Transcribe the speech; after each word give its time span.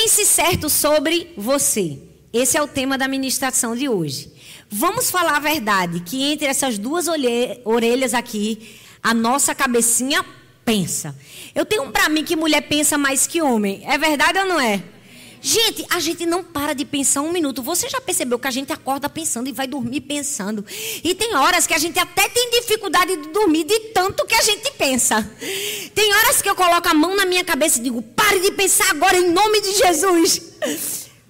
Pense 0.00 0.24
certo 0.24 0.70
sobre 0.70 1.32
você. 1.36 1.98
Esse 2.32 2.56
é 2.56 2.62
o 2.62 2.68
tema 2.68 2.96
da 2.96 3.08
ministração 3.08 3.74
de 3.74 3.88
hoje. 3.88 4.32
Vamos 4.70 5.10
falar 5.10 5.34
a 5.34 5.40
verdade, 5.40 5.98
que 5.98 6.22
entre 6.22 6.46
essas 6.46 6.78
duas 6.78 7.06
orelhas 7.64 8.14
aqui, 8.14 8.78
a 9.02 9.12
nossa 9.12 9.56
cabecinha 9.56 10.24
pensa. 10.64 11.18
Eu 11.52 11.64
tenho 11.66 11.90
para 11.90 12.08
mim 12.08 12.22
que 12.22 12.36
mulher 12.36 12.60
pensa 12.68 12.96
mais 12.96 13.26
que 13.26 13.42
homem. 13.42 13.82
É 13.84 13.98
verdade 13.98 14.38
ou 14.38 14.46
não 14.46 14.60
é? 14.60 14.84
Gente, 15.40 15.84
a 15.90 16.00
gente 16.00 16.26
não 16.26 16.42
para 16.42 16.72
de 16.72 16.84
pensar 16.84 17.22
um 17.22 17.32
minuto. 17.32 17.62
Você 17.62 17.88
já 17.88 18.00
percebeu 18.00 18.38
que 18.38 18.48
a 18.48 18.50
gente 18.50 18.72
acorda 18.72 19.08
pensando 19.08 19.48
e 19.48 19.52
vai 19.52 19.66
dormir 19.66 20.00
pensando? 20.02 20.64
E 21.02 21.14
tem 21.14 21.34
horas 21.34 21.66
que 21.66 21.74
a 21.74 21.78
gente 21.78 21.98
até 21.98 22.28
tem 22.28 22.50
dificuldade 22.50 23.16
de 23.16 23.28
dormir 23.28 23.64
de 23.64 23.78
tanto 23.94 24.26
que 24.26 24.34
a 24.34 24.42
gente 24.42 24.70
pensa. 24.72 25.28
Tem 25.94 26.12
horas 26.14 26.42
que 26.42 26.48
eu 26.48 26.54
coloco 26.54 26.88
a 26.88 26.94
mão 26.94 27.14
na 27.16 27.24
minha 27.24 27.44
cabeça 27.44 27.78
e 27.78 27.82
digo: 27.82 28.02
pare 28.02 28.40
de 28.40 28.52
pensar 28.52 28.90
agora 28.90 29.16
em 29.16 29.30
nome 29.30 29.60
de 29.60 29.72
Jesus. 29.74 30.42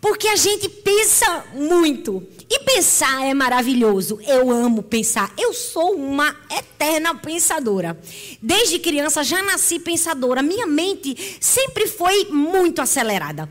Porque 0.00 0.28
a 0.28 0.36
gente 0.36 0.68
pensa 0.68 1.44
muito. 1.54 2.26
E 2.50 2.60
pensar 2.60 3.26
é 3.26 3.34
maravilhoso. 3.34 4.18
Eu 4.26 4.50
amo 4.50 4.82
pensar. 4.82 5.30
Eu 5.36 5.52
sou 5.52 5.94
uma 5.94 6.34
eterna 6.50 7.14
pensadora. 7.14 8.00
Desde 8.40 8.78
criança 8.78 9.22
já 9.22 9.42
nasci 9.42 9.78
pensadora. 9.78 10.42
Minha 10.42 10.66
mente 10.66 11.36
sempre 11.40 11.86
foi 11.86 12.24
muito 12.30 12.80
acelerada. 12.80 13.48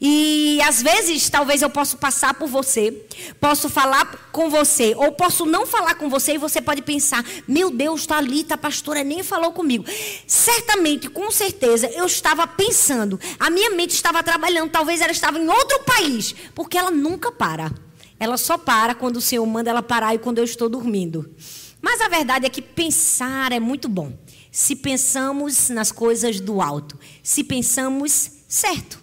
E 0.00 0.60
às 0.62 0.80
vezes, 0.80 1.28
talvez 1.28 1.60
eu 1.60 1.68
possa 1.68 1.96
passar 1.96 2.34
por 2.34 2.48
você, 2.48 2.92
posso 3.40 3.68
falar 3.68 4.30
com 4.32 4.48
você, 4.48 4.94
ou 4.96 5.12
posso 5.12 5.44
não 5.44 5.66
falar 5.66 5.96
com 5.96 6.08
você 6.08 6.34
e 6.34 6.38
você 6.38 6.62
pode 6.62 6.80
pensar: 6.82 7.24
meu 7.46 7.68
Deus, 7.70 8.02
está 8.02 8.16
ali, 8.16 8.44
tá, 8.44 8.54
a 8.54 8.58
pastora 8.58 9.04
nem 9.04 9.22
falou 9.22 9.52
comigo. 9.52 9.84
Certamente, 10.26 11.10
com 11.10 11.30
certeza, 11.30 11.90
eu 11.90 12.06
estava 12.06 12.46
pensando, 12.46 13.20
a 13.38 13.50
minha 13.50 13.70
mente 13.70 13.90
estava 13.90 14.22
trabalhando, 14.22 14.70
talvez 14.70 15.00
ela 15.00 15.12
estava 15.12 15.38
em 15.38 15.48
outro 15.48 15.80
país, 15.80 16.34
porque 16.54 16.78
ela 16.78 16.90
nunca 16.90 17.32
para. 17.32 17.87
Ela 18.20 18.36
só 18.36 18.58
para 18.58 18.94
quando 18.94 19.16
o 19.16 19.20
Senhor 19.20 19.46
manda 19.46 19.70
ela 19.70 19.82
parar 19.82 20.14
e 20.14 20.18
quando 20.18 20.38
eu 20.38 20.44
estou 20.44 20.68
dormindo. 20.68 21.34
Mas 21.80 22.00
a 22.00 22.08
verdade 22.08 22.46
é 22.46 22.48
que 22.50 22.60
pensar 22.60 23.52
é 23.52 23.60
muito 23.60 23.88
bom. 23.88 24.12
Se 24.50 24.74
pensamos 24.74 25.68
nas 25.68 25.92
coisas 25.92 26.40
do 26.40 26.60
alto, 26.60 26.98
se 27.22 27.44
pensamos 27.44 28.30
certo. 28.48 28.98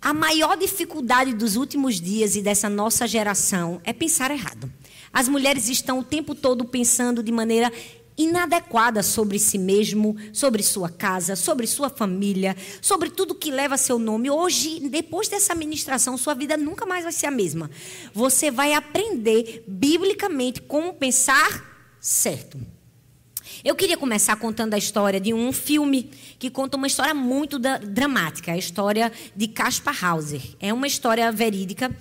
A 0.00 0.14
maior 0.14 0.56
dificuldade 0.56 1.34
dos 1.34 1.56
últimos 1.56 2.00
dias 2.00 2.36
e 2.36 2.42
dessa 2.42 2.68
nossa 2.68 3.06
geração 3.06 3.80
é 3.82 3.92
pensar 3.92 4.30
errado. 4.30 4.72
As 5.12 5.28
mulheres 5.28 5.68
estão 5.68 5.98
o 5.98 6.04
tempo 6.04 6.34
todo 6.34 6.64
pensando 6.64 7.22
de 7.22 7.32
maneira 7.32 7.72
inadequada 8.18 9.02
sobre 9.02 9.38
si 9.38 9.56
mesmo, 9.56 10.16
sobre 10.32 10.62
sua 10.62 10.90
casa, 10.90 11.36
sobre 11.36 11.66
sua 11.66 11.88
família, 11.88 12.56
sobre 12.82 13.08
tudo 13.08 13.34
que 13.34 13.50
leva 13.50 13.76
seu 13.76 13.98
nome. 13.98 14.28
Hoje, 14.28 14.80
depois 14.88 15.28
dessa 15.28 15.54
ministração, 15.54 16.18
sua 16.18 16.34
vida 16.34 16.56
nunca 16.56 16.84
mais 16.84 17.04
vai 17.04 17.12
ser 17.12 17.26
a 17.26 17.30
mesma. 17.30 17.70
Você 18.12 18.50
vai 18.50 18.74
aprender 18.74 19.64
biblicamente 19.66 20.60
como 20.60 20.94
pensar 20.94 21.96
certo. 22.00 22.58
Eu 23.68 23.76
queria 23.76 23.98
começar 23.98 24.34
contando 24.36 24.72
a 24.72 24.78
história 24.78 25.20
de 25.20 25.34
um 25.34 25.52
filme 25.52 26.10
que 26.38 26.48
conta 26.48 26.78
uma 26.78 26.86
história 26.86 27.12
muito 27.12 27.58
dramática, 27.58 28.52
a 28.52 28.56
história 28.56 29.12
de 29.36 29.46
Caspar 29.46 30.06
Hauser. 30.06 30.40
É 30.58 30.72
uma 30.72 30.86
história 30.86 31.30
verídica 31.30 31.94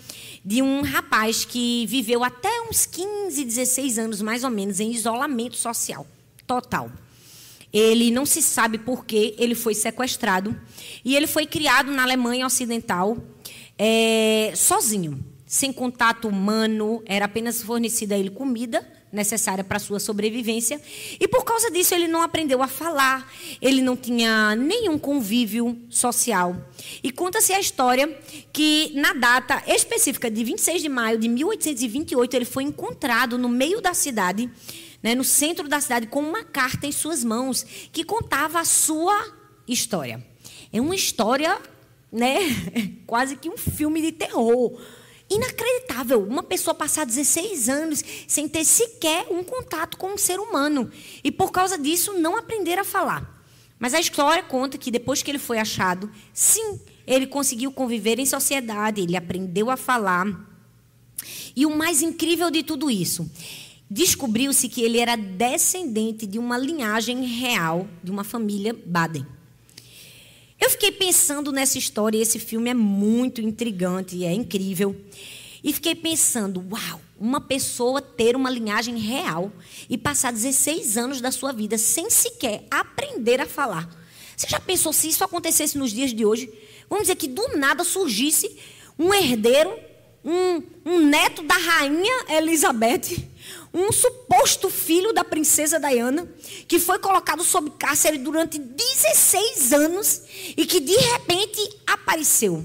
de 0.46 0.62
um 0.62 0.82
rapaz 0.82 1.44
que 1.44 1.86
viveu 1.88 2.24
até 2.24 2.62
uns 2.70 2.86
15, 2.86 3.44
16 3.44 4.00
anos 4.00 4.22
mais 4.22 4.46
ou 4.46 4.50
menos 4.50 4.80
em 4.80 4.94
isolamento 4.94 5.58
social 5.58 6.08
total. 6.48 6.90
Ele 7.74 8.12
não 8.12 8.26
se 8.26 8.42
sabe 8.42 8.78
por 8.78 9.04
que 9.04 9.36
ele 9.38 9.54
foi 9.54 9.76
sequestrado 9.76 10.58
e 11.04 11.18
ele 11.18 11.28
foi 11.28 11.46
criado 11.46 11.92
na 11.92 12.04
Alemanha 12.04 12.46
Ocidental 12.46 13.18
é, 13.78 14.54
sozinho, 14.56 15.22
sem 15.46 15.74
contato 15.74 16.30
humano, 16.30 17.04
era 17.06 17.26
apenas 17.26 17.62
fornecida 17.62 18.16
a 18.16 18.18
ele 18.18 18.30
comida 18.30 18.97
necessária 19.11 19.63
para 19.63 19.80
sua 19.80 20.00
sobrevivência. 20.00 20.81
E 21.19 21.28
por 21.28 21.44
causa 21.44 21.72
disso, 21.72 21.95
ele 21.95 22.07
não 22.07 22.22
aprendeu 22.22 22.62
a 22.62 22.68
falar, 22.68 23.31
ele 23.62 23.81
não 23.81 23.95
tinha 23.95 24.56
nenhum 24.56 24.97
convívio 24.97 25.78
social. 25.90 26.56
E 27.03 27.12
conta-se 27.12 27.53
a 27.53 27.59
história 27.59 28.07
que, 28.51 28.91
na 28.94 29.13
data 29.13 29.63
específica 29.67 30.29
de 30.29 30.44
26 30.44 30.81
de 30.81 30.90
maio 30.90 31.17
de 31.17 31.28
1828, 31.28 32.35
ele 32.35 32.46
foi 32.46 32.63
encontrado 32.63 33.38
no 33.38 33.50
meio 33.50 33.81
da 33.81 33.94
cidade, 33.94 34.50
né, 35.01 35.16
no 35.16 35.23
centro 35.23 35.67
da 35.67 35.79
cidade, 35.79 36.07
com 36.07 36.19
uma 36.19 36.44
carta 36.44 36.85
em 36.85 36.91
suas 36.91 37.23
mãos 37.23 37.66
que 37.91 38.03
contava 38.03 38.59
a 38.59 38.66
sua 38.66 39.34
história. 39.67 40.25
É 40.72 40.81
uma 40.81 40.96
história, 40.96 41.57
né, 42.12 42.40
quase 43.07 43.38
que 43.38 43.50
um 43.50 43.57
filme 43.57 44.01
de 44.01 44.12
terror 44.12 44.78
Inacreditável. 45.30 46.24
Uma 46.24 46.44
pessoa 46.44 46.74
passar 46.74 47.06
16 47.06 47.70
anos 47.70 48.04
sem 48.28 48.48
ter 48.48 48.64
sequer 48.64 49.28
um 49.30 49.44
contato 49.44 49.98
com 49.98 50.14
um 50.14 50.18
ser 50.18 50.40
humano. 50.40 50.90
E 51.24 51.32
por 51.32 51.52
causa 51.52 51.78
disso, 51.78 52.14
não 52.14 52.38
aprender 52.38 52.80
a 52.80 52.84
falar. 52.84 53.38
Mas 53.80 53.94
a 53.94 54.00
história 54.00 54.42
conta 54.44 54.78
que 54.78 54.90
depois 54.90 55.22
que 55.22 55.30
ele 55.30 55.38
foi 55.38 55.60
achado, 55.60 56.10
sim, 56.34 56.80
ele 57.06 57.28
conseguiu 57.28 57.72
conviver 57.72 58.20
em 58.20 58.26
sociedade, 58.26 59.02
ele 59.02 59.16
aprendeu 59.16 59.70
a 59.70 59.78
falar. 59.78 60.26
E 61.56 61.66
o 61.66 61.76
mais 61.76 62.02
incrível 62.02 62.50
de 62.50 62.64
tudo 62.64 62.90
isso, 62.90 63.30
descobriu-se 63.90 64.68
que 64.68 64.82
ele 64.82 64.98
era 64.98 65.16
descendente 65.16 66.26
de 66.26 66.40
uma 66.40 66.58
linhagem 66.58 67.24
real 67.26 67.88
de 68.04 68.12
uma 68.12 68.24
família 68.24 68.76
Baden. 68.86 69.26
Eu 70.59 70.69
fiquei 70.72 70.91
pensando 70.91 71.51
nessa 71.51 71.78
história, 71.78 72.18
e 72.18 72.22
esse 72.22 72.40
filme 72.40 72.69
é 72.69 72.73
muito 72.73 73.41
intrigante, 73.41 74.25
é 74.25 74.34
incrível. 74.34 74.95
E 75.63 75.73
fiquei 75.73 75.95
pensando, 75.95 76.63
uau, 76.72 77.01
uma 77.19 77.41
pessoa 77.41 78.01
ter 78.01 78.35
uma 78.35 78.50
linhagem 78.50 78.97
real 78.97 79.51
e 79.90 79.97
passar 79.97 80.31
16 80.31 80.97
anos 80.97 81.22
da 81.22 81.31
sua 81.31 81.51
vida 81.51 81.78
sem 81.78 82.09
sequer 82.09 82.66
aprender 82.72 83.41
a 83.41 83.46
falar. 83.46 83.90
Você 84.35 84.47
já 84.47 84.59
pensou 84.59 84.94
se 84.94 85.09
isso 85.09 85.23
acontecesse 85.23 85.78
nos 85.78 85.91
dias 85.91 86.13
de 86.13 86.25
hoje? 86.25 86.50
Vamos 86.90 87.03
dizer 87.03 87.16
que 87.16 87.28
do 87.28 87.57
nada 87.57 87.84
surgisse 87.84 88.56
um 88.97 89.13
herdeiro, 89.13 89.78
um, 90.23 90.63
um 90.85 91.00
neto 91.05 91.44
da 91.44 91.55
rainha 91.55 92.25
Elizabeth, 92.29 93.29
um 93.73 93.91
suposto 93.91 94.69
filho 94.69 95.13
da 95.13 95.23
princesa 95.23 95.79
Diana, 95.79 96.28
que 96.67 96.79
foi 96.79 97.00
colocado 97.00 97.44
sob 97.44 97.72
cárcere 97.72 98.17
durante 98.17 98.57
16 98.57 99.73
anos 99.73 100.22
e 100.55 100.66
que 100.66 100.79
de 100.79 100.95
repente 100.95 101.61
apareceu. 101.85 102.63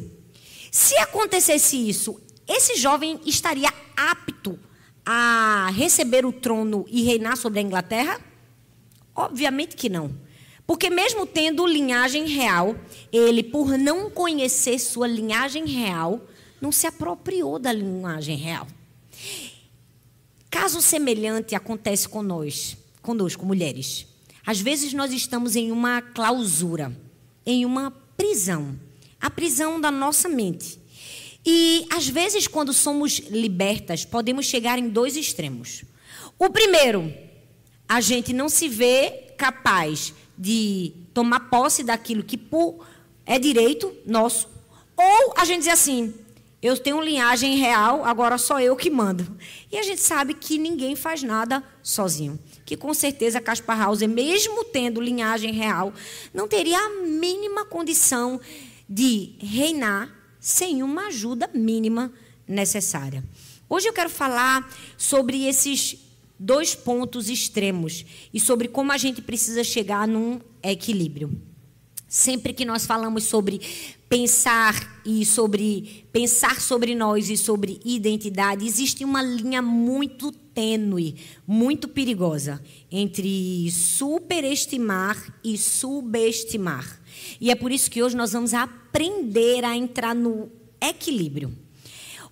Se 0.71 0.97
acontecesse 0.99 1.77
isso, 1.77 2.21
esse 2.49 2.77
jovem 2.77 3.21
estaria 3.27 3.73
apto 3.97 4.59
a 5.05 5.71
receber 5.75 6.25
o 6.25 6.33
trono 6.33 6.85
e 6.89 7.03
reinar 7.03 7.37
sobre 7.37 7.59
a 7.59 7.63
Inglaterra? 7.63 8.21
Obviamente 9.15 9.77
que 9.77 9.89
não. 9.89 10.15
Porque, 10.67 10.89
mesmo 10.89 11.27
tendo 11.27 11.67
linhagem 11.67 12.27
real, 12.27 12.77
ele, 13.13 13.43
por 13.43 13.77
não 13.77 14.09
conhecer 14.09 14.79
sua 14.79 15.07
linhagem 15.07 15.67
real, 15.67 16.21
não 16.63 16.71
se 16.71 16.87
apropriou 16.87 17.59
da 17.59 17.73
linhagem 17.73 18.37
real. 18.37 18.69
Caso 20.49 20.81
semelhante 20.81 21.57
acontece 21.57 22.09
conosco, 22.09 22.79
conosco, 23.03 23.45
mulheres. 23.45 24.07
Às 24.47 24.61
vezes 24.61 24.93
nós 24.93 25.13
estamos 25.13 25.57
em 25.57 25.73
uma 25.73 26.01
clausura, 26.01 26.97
em 27.45 27.67
uma 27.67 27.91
prisão, 28.17 28.79
a 29.21 29.29
prisão 29.29 29.81
da 29.81 29.91
nossa 29.91 30.29
mente. 30.29 30.79
E 31.45 31.85
às 31.91 32.09
vezes, 32.09 32.47
quando 32.47 32.73
somos 32.73 33.19
libertas, 33.29 34.05
podemos 34.05 34.47
chegar 34.47 34.79
em 34.79 34.89
dois 34.89 35.17
extremos. 35.17 35.85
O 36.39 36.49
primeiro, 36.49 37.13
a 37.89 38.01
gente 38.01 38.33
não 38.33 38.49
se 38.49 38.69
vê 38.69 39.35
capaz 39.37 40.15
de 40.39 40.93
tomar 41.13 41.51
posse 41.51 41.83
daquilo 41.83 42.23
que 42.23 42.39
é 43.27 43.39
direito 43.39 43.93
nosso, 44.07 44.49
ou 44.97 45.35
a 45.37 45.45
gente 45.45 45.61
diz 45.61 45.73
assim: 45.73 46.15
eu 46.63 46.79
tenho 46.79 47.01
linhagem 47.01 47.57
real, 47.57 48.05
agora 48.05 48.39
só 48.39 48.61
eu 48.61 48.77
que 48.77 48.89
mando. 48.89 49.37
E 49.71 49.77
a 49.77 49.83
gente 49.83 50.01
sabe 50.01 50.33
que 50.33 50.57
ninguém 50.59 50.95
faz 50.95 51.21
nada 51.21 51.63
sozinho. 51.83 52.39
Que 52.65 52.77
com 52.77 52.95
certeza 52.95 53.41
Caspar 53.41 53.83
Hauser, 53.83 54.09
mesmo 54.09 54.65
tendo 54.65 55.01
linhagem 55.01 55.53
real, 55.53 55.93
não 56.33 56.47
teria 56.47 56.79
a 56.79 56.89
mínima 57.05 57.65
condição 57.65 58.41
de 58.89 59.35
reinar 59.41 60.09
sem 60.39 60.85
uma 60.85 61.09
ajuda 61.09 61.51
mínima 61.53 62.13
necessária. 62.47 63.25
Hoje 63.69 63.89
eu 63.89 63.93
quero 63.93 64.11
falar 64.11 64.73
sobre 64.97 65.47
esses 65.47 65.97
dois 66.39 66.77
pontos 66.77 67.29
extremos 67.29 68.05
e 68.33 68.39
sobre 68.39 68.69
como 68.69 68.93
a 68.93 68.99
gente 68.99 69.21
precisa 69.21 69.65
chegar 69.65 70.07
num 70.07 70.41
equilíbrio. 70.63 71.41
Sempre 72.09 72.53
que 72.53 72.65
nós 72.65 72.85
falamos 72.85 73.25
sobre 73.25 73.61
pensar 74.13 75.01
e 75.07 75.25
sobre 75.25 76.05
pensar 76.13 76.61
sobre 76.61 76.95
nós 76.95 77.31
e 77.31 77.37
sobre 77.39 77.81
identidade, 77.83 78.67
existe 78.67 79.07
uma 79.07 79.23
linha 79.23 79.63
muito 79.63 80.31
tênue, 80.31 81.17
muito 81.47 81.89
perigosa 81.89 82.63
entre 82.91 83.71
superestimar 83.71 85.17
e 85.43 85.57
subestimar. 85.57 87.01
E 87.41 87.51
é 87.51 87.55
por 87.55 87.73
isso 87.73 87.91
que 87.91 88.03
hoje 88.03 88.15
nós 88.15 88.33
vamos 88.35 88.53
aprender 88.53 89.65
a 89.65 89.75
entrar 89.75 90.15
no 90.15 90.53
equilíbrio. 90.79 91.51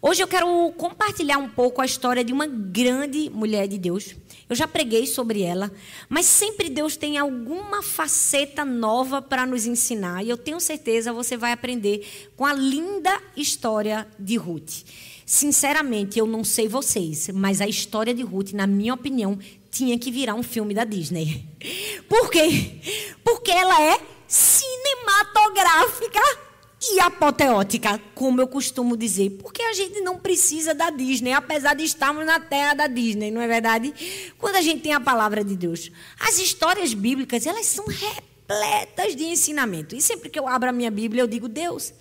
Hoje 0.03 0.23
eu 0.23 0.29
quero 0.29 0.47
compartilhar 0.77 1.39
um 1.39 1.49
pouco 1.49 1.81
a 1.81 1.87
história 1.87 2.23
de 2.23 2.31
uma 2.31 2.47
grande 2.47 3.31
mulher 3.31 3.67
de 3.67 3.79
Deus. 3.79 4.15
Eu 4.51 4.57
já 4.57 4.67
preguei 4.67 5.07
sobre 5.07 5.43
ela, 5.43 5.71
mas 6.09 6.27
sempre 6.27 6.69
Deus 6.69 6.97
tem 6.97 7.17
alguma 7.17 7.85
faceta 7.85 8.65
nova 8.65 9.23
para 9.23 9.47
nos 9.47 9.65
ensinar. 9.65 10.25
E 10.25 10.29
eu 10.29 10.37
tenho 10.37 10.59
certeza 10.59 11.13
você 11.13 11.37
vai 11.37 11.53
aprender 11.53 12.29
com 12.37 12.45
a 12.45 12.53
linda 12.53 13.17
história 13.37 14.09
de 14.19 14.37
Ruth. 14.37 14.83
Sinceramente, 15.25 16.19
eu 16.19 16.27
não 16.27 16.43
sei 16.43 16.67
vocês, 16.67 17.29
mas 17.33 17.61
a 17.61 17.69
história 17.69 18.13
de 18.13 18.25
Ruth, 18.25 18.51
na 18.51 18.67
minha 18.67 18.93
opinião, 18.93 19.39
tinha 19.71 19.97
que 19.97 20.11
virar 20.11 20.35
um 20.35 20.43
filme 20.43 20.75
da 20.75 20.85
Disney. 20.85 21.47
Por 22.11 22.29
quê? 22.29 22.81
Porque 23.23 23.53
ela 23.53 23.81
é 23.81 24.01
cinematográfica 24.27 26.50
e 26.83 26.99
apoteótica, 26.99 28.01
como 28.15 28.41
eu 28.41 28.49
costumo 28.49 28.97
dizer, 28.97 29.31
porque 29.43 29.63
a 29.63 29.75
gente 29.75 30.01
não 30.01 30.19
precisa 30.19 30.75
da 30.75 30.89
Disney, 30.89 31.33
apesar 31.33 31.75
de 31.75 31.85
estarmos 31.85 32.25
na 32.25 32.41
terra 32.41 32.73
da 32.73 32.87
Disney, 32.87 33.31
não 33.31 33.41
é 33.41 33.47
verdade? 33.47 33.93
Quando 34.39 34.57
a 34.57 34.63
gente 34.63 34.83
tem 34.83 34.95
a 34.95 35.01
palavra 35.01 35.45
de 35.45 35.55
Deus, 35.57 35.91
as 36.19 36.39
histórias 36.39 36.95
bíblicas, 36.95 37.45
elas 37.45 37.67
são 37.67 37.85
repletas 37.87 39.15
de 39.15 39.25
ensinamento. 39.25 39.95
E 39.95 40.01
sempre 40.01 40.31
que 40.31 40.39
eu 40.39 40.49
abro 40.49 40.71
a 40.71 40.73
minha 40.73 40.91
Bíblia, 40.91 41.23
eu 41.23 41.27
digo: 41.27 41.49
Deus, 41.49 41.93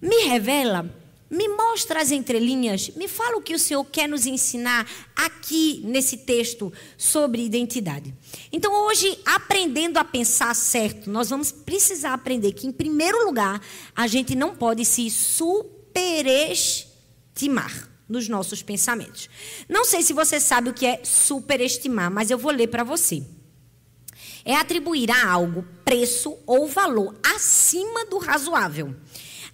me 0.00 0.24
revela 0.28 0.88
me 1.34 1.48
mostra 1.48 2.00
as 2.00 2.12
entrelinhas, 2.12 2.90
me 2.90 3.08
fala 3.08 3.38
o 3.38 3.42
que 3.42 3.54
o 3.54 3.58
Senhor 3.58 3.84
quer 3.84 4.08
nos 4.08 4.24
ensinar 4.24 4.88
aqui 5.16 5.82
nesse 5.84 6.18
texto 6.18 6.72
sobre 6.96 7.44
identidade. 7.44 8.14
Então, 8.52 8.72
hoje, 8.86 9.18
aprendendo 9.24 9.98
a 9.98 10.04
pensar 10.04 10.54
certo, 10.54 11.10
nós 11.10 11.30
vamos 11.30 11.50
precisar 11.50 12.14
aprender 12.14 12.52
que, 12.52 12.68
em 12.68 12.72
primeiro 12.72 13.26
lugar, 13.26 13.60
a 13.96 14.06
gente 14.06 14.36
não 14.36 14.54
pode 14.54 14.84
se 14.84 15.10
superestimar 15.10 17.90
nos 18.08 18.28
nossos 18.28 18.62
pensamentos. 18.62 19.28
Não 19.68 19.84
sei 19.84 20.02
se 20.02 20.12
você 20.12 20.38
sabe 20.38 20.70
o 20.70 20.74
que 20.74 20.86
é 20.86 21.00
superestimar, 21.02 22.12
mas 22.12 22.30
eu 22.30 22.38
vou 22.38 22.52
ler 22.52 22.68
para 22.68 22.84
você. 22.84 23.24
É 24.44 24.54
atribuir 24.54 25.10
a 25.10 25.28
algo 25.28 25.66
preço 25.84 26.38
ou 26.46 26.68
valor 26.68 27.18
acima 27.24 28.04
do 28.04 28.18
razoável 28.18 28.94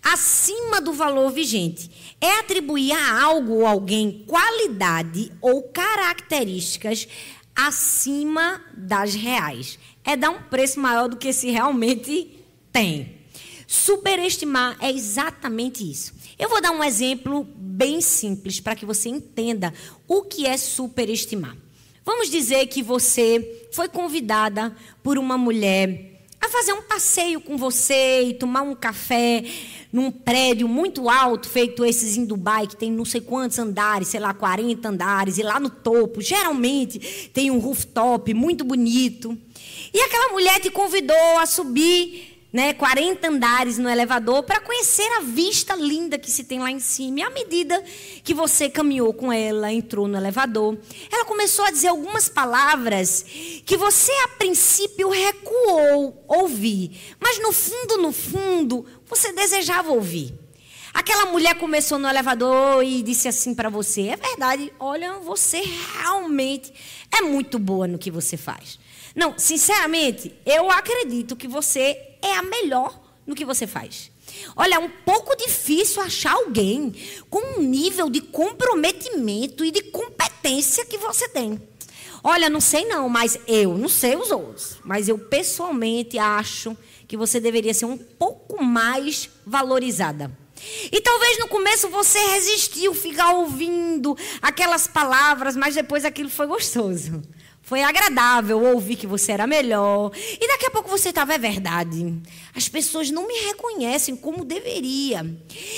acima 0.02 0.80
do 0.80 0.92
valor 0.92 1.30
vigente. 1.30 1.90
É 2.20 2.38
atribuir 2.38 2.92
a 2.92 3.22
algo 3.22 3.54
ou 3.54 3.66
alguém 3.66 4.24
qualidade 4.26 5.32
ou 5.40 5.62
características 5.62 7.08
acima 7.54 8.60
das 8.76 9.14
reais. 9.14 9.78
É 10.04 10.16
dar 10.16 10.30
um 10.30 10.42
preço 10.42 10.80
maior 10.80 11.08
do 11.08 11.16
que 11.16 11.32
se 11.32 11.50
realmente 11.50 12.38
tem. 12.72 13.20
Superestimar 13.66 14.76
é 14.80 14.90
exatamente 14.90 15.88
isso. 15.88 16.12
Eu 16.38 16.48
vou 16.48 16.60
dar 16.60 16.72
um 16.72 16.82
exemplo 16.82 17.46
bem 17.54 18.00
simples 18.00 18.58
para 18.58 18.74
que 18.74 18.86
você 18.86 19.08
entenda 19.08 19.72
o 20.08 20.22
que 20.22 20.46
é 20.46 20.56
superestimar. 20.56 21.56
Vamos 22.04 22.30
dizer 22.30 22.66
que 22.66 22.82
você 22.82 23.68
foi 23.72 23.88
convidada 23.88 24.74
por 25.02 25.18
uma 25.18 25.38
mulher 25.38 26.09
fazer 26.50 26.72
um 26.72 26.82
passeio 26.82 27.40
com 27.40 27.56
você 27.56 28.22
e 28.22 28.34
tomar 28.34 28.62
um 28.62 28.74
café 28.74 29.44
num 29.92 30.10
prédio 30.10 30.68
muito 30.68 31.08
alto, 31.08 31.48
feito 31.48 31.84
esses 31.84 32.16
em 32.16 32.24
Dubai, 32.24 32.66
que 32.66 32.76
tem 32.76 32.92
não 32.92 33.04
sei 33.04 33.20
quantos 33.20 33.58
andares, 33.58 34.08
sei 34.08 34.20
lá, 34.20 34.32
40 34.32 34.88
andares, 34.88 35.38
e 35.38 35.42
lá 35.42 35.58
no 35.58 35.70
topo, 35.70 36.20
geralmente 36.20 37.30
tem 37.32 37.50
um 37.50 37.58
rooftop 37.58 38.32
muito 38.34 38.64
bonito. 38.64 39.36
E 39.92 40.00
aquela 40.00 40.32
mulher 40.32 40.60
te 40.60 40.70
convidou 40.70 41.38
a 41.38 41.46
subir 41.46 42.29
né, 42.52 42.74
40 42.74 43.28
andares 43.28 43.78
no 43.78 43.88
elevador 43.88 44.42
para 44.42 44.60
conhecer 44.60 45.06
a 45.18 45.20
vista 45.20 45.74
linda 45.76 46.18
que 46.18 46.30
se 46.30 46.44
tem 46.44 46.58
lá 46.58 46.70
em 46.70 46.80
cima. 46.80 47.20
E 47.20 47.22
à 47.22 47.30
medida 47.30 47.82
que 48.24 48.34
você 48.34 48.68
caminhou 48.68 49.12
com 49.14 49.32
ela, 49.32 49.72
entrou 49.72 50.08
no 50.08 50.16
elevador, 50.16 50.76
ela 51.12 51.24
começou 51.24 51.64
a 51.64 51.70
dizer 51.70 51.88
algumas 51.88 52.28
palavras 52.28 53.24
que 53.64 53.76
você 53.76 54.12
a 54.24 54.28
princípio 54.28 55.08
recuou 55.08 56.24
ouvir, 56.26 57.14
mas 57.20 57.40
no 57.40 57.52
fundo, 57.52 57.98
no 57.98 58.12
fundo, 58.12 58.84
você 59.06 59.32
desejava 59.32 59.92
ouvir. 59.92 60.34
Aquela 60.92 61.26
mulher 61.26 61.54
começou 61.54 62.00
no 62.00 62.08
elevador 62.08 62.82
e 62.82 63.00
disse 63.02 63.28
assim 63.28 63.54
para 63.54 63.68
você: 63.68 64.08
"É 64.08 64.16
verdade, 64.16 64.72
olha, 64.80 65.14
você 65.18 65.60
realmente 65.60 66.72
é 67.12 67.22
muito 67.22 67.60
boa 67.60 67.86
no 67.86 67.96
que 67.96 68.10
você 68.10 68.36
faz". 68.36 68.76
Não, 69.14 69.38
sinceramente, 69.38 70.34
eu 70.44 70.68
acredito 70.68 71.36
que 71.36 71.46
você 71.46 72.09
é 72.22 72.36
a 72.36 72.42
melhor 72.42 72.98
no 73.26 73.34
que 73.34 73.44
você 73.44 73.66
faz. 73.66 74.10
Olha, 74.56 74.76
é 74.76 74.78
um 74.78 74.88
pouco 74.88 75.36
difícil 75.36 76.02
achar 76.02 76.32
alguém 76.32 76.94
com 77.28 77.58
um 77.58 77.62
nível 77.62 78.08
de 78.08 78.20
comprometimento 78.20 79.64
e 79.64 79.70
de 79.70 79.82
competência 79.82 80.84
que 80.84 80.98
você 80.98 81.28
tem. 81.28 81.60
Olha, 82.22 82.50
não 82.50 82.60
sei 82.60 82.84
não, 82.84 83.08
mas 83.08 83.38
eu 83.46 83.76
não 83.76 83.88
sei 83.88 84.14
os 84.14 84.30
outros, 84.30 84.76
mas 84.84 85.08
eu 85.08 85.18
pessoalmente 85.18 86.18
acho 86.18 86.76
que 87.08 87.16
você 87.16 87.40
deveria 87.40 87.72
ser 87.74 87.86
um 87.86 87.96
pouco 87.96 88.62
mais 88.62 89.28
valorizada. 89.46 90.30
E 90.92 91.00
talvez 91.00 91.38
no 91.38 91.48
começo 91.48 91.88
você 91.88 92.18
resistiu, 92.18 92.94
ficar 92.94 93.32
ouvindo 93.32 94.16
aquelas 94.42 94.86
palavras, 94.86 95.56
mas 95.56 95.74
depois 95.74 96.04
aquilo 96.04 96.28
foi 96.28 96.46
gostoso. 96.46 97.22
Foi 97.70 97.84
agradável 97.84 98.60
ouvir 98.60 98.96
que 98.96 99.06
você 99.06 99.30
era 99.30 99.46
melhor. 99.46 100.10
E 100.16 100.48
daqui 100.48 100.66
a 100.66 100.72
pouco 100.72 100.90
você 100.90 101.10
estava, 101.10 101.34
é 101.34 101.38
verdade. 101.38 102.20
As 102.52 102.68
pessoas 102.68 103.12
não 103.12 103.28
me 103.28 103.34
reconhecem 103.46 104.16
como 104.16 104.44
deveria. 104.44 105.24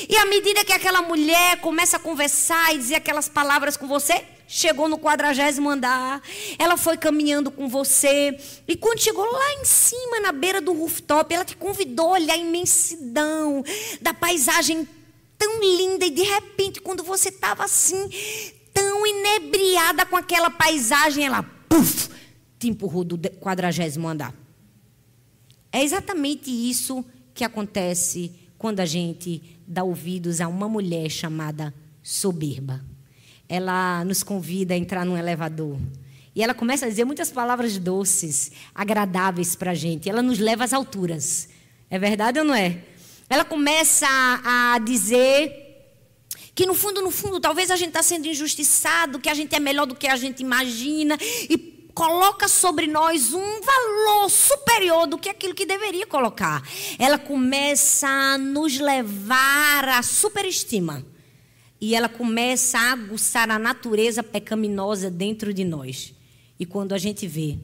E 0.09 0.17
à 0.17 0.25
medida 0.25 0.65
que 0.65 0.73
aquela 0.73 1.03
mulher 1.03 1.61
começa 1.61 1.99
a 1.99 2.01
conversar 2.01 2.75
e 2.75 2.79
dizer 2.79 2.95
aquelas 2.95 3.29
palavras 3.29 3.77
com 3.77 3.87
você, 3.87 4.25
chegou 4.49 4.89
no 4.89 4.99
quadragésimo 4.99 5.69
andar, 5.69 6.23
ela 6.59 6.79
foi 6.79 6.97
caminhando 6.97 7.51
com 7.51 7.69
você. 7.69 8.39
E 8.67 8.75
quando 8.75 9.01
chegou 9.01 9.31
lá 9.31 9.53
em 9.61 9.65
cima, 9.67 10.19
na 10.21 10.33
beira 10.33 10.63
do 10.63 10.73
rooftop, 10.73 11.35
ela 11.35 11.45
te 11.45 11.59
convidou 11.59 12.09
a 12.09 12.13
olhar 12.13 12.33
a 12.33 12.39
imensidão 12.39 13.63
da 14.01 14.15
paisagem 14.15 14.89
tão 15.37 15.61
linda. 15.61 16.07
E 16.07 16.11
de 16.11 16.23
repente, 16.23 16.81
quando 16.81 17.03
você 17.03 17.29
estava 17.29 17.65
assim, 17.65 18.09
tão 18.73 19.07
inebriada 19.07 20.07
com 20.07 20.17
aquela 20.17 20.49
paisagem, 20.49 21.27
ela 21.27 21.52
puf, 21.73 22.11
te 22.59 22.69
empurrou 22.69 23.03
do 23.03 23.17
quadragésimo 23.17 24.07
andar. 24.07 24.35
É 25.73 25.83
exatamente 25.83 26.51
isso 26.51 27.03
que 27.33 27.45
acontece 27.45 28.31
quando 28.59 28.81
a 28.81 28.85
gente 28.85 29.43
dá 29.67 29.83
ouvidos 29.83 30.43
a 30.43 30.49
uma 30.49 30.69
mulher 30.69 31.09
chamada 31.09 31.73
soberba. 32.03 32.85
Ela 33.49 34.05
nos 34.05 34.23
convida 34.23 34.75
a 34.75 34.77
entrar 34.77 35.07
num 35.07 35.17
elevador. 35.17 35.79
E 36.35 36.43
ela 36.43 36.53
começa 36.53 36.85
a 36.85 36.89
dizer 36.91 37.07
muitas 37.07 37.31
palavras 37.31 37.79
doces, 37.79 38.53
agradáveis 38.75 39.57
para 39.57 39.71
a 39.71 39.75
gente. 39.75 40.11
Ela 40.11 40.23
nos 40.23 40.39
leva 40.39 40.65
às 40.65 40.75
alturas. 40.75 41.49
É 41.89 41.99
verdade 41.99 42.39
ou 42.39 42.45
não 42.45 42.55
é? 42.55 42.83
Ela 43.31 43.47
começa 43.47 44.07
a 44.07 44.79
dizer 44.79 45.62
que 46.55 46.67
no 46.67 46.75
fundo, 46.75 47.01
no 47.01 47.11
fundo, 47.11 47.41
talvez 47.41 47.71
a 47.71 47.77
gente 47.77 47.89
está 47.89 48.03
sendo 48.03 48.27
injustiçado, 48.27 49.19
que 49.19 49.29
a 49.29 49.35
gente 49.35 49.55
é 49.55 49.61
melhor 49.61 49.87
do 49.87 49.95
que 49.95 50.07
a 50.07 50.17
gente 50.17 50.41
imagina 50.41 51.17
e 51.49 51.57
coloca 51.95 52.49
sobre 52.49 52.87
nós 52.87 53.33
um 53.33 53.61
valor 53.61 54.31
superior 54.31 55.07
do 55.07 55.19
que 55.19 55.29
aquilo 55.29 55.55
que 55.55 55.65
deveria 55.65 56.07
colocar. 56.07 56.63
Ela 56.99 57.19
começa 57.19 58.07
a 58.07 58.39
nos 58.39 58.79
levar 58.79 59.89
à 59.89 60.03
superestima. 60.03 61.05
E 61.81 61.97
ela 61.97 62.09
começa 62.09 62.79
a 62.79 62.93
aguçar 62.93 63.51
a 63.51 63.59
natureza 63.59 64.23
pecaminosa 64.23 65.11
dentro 65.11 65.53
de 65.53 65.65
nós. 65.65 66.15
E 66.59 66.65
quando 66.65 66.93
a 66.93 66.99
gente 66.99 67.27
vê, 67.27 67.59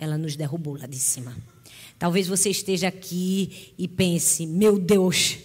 ela 0.00 0.18
nos 0.18 0.34
derrubou 0.34 0.76
lá 0.76 0.86
de 0.86 0.98
cima. 0.98 1.36
Talvez 1.96 2.26
você 2.26 2.50
esteja 2.50 2.88
aqui 2.88 3.72
e 3.78 3.86
pense: 3.86 4.46
meu 4.48 4.80
Deus, 4.80 5.38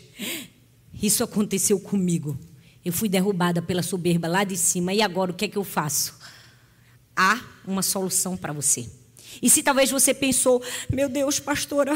isso 0.99 1.23
aconteceu 1.23 1.79
comigo. 1.79 2.35
Eu 2.87 2.93
fui 2.93 3.09
derrubada 3.09 3.61
pela 3.61 3.83
soberba 3.83 4.29
lá 4.29 4.45
de 4.45 4.55
cima 4.55 4.93
e 4.93 5.01
agora 5.01 5.29
o 5.29 5.33
que 5.33 5.43
é 5.43 5.47
que 5.49 5.57
eu 5.57 5.63
faço? 5.65 6.17
Há 7.13 7.37
uma 7.67 7.81
solução 7.81 8.37
para 8.37 8.53
você. 8.53 8.89
E 9.41 9.49
se 9.49 9.61
talvez 9.61 9.91
você 9.91 10.13
pensou, 10.13 10.63
meu 10.89 11.09
Deus, 11.09 11.37
pastora, 11.37 11.91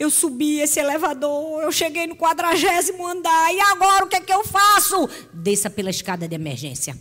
eu 0.00 0.10
subi 0.10 0.58
esse 0.58 0.80
elevador, 0.80 1.62
eu 1.62 1.70
cheguei 1.70 2.08
no 2.08 2.16
quadragésimo 2.16 3.06
andar, 3.06 3.54
e 3.54 3.60
agora 3.60 4.04
o 4.04 4.08
que 4.08 4.16
é 4.16 4.20
que 4.20 4.32
eu 4.32 4.44
faço? 4.44 5.08
Desça 5.32 5.70
pela 5.70 5.90
escada 5.90 6.26
de 6.26 6.34
emergência. 6.34 6.98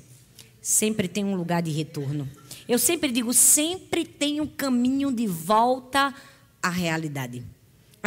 Sempre 0.61 1.07
tem 1.07 1.25
um 1.25 1.35
lugar 1.35 1.63
de 1.63 1.71
retorno. 1.71 2.29
Eu 2.67 2.77
sempre 2.77 3.11
digo, 3.11 3.33
sempre 3.33 4.05
tem 4.05 4.39
um 4.39 4.45
caminho 4.45 5.11
de 5.11 5.25
volta 5.25 6.13
à 6.61 6.69
realidade. 6.69 7.43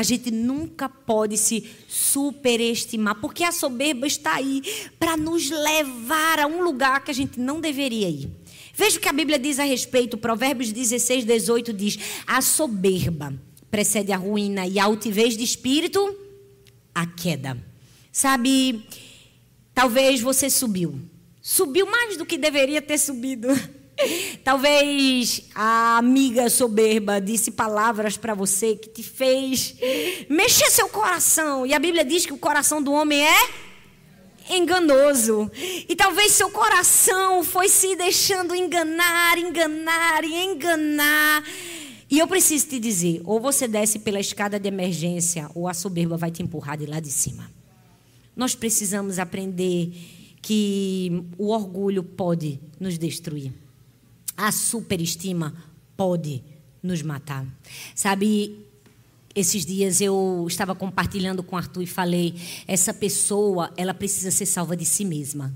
A 0.03 0.05
gente 0.05 0.33
nunca 0.33 0.89
pode 0.89 1.39
se 1.39 1.65
superestimar, 1.87 3.21
porque 3.21 3.45
a 3.45 3.53
soberba 3.53 4.05
está 4.05 4.35
aí 4.35 4.61
para 4.99 5.17
nos 5.17 5.49
levar 5.49 6.41
a 6.41 6.47
um 6.49 6.61
lugar 6.61 7.05
que 7.05 7.13
a 7.13 7.15
gente 7.15 7.39
não 7.39 7.61
deveria 7.61 8.09
ir. 8.09 8.29
Veja 8.75 8.99
o 8.99 9.01
que 9.01 9.09
a 9.09 9.13
Bíblia 9.13 9.39
diz 9.39 9.61
a 9.61 9.65
respeito, 9.65 10.19
Provérbios 10.19 10.73
16, 10.73 11.25
18 11.25 11.73
diz: 11.73 11.97
A 12.27 12.41
soberba 12.41 13.33
precede 13.71 14.11
a 14.11 14.17
ruína 14.17 14.67
e 14.67 14.77
a 14.77 14.85
altivez 14.87 15.37
de 15.37 15.45
espírito, 15.45 16.01
a 16.93 17.07
queda. 17.07 17.57
Sabe, 18.11 18.85
talvez 19.73 20.21
você 20.21 20.51
subiu. 20.51 21.01
Subiu 21.41 21.87
mais 21.87 22.17
do 22.17 22.27
que 22.27 22.37
deveria 22.37 22.83
ter 22.83 22.99
subido. 22.99 23.47
Talvez 24.45 25.43
a 25.55 25.99
amiga 25.99 26.49
soberba 26.51 27.21
disse 27.21 27.51
palavras 27.51 28.17
para 28.17 28.35
você 28.35 28.77
que 28.77 28.89
te 28.89 29.03
fez 29.03 29.75
mexer 30.29 30.71
seu 30.71 30.89
coração. 30.89 31.67
E 31.67 31.75
a 31.75 31.79
Bíblia 31.79 32.05
diz 32.05 32.27
que 32.27 32.33
o 32.33 32.39
coração 32.39 32.83
do 32.83 32.93
homem 32.93 33.23
é 33.23 33.73
enganoso. 34.51 35.51
E 35.89 35.95
talvez 35.95 36.33
seu 36.33 36.51
coração 36.51 37.45
foi 37.45 37.69
se 37.69 37.95
deixando 37.97 38.55
enganar, 38.55 39.39
enganar 39.39 40.25
e 40.25 40.35
enganar. 40.45 41.45
E 42.11 42.19
eu 42.19 42.27
preciso 42.27 42.69
te 42.69 42.79
dizer: 42.79 43.23
ou 43.25 43.41
você 43.41 43.67
desce 43.67 43.99
pela 43.99 44.21
escada 44.21 44.59
de 44.59 44.69
emergência, 44.69 45.49
ou 45.55 45.69
a 45.69 45.75
soberba 45.75 46.17
vai 46.17 46.31
te 46.31 46.43
empurrar 46.43 46.77
de 46.77 46.87
lá 46.87 47.01
de 47.01 47.11
cima. 47.11 47.51
Nós 48.35 48.55
precisamos 48.55 49.19
aprender 49.19 49.93
que 50.41 51.25
o 51.39 51.51
orgulho 51.51 52.03
pode 52.03 52.59
nos 52.81 52.99
destruir. 52.99 53.53
A 54.37 54.51
superestima 54.51 55.55
pode 55.97 56.43
nos 56.83 57.03
matar. 57.03 57.47
Sabe, 57.95 58.67
esses 59.35 59.65
dias 59.65 60.01
eu 60.01 60.45
estava 60.49 60.75
compartilhando 60.75 61.43
com 61.43 61.57
Arthur 61.57 61.83
e 61.83 61.87
falei: 61.87 62.35
essa 62.67 62.93
pessoa, 62.93 63.73
ela 63.77 63.95
precisa 63.95 64.31
ser 64.31 64.47
salva 64.47 64.77
de 64.77 64.85
si 64.85 65.05
mesma. 65.05 65.53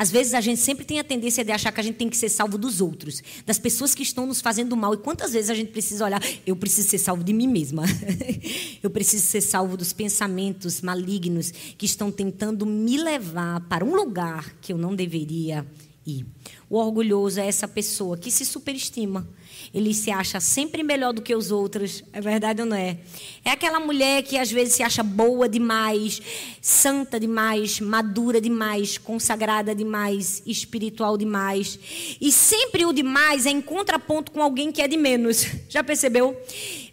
Às 0.00 0.10
vezes 0.10 0.32
a 0.32 0.40
gente 0.40 0.58
sempre 0.62 0.82
tem 0.82 0.98
a 0.98 1.04
tendência 1.04 1.44
de 1.44 1.52
achar 1.52 1.70
que 1.70 1.78
a 1.78 1.82
gente 1.82 1.96
tem 1.96 2.08
que 2.08 2.16
ser 2.16 2.30
salvo 2.30 2.56
dos 2.56 2.80
outros, 2.80 3.22
das 3.44 3.58
pessoas 3.58 3.94
que 3.94 4.02
estão 4.02 4.24
nos 4.24 4.40
fazendo 4.40 4.74
mal. 4.74 4.94
E 4.94 4.96
quantas 4.96 5.34
vezes 5.34 5.50
a 5.50 5.54
gente 5.54 5.72
precisa 5.72 6.06
olhar, 6.06 6.22
eu 6.46 6.56
preciso 6.56 6.88
ser 6.88 6.96
salvo 6.96 7.22
de 7.22 7.34
mim 7.34 7.46
mesma. 7.46 7.84
eu 8.82 8.88
preciso 8.88 9.26
ser 9.26 9.42
salvo 9.42 9.76
dos 9.76 9.92
pensamentos 9.92 10.80
malignos 10.80 11.50
que 11.76 11.84
estão 11.84 12.10
tentando 12.10 12.64
me 12.64 12.96
levar 12.96 13.60
para 13.68 13.84
um 13.84 13.94
lugar 13.94 14.54
que 14.62 14.72
eu 14.72 14.78
não 14.78 14.96
deveria 14.96 15.66
ir. 16.06 16.26
O 16.68 16.76
orgulhoso 16.76 17.40
é 17.40 17.46
essa 17.46 17.68
pessoa 17.68 18.16
que 18.16 18.30
se 18.30 18.44
superestima. 18.44 19.28
Ele 19.72 19.94
se 19.94 20.10
acha 20.10 20.40
sempre 20.40 20.82
melhor 20.82 21.12
do 21.12 21.22
que 21.22 21.34
os 21.34 21.50
outros. 21.50 22.02
É 22.12 22.20
verdade 22.20 22.62
ou 22.62 22.66
não 22.66 22.76
é? 22.76 22.98
É 23.44 23.50
aquela 23.50 23.78
mulher 23.78 24.22
que 24.22 24.36
às 24.36 24.50
vezes 24.50 24.74
se 24.74 24.82
acha 24.82 25.02
boa 25.02 25.48
demais, 25.48 26.20
santa 26.60 27.20
demais, 27.20 27.78
madura 27.80 28.40
demais, 28.40 28.98
consagrada 28.98 29.74
demais, 29.74 30.42
espiritual 30.46 31.16
demais. 31.16 31.78
E 32.20 32.32
sempre 32.32 32.84
o 32.84 32.92
demais 32.92 33.46
é 33.46 33.50
em 33.50 33.60
contraponto 33.60 34.32
com 34.32 34.42
alguém 34.42 34.72
que 34.72 34.82
é 34.82 34.88
de 34.88 34.96
menos. 34.96 35.46
Já 35.68 35.84
percebeu? 35.84 36.36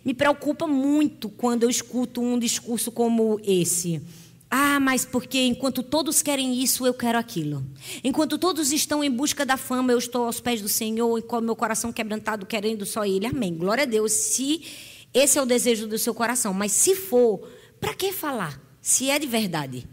Me 0.03 0.13
preocupa 0.13 0.67
muito 0.67 1.29
quando 1.29 1.63
eu 1.63 1.69
escuto 1.69 2.21
um 2.21 2.37
discurso 2.37 2.91
como 2.91 3.39
esse. 3.43 4.01
Ah, 4.49 4.79
mas 4.79 5.03
porque 5.03 5.39
enquanto 5.39 5.83
todos 5.83 6.21
querem 6.21 6.61
isso, 6.61 6.85
eu 6.85 6.93
quero 6.93 7.17
aquilo. 7.17 7.65
Enquanto 8.03 8.37
todos 8.37 8.71
estão 8.71 9.03
em 9.03 9.11
busca 9.11 9.45
da 9.45 9.57
fama, 9.57 9.91
eu 9.91 9.97
estou 9.97 10.25
aos 10.25 10.39
pés 10.39 10.61
do 10.61 10.69
Senhor 10.69 11.17
e 11.17 11.21
com 11.21 11.41
meu 11.41 11.55
coração 11.55 11.91
quebrantado, 11.91 12.45
querendo 12.45 12.85
só 12.85 13.05
Ele. 13.05 13.25
Amém. 13.25 13.53
Glória 13.53 13.83
a 13.83 13.87
Deus. 13.87 14.13
Se 14.13 14.61
esse 15.13 15.37
é 15.37 15.41
o 15.41 15.45
desejo 15.45 15.87
do 15.87 15.97
seu 15.97 16.13
coração. 16.13 16.53
Mas 16.53 16.71
se 16.71 16.95
for, 16.95 17.47
para 17.79 17.93
que 17.93 18.11
falar? 18.13 18.61
Se 18.81 19.09
é 19.09 19.19
de 19.19 19.27
verdade. 19.27 19.87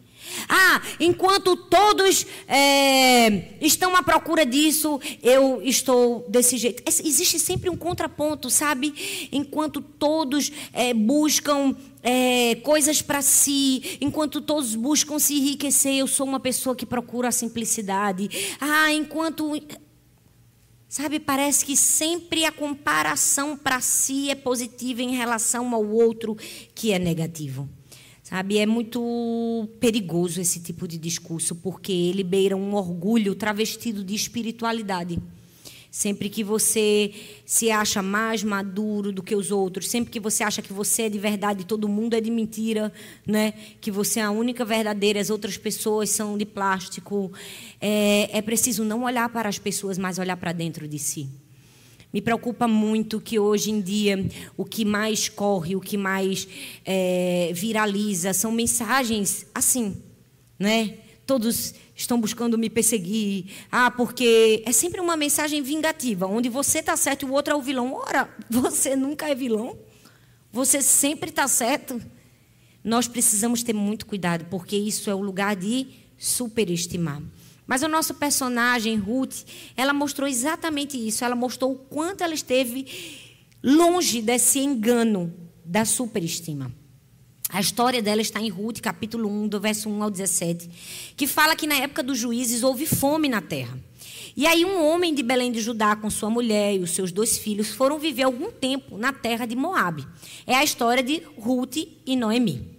Ah, 0.49 0.83
enquanto 1.01 1.57
todos 1.57 2.27
é, 2.47 3.57
estão 3.61 3.97
à 3.97 4.03
procura 4.03 4.45
disso, 4.45 5.01
eu 5.23 5.61
estou 5.63 6.25
desse 6.29 6.57
jeito. 6.57 6.83
Existe 6.87 7.39
sempre 7.39 7.71
um 7.71 7.77
contraponto, 7.77 8.51
sabe? 8.51 9.29
Enquanto 9.33 9.81
todos 9.81 10.51
é, 10.73 10.93
buscam 10.93 11.75
é, 12.03 12.57
coisas 12.57 13.01
para 13.01 13.23
si, 13.23 13.99
enquanto 14.01 14.41
todos 14.41 14.75
buscam 14.75 15.19
se 15.19 15.35
enriquecer, 15.35 15.95
eu 15.95 16.07
sou 16.07 16.27
uma 16.27 16.39
pessoa 16.39 16.77
que 16.77 16.85
procura 16.85 17.29
a 17.29 17.33
simplicidade. 17.33 18.29
Ah, 18.61 18.93
enquanto. 18.93 19.53
Sabe, 20.87 21.19
parece 21.19 21.65
que 21.65 21.77
sempre 21.77 22.45
a 22.45 22.53
comparação 22.53 23.57
para 23.57 23.81
si 23.81 24.31
é 24.31 24.35
positiva 24.37 25.03
em 25.03 25.17
relação 25.17 25.75
ao 25.75 25.85
outro 25.85 26.37
que 26.73 26.93
é 26.93 27.01
negativo. 27.01 27.69
Sabe, 28.35 28.59
é 28.59 28.67
muito 28.67 29.69
perigoso 29.79 30.41
esse 30.41 30.59
tipo 30.59 30.89
de 30.89 30.99
discurso, 30.99 31.55
porque 31.55 31.93
ele 31.93 32.25
beira 32.25 32.57
um 32.57 32.75
orgulho 32.75 33.33
travestido 33.33 34.03
de 34.03 34.13
espiritualidade. 34.13 35.21
Sempre 35.89 36.29
que 36.29 36.43
você 36.43 37.15
se 37.47 37.71
acha 37.71 38.03
mais 38.03 38.43
maduro 38.43 39.13
do 39.13 39.23
que 39.23 39.37
os 39.37 39.53
outros, 39.53 39.89
sempre 39.89 40.11
que 40.11 40.19
você 40.19 40.43
acha 40.43 40.61
que 40.61 40.73
você 40.73 41.03
é 41.03 41.09
de 41.09 41.17
verdade 41.17 41.63
e 41.63 41.65
todo 41.65 41.89
mundo 41.89 42.15
é 42.15 42.21
de 42.21 42.29
mentira, 42.29 42.93
né? 43.25 43.55
que 43.81 43.93
você 43.93 44.19
é 44.19 44.25
a 44.25 44.33
única 44.33 44.65
verdadeira, 44.65 45.21
as 45.21 45.31
outras 45.31 45.57
pessoas 45.57 46.11
são 46.11 46.37
de 46.37 46.45
plástico, 46.45 47.33
é, 47.81 48.37
é 48.37 48.43
preciso 48.43 48.83
não 48.83 49.05
olhar 49.05 49.29
para 49.29 49.49
as 49.49 49.61
pessoas, 49.61 49.97
mas 49.97 50.19
olhar 50.19 50.37
para 50.37 50.51
dentro 50.51 50.89
de 50.89 50.99
si. 50.99 51.29
Me 52.15 52.23
preocupa 52.23 52.69
muito 52.69 53.21
que 53.21 53.41
hoje 53.41 53.73
em 53.73 53.81
dia 53.81 54.25
o 54.57 54.65
que 54.65 54.85
mais 54.85 55.29
corre, 55.29 55.75
o 55.75 55.81
que 55.81 55.97
mais 55.97 56.47
é, 56.85 57.51
viraliza 57.53 58.33
são 58.33 58.53
mensagens 58.53 59.45
assim, 59.53 60.01
né? 60.57 60.99
Todos 61.27 61.75
estão 61.93 62.21
buscando 62.21 62.57
me 62.57 62.71
perseguir. 62.71 63.47
Ah, 63.69 63.91
porque 63.91 64.63
é 64.65 64.71
sempre 64.71 65.01
uma 65.01 65.17
mensagem 65.17 65.61
vingativa, 65.61 66.25
onde 66.29 66.49
você 66.49 66.79
está 66.79 66.97
certo 66.97 67.27
e 67.27 67.29
o 67.29 67.33
outro 67.33 67.53
é 67.53 67.57
o 67.57 67.61
vilão. 67.61 67.95
Ora, 67.95 68.33
você 68.49 68.95
nunca 68.95 69.29
é 69.29 69.35
vilão. 69.35 69.77
Você 70.53 70.81
sempre 70.83 71.31
está 71.31 71.49
certo. 71.49 72.01
Nós 72.85 73.09
precisamos 73.09 73.65
ter 73.65 73.73
muito 73.73 74.07
cuidado, 74.07 74.45
porque 74.49 74.77
isso 74.77 75.11
é 75.11 75.15
o 75.17 75.21
lugar 75.21 75.57
de 75.57 75.89
superestimar. 76.17 77.21
Mas 77.67 77.83
o 77.83 77.89
nosso 77.89 78.15
personagem, 78.15 78.97
Ruth, 78.97 79.45
ela 79.77 79.93
mostrou 79.93 80.29
exatamente 80.29 80.97
isso. 80.97 81.25
Ela 81.25 81.35
mostrou 81.35 81.73
o 81.73 81.77
quanto 81.77 82.23
ela 82.23 82.35
esteve 82.35 82.87
longe 83.63 84.21
desse 84.21 84.59
engano 84.59 85.33
da 85.65 85.85
superestima. 85.85 86.71
A 87.49 87.61
história 87.61 88.03
dela 88.03 88.21
está 88.21 88.41
em 88.41 88.49
Ruth, 88.49 88.81
capítulo 88.81 89.29
1, 89.29 89.49
do 89.49 89.61
verso 89.61 89.89
1 89.89 90.03
ao 90.03 90.11
17, 90.11 91.15
que 91.17 91.27
fala 91.27 91.55
que 91.55 91.67
na 91.67 91.77
época 91.77 92.03
dos 92.03 92.19
juízes 92.19 92.63
houve 92.63 92.85
fome 92.85 93.29
na 93.29 93.41
terra. 93.41 93.79
E 94.37 94.47
aí 94.47 94.65
um 94.65 94.85
homem 94.85 95.15
de 95.15 95.23
Belém 95.23 95.53
de 95.53 95.61
Judá 95.61 95.95
com 95.95 96.11
sua 96.11 96.29
mulher 96.29 96.75
e 96.75 96.81
os 96.81 96.91
seus 96.91 97.13
dois 97.13 97.39
filhos 97.39 97.69
foram 97.69 97.99
viver 97.99 98.25
algum 98.25 98.51
tempo 98.51 98.99
na 98.99 99.13
terra 99.13 99.47
de 99.47 99.55
Moabe. 99.55 100.05
É 100.47 100.57
a 100.57 100.65
história 100.65 101.03
de 101.03 101.23
Ruth 101.39 101.77
e 102.05 102.17
Noemi. 102.17 102.74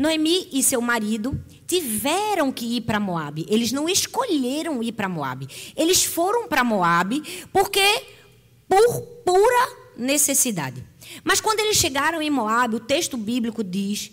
Noemi 0.00 0.48
e 0.50 0.62
seu 0.62 0.80
marido 0.80 1.38
tiveram 1.66 2.50
que 2.50 2.64
ir 2.76 2.80
para 2.80 2.98
Moabe. 2.98 3.44
Eles 3.50 3.70
não 3.70 3.86
escolheram 3.86 4.82
ir 4.82 4.92
para 4.92 5.10
Moabe. 5.10 5.46
Eles 5.76 6.02
foram 6.02 6.48
para 6.48 6.64
Moabe 6.64 7.22
porque 7.52 7.82
por 8.66 9.02
pura 9.26 9.76
necessidade. 9.98 10.82
Mas 11.22 11.38
quando 11.38 11.60
eles 11.60 11.76
chegaram 11.76 12.22
em 12.22 12.30
Moabe, 12.30 12.76
o 12.76 12.80
texto 12.80 13.18
bíblico 13.18 13.62
diz 13.62 14.10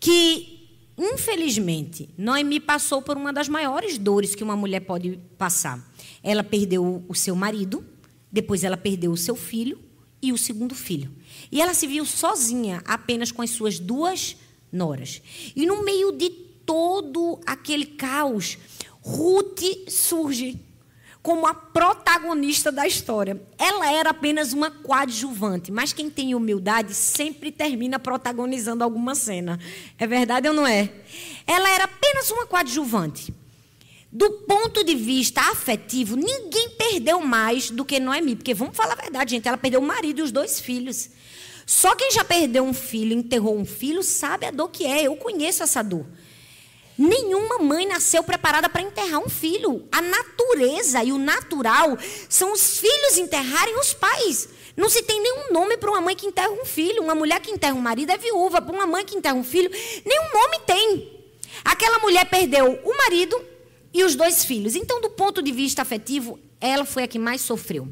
que, 0.00 0.66
infelizmente, 0.96 2.08
Noemi 2.16 2.58
passou 2.58 3.02
por 3.02 3.18
uma 3.18 3.30
das 3.30 3.50
maiores 3.50 3.98
dores 3.98 4.34
que 4.34 4.42
uma 4.42 4.56
mulher 4.56 4.80
pode 4.80 5.18
passar. 5.36 5.78
Ela 6.22 6.42
perdeu 6.42 7.04
o 7.06 7.14
seu 7.14 7.36
marido, 7.36 7.84
depois 8.32 8.64
ela 8.64 8.78
perdeu 8.78 9.12
o 9.12 9.16
seu 9.16 9.36
filho 9.36 9.78
e 10.22 10.32
o 10.32 10.38
segundo 10.38 10.74
filho. 10.74 11.10
E 11.52 11.60
ela 11.60 11.74
se 11.74 11.86
viu 11.86 12.06
sozinha, 12.06 12.82
apenas 12.86 13.30
com 13.30 13.42
as 13.42 13.50
suas 13.50 13.78
duas 13.78 14.34
noras. 14.72 15.22
E 15.54 15.66
no 15.66 15.82
meio 15.84 16.12
de 16.12 16.30
todo 16.30 17.40
aquele 17.46 17.86
caos, 17.86 18.58
Ruth 19.00 19.62
surge 19.88 20.60
como 21.22 21.46
a 21.46 21.52
protagonista 21.52 22.70
da 22.72 22.86
história. 22.86 23.40
Ela 23.58 23.92
era 23.92 24.10
apenas 24.10 24.52
uma 24.52 24.70
coadjuvante, 24.70 25.70
mas 25.70 25.92
quem 25.92 26.08
tem 26.08 26.34
humildade 26.34 26.94
sempre 26.94 27.50
termina 27.50 27.98
protagonizando 27.98 28.84
alguma 28.84 29.14
cena. 29.14 29.58
É 29.98 30.06
verdade 30.06 30.48
ou 30.48 30.54
não 30.54 30.66
é? 30.66 30.90
Ela 31.46 31.70
era 31.70 31.84
apenas 31.84 32.30
uma 32.30 32.46
coadjuvante. 32.46 33.34
Do 34.10 34.30
ponto 34.30 34.82
de 34.82 34.94
vista 34.94 35.42
afetivo, 35.50 36.16
ninguém 36.16 36.70
perdeu 36.70 37.20
mais 37.20 37.70
do 37.70 37.84
que 37.84 38.00
Noemi, 38.00 38.36
porque 38.36 38.54
vamos 38.54 38.74
falar 38.74 38.94
a 38.94 39.02
verdade, 39.02 39.32
gente, 39.32 39.46
ela 39.46 39.58
perdeu 39.58 39.80
o 39.80 39.86
marido 39.86 40.20
e 40.20 40.22
os 40.22 40.32
dois 40.32 40.58
filhos. 40.58 41.10
Só 41.68 41.94
quem 41.94 42.10
já 42.10 42.24
perdeu 42.24 42.64
um 42.64 42.72
filho, 42.72 43.12
enterrou 43.12 43.54
um 43.54 43.66
filho, 43.66 44.02
sabe 44.02 44.46
a 44.46 44.50
dor 44.50 44.70
que 44.70 44.86
é. 44.86 45.02
Eu 45.02 45.14
conheço 45.16 45.62
essa 45.62 45.82
dor. 45.82 46.06
Nenhuma 46.96 47.58
mãe 47.58 47.86
nasceu 47.86 48.24
preparada 48.24 48.70
para 48.70 48.80
enterrar 48.80 49.20
um 49.20 49.28
filho. 49.28 49.86
A 49.92 50.00
natureza 50.00 51.04
e 51.04 51.12
o 51.12 51.18
natural 51.18 51.98
são 52.26 52.54
os 52.54 52.78
filhos 52.78 53.18
enterrarem 53.18 53.78
os 53.78 53.92
pais. 53.92 54.48
Não 54.74 54.88
se 54.88 55.02
tem 55.02 55.20
nenhum 55.20 55.52
nome 55.52 55.76
para 55.76 55.90
uma 55.90 56.00
mãe 56.00 56.16
que 56.16 56.26
enterra 56.26 56.50
um 56.52 56.64
filho. 56.64 57.02
Uma 57.02 57.14
mulher 57.14 57.38
que 57.38 57.50
enterra 57.50 57.74
um 57.74 57.82
marido 57.82 58.12
é 58.12 58.16
viúva. 58.16 58.62
Para 58.62 58.74
uma 58.74 58.86
mãe 58.86 59.04
que 59.04 59.18
enterra 59.18 59.34
um 59.34 59.44
filho, 59.44 59.70
nenhum 60.06 60.32
nome 60.32 60.60
tem. 60.66 61.22
Aquela 61.66 61.98
mulher 61.98 62.24
perdeu 62.30 62.80
o 62.82 62.96
marido 62.96 63.38
e 63.92 64.02
os 64.04 64.16
dois 64.16 64.42
filhos. 64.42 64.74
Então, 64.74 65.02
do 65.02 65.10
ponto 65.10 65.42
de 65.42 65.52
vista 65.52 65.82
afetivo, 65.82 66.40
ela 66.60 66.84
foi 66.84 67.04
a 67.04 67.08
que 67.08 67.18
mais 67.18 67.40
sofreu. 67.40 67.88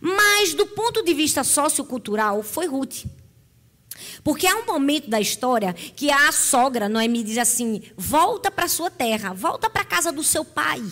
Mas, 0.00 0.54
do 0.54 0.66
ponto 0.66 1.02
de 1.02 1.14
vista 1.14 1.44
sociocultural, 1.44 2.42
foi 2.42 2.66
Ruth. 2.66 3.04
Porque 4.22 4.46
há 4.46 4.56
um 4.56 4.66
momento 4.66 5.08
da 5.08 5.20
história 5.20 5.72
que 5.72 6.10
a 6.10 6.32
sogra 6.32 6.88
Noemi 6.88 7.22
diz 7.22 7.38
assim: 7.38 7.82
volta 7.96 8.50
para 8.50 8.68
sua 8.68 8.90
terra, 8.90 9.32
volta 9.32 9.68
para 9.68 9.82
a 9.82 9.86
casa 9.86 10.10
do 10.10 10.22
seu 10.22 10.44
pai, 10.44 10.82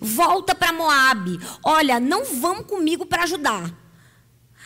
volta 0.00 0.54
para 0.54 0.72
Moabe. 0.72 1.38
Olha, 1.62 1.98
não 1.98 2.24
vão 2.24 2.62
comigo 2.62 3.06
para 3.06 3.24
ajudar. 3.24 3.87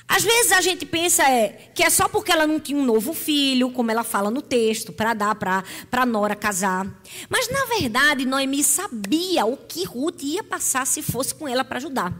Às 0.06 0.22
vezes 0.24 0.52
a 0.52 0.60
gente 0.60 0.84
pensa 0.84 1.22
é, 1.22 1.70
que 1.74 1.82
é 1.82 1.88
só 1.88 2.08
porque 2.08 2.30
ela 2.30 2.46
não 2.46 2.60
tinha 2.60 2.78
um 2.78 2.84
novo 2.84 3.14
filho, 3.14 3.70
como 3.70 3.90
ela 3.90 4.04
fala 4.04 4.30
no 4.30 4.42
texto, 4.42 4.92
para 4.92 5.14
dar 5.14 5.34
para 5.34 6.06
Nora 6.06 6.34
casar. 6.34 6.86
Mas 7.28 7.48
na 7.48 7.64
verdade, 7.66 8.26
Noemi 8.26 8.62
sabia 8.62 9.46
o 9.46 9.56
que 9.56 9.84
Ruth 9.84 10.22
ia 10.22 10.42
passar 10.42 10.86
se 10.86 11.02
fosse 11.02 11.34
com 11.34 11.48
ela 11.48 11.64
para 11.64 11.78
ajudar. 11.78 12.12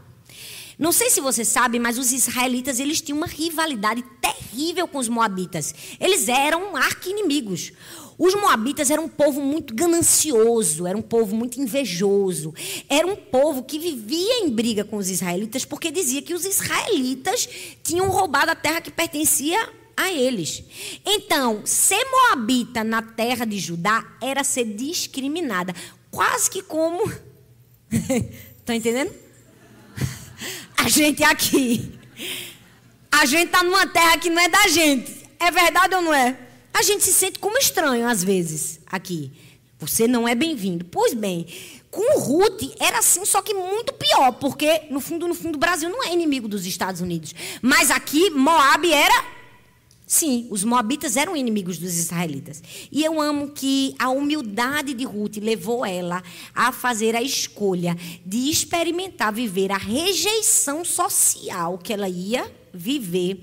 Não 0.79 0.91
sei 0.91 1.11
se 1.11 1.21
você 1.21 1.45
sabe, 1.45 1.79
mas 1.79 1.99
os 1.99 2.13
israelitas 2.13 2.81
eles 2.81 3.01
tinham 3.01 3.19
uma 3.19 3.27
rivalidade 3.27 4.03
terrível 4.21 4.89
com 4.89 4.99
os 4.99 5.09
moabitas. 5.09 5.75
Eles 6.01 6.29
eram 6.29 6.75
arqui-inimigos. 6.77 7.73
Os 8.25 8.37
moabitas 8.37 8.89
eram 8.89 9.07
um 9.07 9.09
povo 9.09 9.41
muito 9.41 9.75
ganancioso, 9.75 10.87
era 10.87 10.97
um 10.97 11.03
povo 11.03 11.35
muito 11.35 11.61
invejoso, 11.61 12.55
era 12.89 13.05
um 13.05 13.17
povo 13.17 13.65
que 13.65 13.81
vivia 13.81 14.45
em 14.45 14.49
briga 14.49 14.85
com 14.85 14.97
os 14.97 15.11
israelitas 15.11 15.65
porque 15.65 15.91
dizia 15.91 16.23
que 16.23 16.33
os 16.33 16.45
israelitas 16.45 17.49
tinham 17.83 18.09
roubado 18.09 18.53
a 18.53 18.55
terra 18.55 18.81
que 18.81 18.93
pertencia 18.93 19.59
a 19.97 20.13
eles. 20.13 20.63
Então, 21.05 21.67
ser 21.67 22.01
moabita 22.13 22.85
na 22.85 23.03
terra 23.03 23.45
de 23.45 23.59
Judá 23.59 24.17
era 24.23 24.45
ser 24.45 24.67
discriminada, 24.67 25.75
quase 26.09 26.49
que 26.49 26.63
como. 26.63 27.03
Estão 27.91 28.71
entendendo? 28.77 29.13
A 30.77 30.89
gente 30.89 31.25
aqui. 31.25 31.99
A 33.11 33.27
gente 33.27 33.47
está 33.47 33.65
numa 33.65 33.85
terra 33.89 34.17
que 34.17 34.31
não 34.31 34.41
é 34.41 34.49
da 34.49 34.69
gente. 34.69 35.29
É 35.41 35.51
verdade 35.51 35.97
ou 35.97 36.03
não 36.03 36.15
é? 36.15 36.52
A 36.73 36.83
gente 36.83 37.05
se 37.05 37.13
sente 37.13 37.39
como 37.39 37.59
estranho 37.59 38.07
às 38.07 38.25
vezes 38.25 38.81
aqui. 38.87 39.31
Você 39.79 40.07
não 40.07 40.29
é 40.29 40.35
bem-vindo. 40.35 40.85
Pois 40.85 41.13
bem, 41.13 41.47
com 41.91 42.19
Ruth 42.19 42.63
era 42.79 43.01
assim, 43.01 43.25
só 43.25 43.43
que 43.43 43.53
muito 43.53 43.93
pior, 43.95 44.33
porque 44.33 44.83
no 44.91 45.01
fundo, 45.01 45.29
no 45.29 45.35
fundo, 45.35 45.57
o 45.57 45.59
Brasil 45.59 45.91
não 45.91 46.03
é 46.05 46.13
inimigo 46.13 46.49
dos 46.49 46.65
Estados 46.65 47.01
Unidos. 47.01 47.35
Mas 47.61 47.91
aqui, 47.91 48.31
Moab 48.31 48.91
era. 48.91 49.43
Sim, 50.07 50.47
os 50.51 50.63
moabitas 50.63 51.17
eram 51.17 51.37
inimigos 51.37 51.79
dos 51.79 51.97
israelitas. 51.97 52.63
E 52.91 53.05
eu 53.05 53.21
amo 53.21 53.51
que 53.51 53.95
a 53.99 54.09
humildade 54.09 54.95
de 54.95 55.05
Ruth 55.05 55.37
levou 55.39 55.85
ela 55.85 56.23
a 56.55 56.71
fazer 56.71 57.17
a 57.17 57.23
escolha 57.23 57.97
de 58.25 58.51
experimentar 58.51 59.33
viver 59.33 59.73
a 59.73 59.79
rejeição 59.79 60.85
social 60.85 61.77
que 61.79 61.93
ela 61.93 62.09
ia 62.09 62.51
viver 62.73 63.43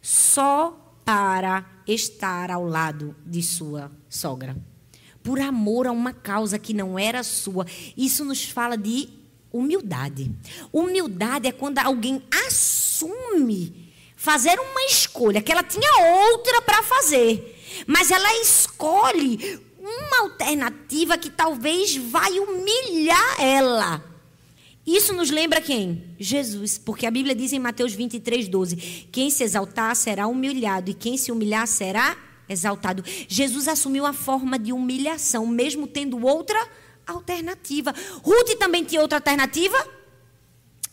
só 0.00 0.81
para 1.04 1.64
estar 1.86 2.50
ao 2.50 2.64
lado 2.64 3.14
de 3.24 3.42
sua 3.42 3.90
sogra. 4.08 4.56
Por 5.22 5.40
amor 5.40 5.86
a 5.86 5.92
uma 5.92 6.12
causa 6.12 6.58
que 6.58 6.74
não 6.74 6.98
era 6.98 7.22
sua. 7.22 7.66
Isso 7.96 8.24
nos 8.24 8.44
fala 8.44 8.76
de 8.76 9.08
humildade. 9.52 10.30
Humildade 10.72 11.46
é 11.46 11.52
quando 11.52 11.78
alguém 11.78 12.22
assume 12.46 13.92
fazer 14.16 14.58
uma 14.58 14.82
escolha 14.84 15.42
que 15.42 15.50
ela 15.50 15.62
tinha 15.62 16.30
outra 16.30 16.62
para 16.62 16.82
fazer, 16.82 17.84
mas 17.86 18.10
ela 18.10 18.40
escolhe 18.40 19.60
uma 19.78 20.22
alternativa 20.22 21.18
que 21.18 21.28
talvez 21.28 21.96
vai 21.96 22.38
humilhar 22.38 23.40
ela. 23.40 24.11
Isso 24.86 25.12
nos 25.12 25.30
lembra 25.30 25.60
quem? 25.60 26.14
Jesus, 26.18 26.76
porque 26.76 27.06
a 27.06 27.10
Bíblia 27.10 27.34
diz 27.34 27.52
em 27.52 27.58
Mateus 27.58 27.92
23, 27.92 28.48
12: 28.48 28.76
quem 29.12 29.30
se 29.30 29.44
exaltar 29.44 29.94
será 29.94 30.26
humilhado, 30.26 30.90
e 30.90 30.94
quem 30.94 31.16
se 31.16 31.30
humilhar 31.30 31.66
será 31.66 32.16
exaltado. 32.48 33.04
Jesus 33.28 33.68
assumiu 33.68 34.04
a 34.04 34.12
forma 34.12 34.58
de 34.58 34.72
humilhação, 34.72 35.46
mesmo 35.46 35.86
tendo 35.86 36.24
outra 36.26 36.58
alternativa. 37.06 37.94
Ruth 38.22 38.58
também 38.58 38.84
tinha 38.84 39.00
outra 39.00 39.18
alternativa? 39.18 39.76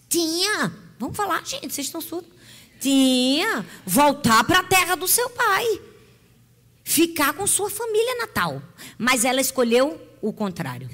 Tinha. 0.07 0.71
Vamos 0.99 1.17
falar, 1.17 1.43
gente, 1.45 1.73
vocês 1.73 1.87
estão 1.87 2.01
surdos. 2.01 2.31
Tinha. 2.79 3.65
Voltar 3.85 4.43
para 4.43 4.59
a 4.59 4.63
terra 4.63 4.95
do 4.95 5.07
seu 5.07 5.29
pai. 5.29 5.81
Ficar 6.83 7.33
com 7.33 7.45
sua 7.45 7.69
família 7.69 8.15
natal. 8.17 8.61
Mas 8.97 9.25
ela 9.25 9.41
escolheu 9.41 9.99
o 10.21 10.33
contrário. 10.33 10.89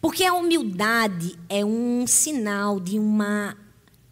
Porque 0.00 0.24
a 0.24 0.34
humildade 0.34 1.38
é 1.48 1.64
um 1.64 2.06
sinal 2.06 2.78
de 2.80 2.98
uma 2.98 3.56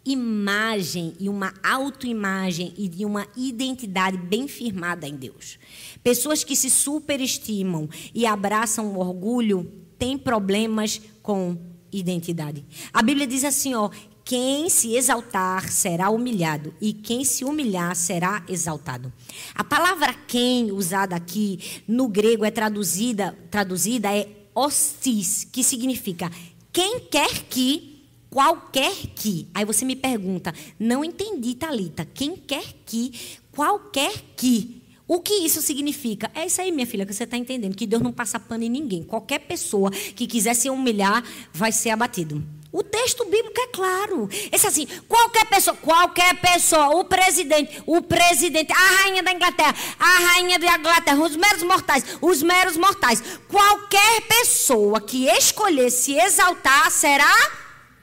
imagem 0.05 1.13
e 1.19 1.27
uma 1.27 1.51
autoimagem 1.63 2.73
e 2.77 2.87
de 2.87 3.03
uma 3.03 3.27
identidade 3.35 4.17
bem 4.17 4.47
firmada 4.47 5.07
em 5.07 5.15
Deus. 5.15 5.57
Pessoas 6.03 6.43
que 6.43 6.55
se 6.55 6.69
superestimam 6.69 7.89
e 8.13 8.25
abraçam 8.25 8.87
o 8.93 8.99
orgulho 8.99 9.71
têm 9.97 10.17
problemas 10.17 11.01
com 11.23 11.57
identidade. 11.91 12.63
A 12.93 13.01
Bíblia 13.01 13.25
diz 13.25 13.43
assim, 13.43 13.73
ó, 13.73 13.89
quem 14.23 14.69
se 14.69 14.95
exaltar 14.95 15.71
será 15.71 16.09
humilhado, 16.09 16.73
e 16.81 16.91
quem 16.93 17.23
se 17.23 17.45
humilhar 17.45 17.95
será 17.95 18.43
exaltado. 18.49 19.13
A 19.53 19.63
palavra 19.63 20.13
quem 20.27 20.71
usada 20.71 21.15
aqui 21.15 21.59
no 21.87 22.07
grego 22.07 22.43
é 22.43 22.49
traduzida, 22.49 23.37
traduzida 23.51 24.11
é 24.11 24.27
hostis, 24.55 25.45
que 25.51 25.63
significa 25.63 26.31
quem 26.75 26.99
quer 26.99 27.43
que, 27.43 28.03
qualquer 28.29 28.93
que. 29.15 29.47
Aí 29.53 29.63
você 29.63 29.85
me 29.85 29.95
pergunta, 29.95 30.53
não 30.79 31.05
entendi, 31.05 31.55
Talita. 31.55 32.05
Quem 32.05 32.35
quer 32.35 32.65
que, 32.85 33.13
qualquer 33.51 34.13
que. 34.35 34.81
O 35.07 35.19
que 35.19 35.35
isso 35.35 35.61
significa? 35.61 36.31
É 36.33 36.45
isso 36.45 36.59
aí, 36.59 36.71
minha 36.71 36.87
filha, 36.87 37.05
que 37.05 37.13
você 37.13 37.23
está 37.23 37.37
entendendo. 37.37 37.75
Que 37.75 37.85
Deus 37.85 38.01
não 38.01 38.11
passa 38.11 38.39
pano 38.39 38.63
em 38.63 38.69
ninguém. 38.69 39.03
Qualquer 39.03 39.39
pessoa 39.39 39.91
que 39.91 40.25
quiser 40.25 40.55
se 40.55 40.69
humilhar 40.69 41.23
vai 41.53 41.71
ser 41.71 41.91
abatido. 41.91 42.43
O 42.75 42.83
texto 42.83 43.23
bíblico 43.23 43.57
é 43.57 43.67
claro. 43.67 44.27
Esse 44.51 44.67
assim, 44.67 44.85
qualquer 45.07 45.45
pessoa, 45.45 45.77
qualquer 45.77 46.35
pessoa, 46.41 46.89
o 46.89 47.05
presidente, 47.05 47.81
o 47.85 48.01
presidente, 48.01 48.73
a 48.73 48.75
rainha 48.75 49.23
da 49.23 49.31
Inglaterra, 49.31 49.73
a 49.97 50.19
rainha 50.19 50.59
da 50.59 50.77
Inglaterra, 50.77 51.23
os 51.23 51.37
meros 51.37 51.63
mortais, 51.63 52.03
os 52.21 52.43
meros 52.43 52.75
mortais, 52.75 53.23
qualquer 53.47 54.23
pessoa 54.27 54.99
que 54.99 55.25
escolher 55.25 55.89
se 55.89 56.19
exaltar 56.19 56.91
será 56.91 57.33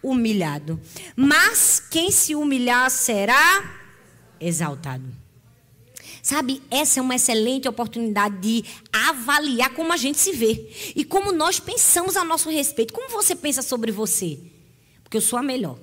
humilhado. 0.02 0.80
Mas 1.14 1.78
quem 1.78 2.10
se 2.10 2.34
humilhar 2.34 2.90
será 2.90 3.78
exaltado. 4.40 5.04
Sabe, 6.22 6.62
essa 6.70 6.98
é 6.98 7.02
uma 7.02 7.16
excelente 7.16 7.68
oportunidade 7.68 8.38
de 8.38 8.64
avaliar 8.90 9.74
como 9.74 9.92
a 9.92 9.98
gente 9.98 10.18
se 10.18 10.32
vê 10.32 10.70
e 10.96 11.04
como 11.04 11.30
nós 11.30 11.60
pensamos 11.60 12.16
a 12.16 12.24
nosso 12.24 12.48
respeito. 12.48 12.94
Como 12.94 13.10
você 13.10 13.36
pensa 13.36 13.60
sobre 13.60 13.92
você? 13.92 14.51
Porque 15.12 15.18
eu 15.18 15.28
sou 15.28 15.38
a 15.38 15.42
melhor. 15.42 15.76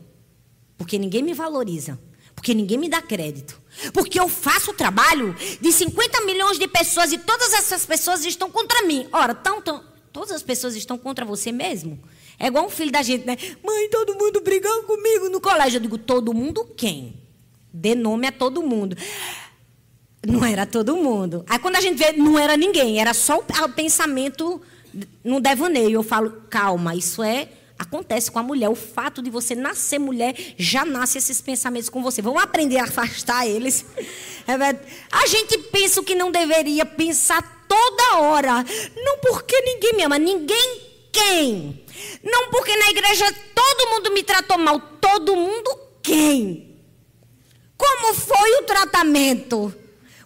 Porque 0.76 0.98
ninguém 0.98 1.22
me 1.22 1.36
valoriza. 1.36 2.00
Porque 2.34 2.52
ninguém 2.52 2.80
me 2.80 2.90
dá 2.90 3.00
crédito. 3.00 3.62
Porque 3.94 4.20
eu 4.20 4.28
faço 4.28 4.72
o 4.72 4.74
trabalho 4.74 5.36
de 5.62 5.72
50 5.72 6.22
milhões 6.22 6.58
de 6.58 6.68
pessoas 6.68 7.12
e 7.12 7.20
todas 7.20 7.54
essas 7.54 7.86
pessoas 7.86 8.26
estão 8.26 8.50
contra 8.50 8.82
mim. 8.88 9.08
Ora, 9.12 9.36
tão, 9.36 9.62
tão, 9.62 9.84
todas 10.12 10.32
as 10.32 10.42
pessoas 10.42 10.76
estão 10.76 10.98
contra 10.98 11.24
você 11.24 11.52
mesmo? 11.52 12.00
É 12.40 12.48
igual 12.48 12.66
um 12.66 12.72
filho 12.72 12.92
da 12.92 13.04
gente, 13.04 13.24
né? 13.24 13.38
Mãe, 13.64 13.88
todo 13.92 14.16
mundo 14.16 14.42
brigando 14.42 14.82
comigo 14.88 15.30
no 15.30 15.40
colégio. 15.40 15.78
Eu 15.78 15.82
digo, 15.82 16.00
todo 16.00 16.34
mundo 16.34 16.66
quem? 16.76 17.22
Dê 17.72 17.94
nome 17.94 18.26
a 18.26 18.32
todo 18.32 18.64
mundo. 18.64 18.98
Não 20.26 20.44
era 20.44 20.66
todo 20.66 20.98
mundo. 20.98 21.46
Aí 21.48 21.60
quando 21.60 21.76
a 21.76 21.82
gente 21.82 22.00
vê, 22.00 22.14
não 22.14 22.40
era 22.40 22.58
ninguém, 22.58 23.00
era 23.00 23.14
só 23.14 23.38
o 23.38 23.70
pensamento 23.70 24.60
no 25.24 25.40
devaneio. 25.40 25.92
Eu 25.92 26.04
falo, 26.04 26.32
calma, 26.50 26.96
isso 26.96 27.22
é 27.22 27.59
acontece 27.80 28.30
com 28.30 28.38
a 28.38 28.44
mulher. 28.44 28.70
O 28.70 28.76
fato 28.76 29.22
de 29.22 29.30
você 29.30 29.56
nascer 29.56 29.98
mulher 29.98 30.36
já 30.58 30.84
nasce 30.84 31.18
esses 31.18 31.40
pensamentos 31.40 31.90
com 31.90 32.04
você. 32.04 32.22
Vamos 32.22 32.44
aprender 32.44 32.78
a 32.78 32.84
afastar 32.84 33.48
eles. 33.48 33.86
É 34.46 34.54
a 35.12 35.28
gente 35.28 35.58
pensa 35.58 36.02
o 36.02 36.04
que 36.04 36.14
não 36.14 36.32
deveria 36.32 36.86
pensar 36.86 37.66
toda 37.68 38.18
hora. 38.18 38.66
Não 38.96 39.20
porque 39.20 39.60
ninguém 39.62 39.94
me 39.94 40.04
ama, 40.04 40.20
ninguém 40.20 40.82
quem? 41.12 41.86
Não 42.24 42.50
porque 42.50 42.76
na 42.76 42.90
igreja 42.90 43.26
todo 43.56 43.90
mundo 43.90 44.12
me 44.12 44.24
tratou 44.24 44.58
mal, 44.58 44.80
todo 44.80 45.36
mundo 45.36 45.78
quem? 46.04 46.78
Como 47.78 48.14
foi 48.14 48.52
o 48.60 48.64
tratamento? 48.64 49.74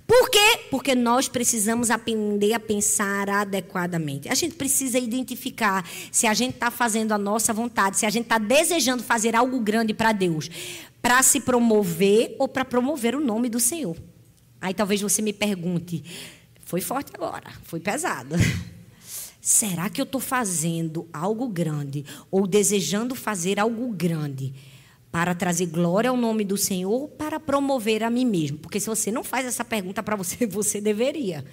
Por 0.06 0.30
quê? 0.30 0.68
Porque 0.70 0.94
nós 0.94 1.30
precisamos 1.30 1.90
aprender 1.90 2.54
a 2.54 2.60
pensar 2.60 3.30
adequadamente. 3.30 4.28
A 4.30 4.36
gente 4.36 4.56
precisa 4.56 5.00
identificar 5.00 5.88
se 6.12 6.28
a 6.28 6.34
gente 6.34 6.56
está 6.56 6.70
fazendo 6.70 7.14
a 7.14 7.18
nossa 7.18 7.54
vontade, 7.54 7.98
se 7.98 8.06
a 8.06 8.10
gente 8.10 8.26
está 8.26 8.38
desejando 8.38 9.02
fazer 9.02 9.36
algo 9.36 9.60
grande 9.62 9.94
para 9.94 10.12
Deus, 10.12 10.50
para 11.02 11.24
se 11.24 11.40
promover 11.40 12.36
ou 12.38 12.48
para 12.48 12.66
promover 12.66 13.16
o 13.16 13.20
nome 13.20 13.50
do 13.50 13.60
Senhor. 13.60 13.98
Aí 14.60 14.74
talvez 14.74 15.02
você 15.02 15.22
me 15.22 15.34
pergunte: 15.34 16.04
foi 16.66 16.82
forte 16.82 17.12
agora, 17.14 17.52
foi 17.64 17.80
pesado. 17.80 18.36
Será 19.40 19.90
que 19.90 20.00
eu 20.00 20.06
estou 20.06 20.22
fazendo 20.22 21.08
algo 21.12 21.48
grande 21.50 22.06
ou 22.32 22.48
desejando 22.48 23.14
fazer 23.14 23.60
algo 23.60 23.90
grande 23.90 24.54
Para 25.14 25.36
trazer 25.36 25.68
glória 25.68 26.10
ao 26.10 26.18
nome 26.18 26.44
do 26.44 26.58
Senhor, 26.58 27.08
para 27.10 27.40
promover 27.40 28.02
a 28.02 28.10
mim 28.10 28.26
mesmo. 28.26 28.58
Porque 28.58 28.80
se 28.80 28.88
você 28.88 29.12
não 29.12 29.24
faz 29.24 29.46
essa 29.46 29.64
pergunta 29.64 30.02
para 30.02 30.16
você, 30.16 30.48
você 30.50 30.82
deveria. 30.82 31.46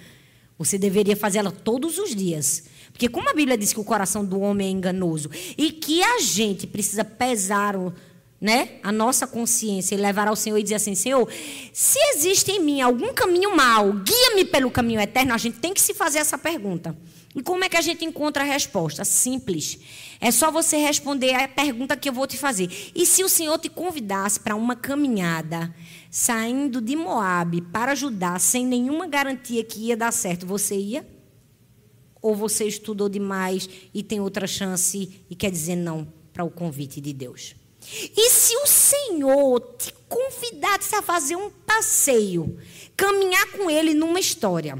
Você 0.57 0.79
deveria 0.79 1.15
fazê-la 1.15 1.51
todos 1.51 1.99
os 1.99 2.15
dias. 2.15 2.63
Porque 2.91 3.07
como 3.07 3.29
a 3.29 3.33
Bíblia 3.35 3.55
diz 3.55 3.71
que 3.71 3.79
o 3.79 3.83
coração 3.83 4.25
do 4.25 4.39
homem 4.39 4.67
é 4.67 4.71
enganoso 4.71 5.29
e 5.55 5.71
que 5.71 6.01
a 6.01 6.19
gente 6.19 6.65
precisa 6.65 7.05
pesar 7.05 7.75
o, 7.75 7.93
né, 8.41 8.79
a 8.81 8.91
nossa 8.91 9.27
consciência 9.27 9.93
e 9.93 9.99
levar 9.99 10.27
ao 10.27 10.35
Senhor 10.35 10.57
e 10.57 10.63
dizer 10.63 10.75
assim, 10.75 10.95
Senhor, 10.95 11.29
se 11.71 11.99
existe 12.15 12.51
em 12.51 12.59
mim 12.59 12.81
algum 12.81 13.13
caminho 13.13 13.55
mau, 13.55 13.93
guia-me 13.93 14.43
pelo 14.43 14.71
caminho 14.71 14.99
eterno, 14.99 15.35
a 15.35 15.37
gente 15.37 15.59
tem 15.59 15.71
que 15.71 15.81
se 15.81 15.93
fazer 15.93 16.17
essa 16.17 16.37
pergunta. 16.37 16.97
E 17.35 17.43
como 17.43 17.63
é 17.63 17.69
que 17.69 17.77
a 17.77 17.81
gente 17.81 18.03
encontra 18.03 18.43
a 18.43 18.45
resposta? 18.45 19.05
Simples. 19.05 19.79
É 20.23 20.29
só 20.29 20.51
você 20.51 20.77
responder 20.77 21.33
a 21.33 21.47
pergunta 21.47 21.97
que 21.97 22.07
eu 22.07 22.13
vou 22.13 22.27
te 22.27 22.37
fazer. 22.37 22.91
E 22.93 23.07
se 23.07 23.23
o 23.23 23.29
Senhor 23.29 23.57
te 23.57 23.69
convidasse 23.69 24.39
para 24.39 24.55
uma 24.55 24.75
caminhada, 24.75 25.73
saindo 26.11 26.79
de 26.79 26.95
Moabe 26.95 27.59
para 27.59 27.95
Judá, 27.95 28.37
sem 28.37 28.63
nenhuma 28.63 29.07
garantia 29.07 29.63
que 29.63 29.87
ia 29.87 29.97
dar 29.97 30.13
certo, 30.13 30.45
você 30.45 30.77
ia? 30.77 31.07
Ou 32.21 32.35
você 32.35 32.65
estudou 32.65 33.09
demais 33.09 33.67
e 33.91 34.03
tem 34.03 34.21
outra 34.21 34.45
chance 34.45 35.25
e 35.27 35.35
quer 35.35 35.49
dizer 35.49 35.75
não 35.75 36.07
para 36.31 36.43
o 36.43 36.51
convite 36.51 37.01
de 37.01 37.13
Deus? 37.13 37.55
E 38.15 38.29
se 38.29 38.55
o 38.57 38.67
Senhor 38.67 39.59
te 39.79 39.91
convidasse 40.07 40.93
a 40.93 41.01
fazer 41.01 41.35
um 41.35 41.49
passeio, 41.49 42.59
caminhar 42.95 43.53
com 43.53 43.71
Ele 43.71 43.95
numa 43.95 44.19
história, 44.19 44.77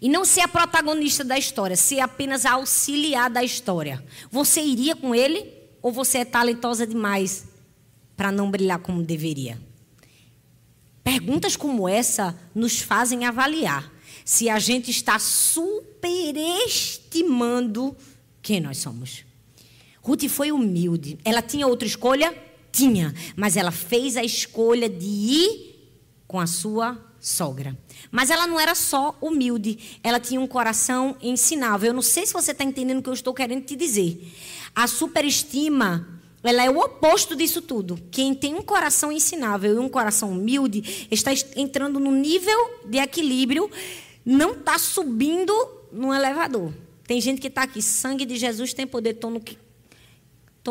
e 0.00 0.08
não 0.08 0.24
ser 0.24 0.40
a 0.40 0.48
protagonista 0.48 1.24
da 1.24 1.38
história, 1.38 1.76
ser 1.76 2.00
apenas 2.00 2.46
a 2.46 2.52
auxiliar 2.52 3.30
da 3.30 3.42
história, 3.42 4.04
você 4.30 4.62
iria 4.62 4.96
com 4.96 5.14
Ele? 5.14 5.52
Ou 5.80 5.92
você 5.92 6.18
é 6.18 6.24
talentosa 6.24 6.86
demais 6.86 7.46
para 8.16 8.32
não 8.32 8.50
brilhar 8.50 8.78
como 8.78 9.02
deveria? 9.02 9.60
Perguntas 11.02 11.56
como 11.56 11.88
essa 11.88 12.38
nos 12.54 12.80
fazem 12.80 13.26
avaliar 13.26 13.92
se 14.24 14.48
a 14.48 14.58
gente 14.58 14.90
está 14.90 15.18
superestimando 15.18 17.94
quem 18.40 18.58
nós 18.60 18.78
somos. 18.78 19.26
Ruth 20.00 20.26
foi 20.28 20.50
humilde. 20.50 21.18
Ela 21.24 21.42
tinha 21.42 21.66
outra 21.66 21.86
escolha? 21.86 22.34
Tinha. 22.72 23.14
Mas 23.36 23.54
ela 23.56 23.70
fez 23.70 24.16
a 24.16 24.24
escolha 24.24 24.88
de 24.88 25.06
ir 25.06 25.74
com 26.26 26.40
a 26.40 26.46
sua 26.46 26.98
sogra. 27.20 27.78
Mas 28.10 28.30
ela 28.30 28.46
não 28.46 28.60
era 28.60 28.74
só 28.74 29.16
humilde, 29.20 29.98
ela 30.02 30.20
tinha 30.20 30.40
um 30.40 30.46
coração 30.46 31.16
ensinável. 31.20 31.88
Eu 31.88 31.94
não 31.94 32.02
sei 32.02 32.26
se 32.26 32.32
você 32.32 32.52
está 32.52 32.64
entendendo 32.64 32.98
o 32.98 33.02
que 33.02 33.08
eu 33.08 33.14
estou 33.14 33.34
querendo 33.34 33.64
te 33.64 33.74
dizer. 33.74 34.32
A 34.74 34.86
superestima 34.86 36.14
ela 36.44 36.62
é 36.62 36.70
o 36.70 36.78
oposto 36.78 37.34
disso 37.34 37.62
tudo. 37.62 37.98
Quem 38.10 38.34
tem 38.34 38.54
um 38.54 38.60
coração 38.60 39.10
ensinável 39.10 39.74
e 39.74 39.78
um 39.78 39.88
coração 39.88 40.30
humilde 40.30 41.06
está 41.10 41.32
entrando 41.56 41.98
no 41.98 42.10
nível 42.12 42.82
de 42.84 42.98
equilíbrio, 42.98 43.70
não 44.24 44.52
está 44.52 44.78
subindo 44.78 45.52
no 45.90 46.12
elevador. 46.12 46.70
Tem 47.06 47.18
gente 47.18 47.40
que 47.40 47.48
está 47.48 47.62
aqui, 47.62 47.80
sangue 47.80 48.26
de 48.26 48.36
Jesus 48.36 48.74
tem 48.74 48.86
poder, 48.86 49.14
estou 49.14 49.30
no, 49.30 49.40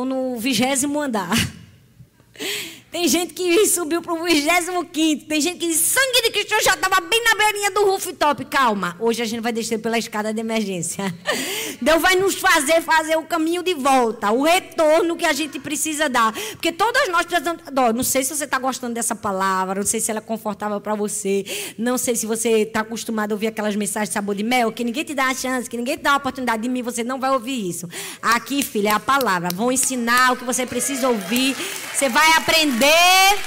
no 0.06 0.38
vigésimo 0.38 1.02
andar. 1.02 1.32
Tem 2.94 3.08
gente 3.08 3.34
que 3.34 3.66
subiu 3.66 4.04
para 4.04 4.14
o 4.14 4.24
25. 4.24 5.26
Tem 5.26 5.42
gente 5.42 5.58
que 5.58 5.68
diz: 5.68 5.78
sangue 5.78 6.22
de 6.26 6.30
Cristo 6.30 6.64
já 6.64 6.76
estava 6.76 7.02
bem 7.02 7.24
na 7.24 7.34
beirinha 7.34 7.72
do 7.72 7.86
rooftop. 7.86 8.46
Calma, 8.46 8.96
hoje 9.00 9.20
a 9.20 9.26
gente 9.26 9.42
vai 9.42 9.52
descer 9.52 9.80
pela 9.80 9.98
escada 9.98 10.32
de 10.32 10.40
emergência. 10.40 11.04
Deus 11.82 12.02
vai 12.02 12.16
nos 12.16 12.36
fazer 12.36 12.82
fazer 12.82 13.16
o 13.16 13.24
caminho 13.24 13.64
de 13.64 13.74
volta, 13.74 14.32
o 14.32 14.44
retorno 14.44 15.16
que 15.16 15.26
a 15.26 15.34
gente 15.34 15.60
precisa 15.60 16.10
dar. 16.10 16.34
Porque 16.52 16.72
todas 16.72 17.10
nós 17.10 17.26
precisamos. 17.26 17.62
Não 17.96 18.04
sei 18.04 18.24
se 18.24 18.36
você 18.36 18.46
está 18.46 18.60
gostando 18.60 18.94
dessa 18.94 19.16
palavra, 19.16 19.76
não 19.76 19.88
sei 19.88 20.00
se 20.00 20.12
ela 20.12 20.20
é 20.20 20.22
confortável 20.22 20.80
para 20.82 20.96
você, 20.96 21.46
não 21.78 21.98
sei 21.98 22.16
se 22.16 22.26
você 22.26 22.62
está 22.62 22.82
acostumado 22.82 23.32
a 23.32 23.36
ouvir 23.36 23.48
aquelas 23.48 23.76
mensagens 23.76 24.10
de 24.10 24.14
sabor 24.14 24.36
de 24.36 24.44
mel, 24.44 24.72
que 24.72 24.84
ninguém 24.84 25.04
te 25.04 25.14
dá 25.14 25.28
a 25.28 25.34
chance, 25.34 25.70
que 25.70 25.78
ninguém 25.78 25.98
te 25.98 26.04
dá 26.04 26.14
a 26.14 26.18
oportunidade 26.18 26.64
de 26.64 26.70
mim, 26.70 26.82
você 26.82 27.04
não 27.04 27.20
vai 27.20 27.32
ouvir 27.32 27.70
isso. 27.70 27.88
Aqui, 28.22 28.64
filha, 28.64 28.90
é 28.90 28.94
a 28.94 29.00
palavra. 29.00 29.50
Vão 29.54 29.72
ensinar 29.72 30.34
o 30.34 30.38
que 30.38 30.44
você 30.44 30.66
precisa 30.66 31.08
ouvir. 31.08 31.56
Você 31.94 32.10
vai 32.10 32.34
aprender 32.34 33.40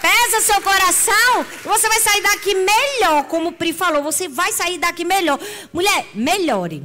Pesa 0.00 0.40
seu 0.40 0.60
coração 0.62 1.44
você 1.62 1.88
vai 1.88 2.00
sair 2.00 2.22
daqui 2.22 2.54
melhor, 2.54 3.24
como 3.24 3.50
o 3.50 3.52
Pri 3.52 3.72
falou. 3.72 4.02
Você 4.02 4.28
vai 4.28 4.50
sair 4.50 4.78
daqui 4.78 5.04
melhor. 5.04 5.38
Mulher, 5.72 6.06
melhore. 6.14 6.82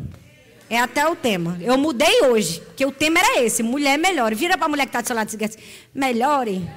É 0.69 0.79
até 0.79 1.07
o 1.07 1.15
tema. 1.15 1.57
Eu 1.61 1.77
mudei 1.77 2.21
hoje, 2.23 2.61
que 2.75 2.85
o 2.85 2.91
tema 2.91 3.19
era 3.19 3.43
esse. 3.43 3.61
Mulher, 3.61 3.97
melhore. 3.97 4.35
Vira 4.35 4.57
para 4.57 4.65
a 4.65 4.69
mulher 4.69 4.85
que 4.85 4.89
está 4.89 5.01
do 5.01 5.07
seu 5.07 5.15
lado 5.15 5.31
e 5.31 5.37
diz 5.37 5.49
assim, 5.49 5.59
melhore. 5.93 6.67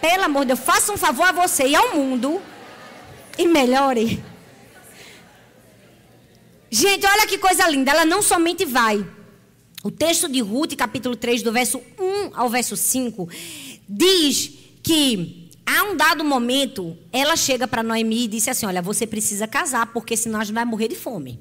Pelo 0.00 0.24
amor 0.24 0.40
de 0.40 0.48
Deus, 0.48 0.60
faça 0.60 0.92
um 0.92 0.96
favor 0.96 1.26
a 1.26 1.32
você 1.32 1.66
e 1.66 1.74
ao 1.74 1.94
mundo. 1.94 2.40
E 3.38 3.46
melhore. 3.46 4.22
Gente, 6.70 7.06
olha 7.06 7.26
que 7.26 7.38
coisa 7.38 7.68
linda. 7.68 7.90
Ela 7.90 8.04
não 8.04 8.22
somente 8.22 8.64
vai. 8.64 9.06
O 9.82 9.90
texto 9.90 10.28
de 10.28 10.40
Ruth, 10.40 10.74
capítulo 10.76 11.14
3, 11.14 11.42
do 11.42 11.52
verso 11.52 11.80
1 11.98 12.30
ao 12.34 12.48
verso 12.48 12.74
5, 12.74 13.28
diz 13.86 14.50
que 14.82 15.50
a 15.66 15.84
um 15.84 15.96
dado 15.96 16.24
momento 16.24 16.96
ela 17.12 17.36
chega 17.36 17.68
para 17.68 17.82
Noemi 17.82 18.24
e 18.24 18.28
disse 18.28 18.48
assim: 18.48 18.64
Olha, 18.64 18.80
você 18.80 19.06
precisa 19.06 19.46
casar, 19.46 19.92
porque 19.92 20.16
senão 20.16 20.40
a 20.40 20.44
gente 20.44 20.54
vai 20.54 20.64
morrer 20.64 20.88
de 20.88 20.96
fome. 20.96 21.38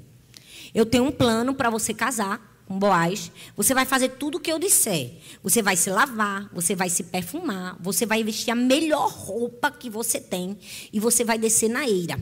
Eu 0.73 0.85
tenho 0.85 1.05
um 1.05 1.11
plano 1.11 1.53
para 1.53 1.69
você 1.69 1.93
casar 1.93 2.63
com 2.65 2.77
Boaz. 2.77 3.31
Você 3.55 3.73
vai 3.73 3.85
fazer 3.85 4.09
tudo 4.09 4.37
o 4.37 4.39
que 4.39 4.51
eu 4.51 4.59
disser. 4.59 5.11
Você 5.43 5.61
vai 5.61 5.75
se 5.75 5.89
lavar, 5.89 6.49
você 6.53 6.75
vai 6.75 6.89
se 6.89 7.03
perfumar, 7.03 7.77
você 7.79 8.05
vai 8.05 8.23
vestir 8.23 8.51
a 8.51 8.55
melhor 8.55 9.09
roupa 9.09 9.69
que 9.69 9.89
você 9.89 10.19
tem 10.19 10.57
e 10.91 10.99
você 10.99 11.23
vai 11.23 11.37
descer 11.37 11.69
na 11.69 11.87
eira. 11.87 12.19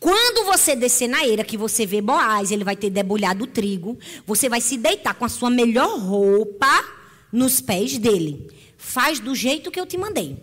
Quando 0.00 0.44
você 0.46 0.74
descer 0.74 1.08
na 1.08 1.24
eira, 1.24 1.44
que 1.44 1.56
você 1.56 1.86
vê 1.86 2.00
Boaz, 2.00 2.50
ele 2.50 2.64
vai 2.64 2.74
ter 2.74 2.90
debulhado 2.90 3.44
o 3.44 3.46
trigo, 3.46 3.96
você 4.26 4.48
vai 4.48 4.60
se 4.60 4.76
deitar 4.76 5.14
com 5.14 5.24
a 5.24 5.28
sua 5.28 5.48
melhor 5.48 5.98
roupa 6.00 6.84
nos 7.30 7.60
pés 7.60 7.98
dele 7.98 8.50
faz 8.82 9.20
do 9.20 9.32
jeito 9.32 9.70
que 9.70 9.78
eu 9.78 9.86
te 9.86 9.96
mandei. 9.96 10.36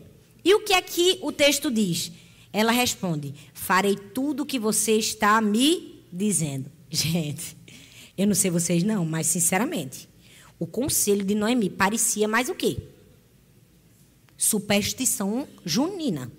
E 0.44 0.56
o 0.56 0.62
que 0.62 0.74
é 0.74 0.82
que 0.82 1.20
o 1.22 1.30
texto 1.30 1.70
diz? 1.70 2.10
Ela 2.54 2.72
responde: 2.72 3.36
farei 3.54 3.96
tudo 3.98 4.44
o 4.44 4.46
que 4.46 4.58
você 4.58 4.94
está 4.94 5.42
me 5.42 6.06
dizendo. 6.12 6.72
Gente, 6.90 7.56
eu 8.18 8.28
não 8.28 8.36
sei 8.36 8.50
vocês 8.50 8.84
não, 8.84 9.06
mas 9.06 9.28
sinceramente, 9.28 10.10
o 10.58 10.66
conselho 10.66 11.24
de 11.24 11.36
Noemi 11.36 11.70
parecia 11.70 12.28
mais 12.28 12.50
o 12.50 12.56
quê? 12.56 12.78
Superstição 14.38 15.48
junina. 15.64 16.32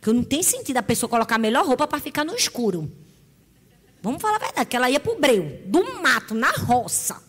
Que 0.00 0.12
não 0.12 0.22
tem 0.22 0.42
sentido 0.42 0.76
a 0.76 0.82
pessoa 0.82 1.10
colocar 1.10 1.34
a 1.34 1.38
melhor 1.38 1.66
roupa 1.66 1.86
para 1.86 1.98
ficar 1.98 2.24
no 2.24 2.34
escuro. 2.34 2.90
Vamos 4.00 4.22
falar 4.22 4.36
a 4.36 4.38
verdade, 4.38 4.70
que 4.70 4.76
ela 4.76 4.88
ia 4.88 5.00
para 5.00 5.12
o 5.12 5.18
breu, 5.18 5.62
do 5.66 6.00
mato, 6.00 6.34
na 6.34 6.52
roça. 6.52 7.20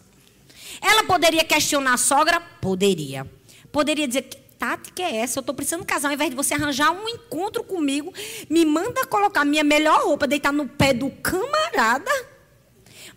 Ela 0.82 1.03
poderia 1.06 1.43
questionar 1.43 1.93
a 1.93 1.97
sogra? 1.97 2.39
Poderia. 2.39 3.30
Poderia 3.71 4.08
dizer, 4.08 4.30
tática 4.58 5.04
é 5.04 5.17
essa? 5.17 5.39
Eu 5.39 5.41
estou 5.41 5.56
precisando 5.56 5.86
casar, 5.86 6.10
ao 6.10 6.13
invés 6.13 6.30
de 6.30 6.36
você 6.36 6.54
arranjar 6.54 6.91
um 6.91 7.08
encontro 7.08 7.63
comigo, 7.63 8.13
me 8.50 8.65
manda 8.65 9.06
colocar 9.06 9.46
minha 9.46 9.63
melhor 9.63 10.04
roupa, 10.04 10.28
deitar 10.28 10.52
no 10.52 10.67
pé 10.67 10.93
do 10.93 11.10
camarada. 11.10 12.12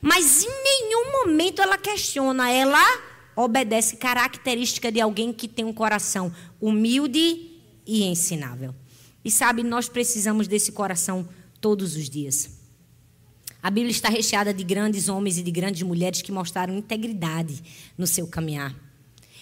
Mas 0.00 0.44
em 0.44 0.48
nenhum 0.48 1.12
momento 1.12 1.60
ela 1.60 1.76
questiona, 1.76 2.50
ela 2.50 2.82
obedece 3.36 3.96
característica 3.96 4.90
de 4.90 5.00
alguém 5.00 5.32
que 5.32 5.48
tem 5.48 5.64
um 5.64 5.72
coração 5.72 6.34
humilde 6.60 7.60
e 7.86 8.04
ensinável. 8.04 8.74
E 9.24 9.30
sabe, 9.30 9.62
nós 9.62 9.88
precisamos 9.88 10.48
desse 10.48 10.72
coração 10.72 11.28
todos 11.60 11.96
os 11.96 12.08
dias. 12.08 12.58
A 13.62 13.70
Bíblia 13.70 13.90
está 13.90 14.08
recheada 14.08 14.54
de 14.54 14.64
grandes 14.64 15.08
homens 15.08 15.36
e 15.36 15.42
de 15.42 15.50
grandes 15.50 15.82
mulheres 15.82 16.22
que 16.22 16.32
mostraram 16.32 16.76
integridade 16.76 17.62
no 17.96 18.06
seu 18.06 18.26
caminhar. 18.26 18.74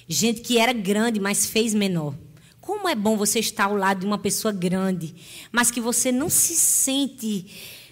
Gente 0.08 0.40
que 0.40 0.58
era 0.58 0.72
grande, 0.72 1.20
mas 1.20 1.44
fez 1.44 1.74
menor. 1.74 2.14
Como 2.60 2.88
é 2.88 2.94
bom 2.94 3.16
você 3.16 3.38
estar 3.38 3.64
ao 3.64 3.76
lado 3.76 4.00
de 4.00 4.06
uma 4.06 4.18
pessoa 4.18 4.52
grande, 4.52 5.14
mas 5.52 5.70
que 5.70 5.80
você 5.80 6.10
não 6.10 6.30
se 6.30 6.54
sente 6.54 7.46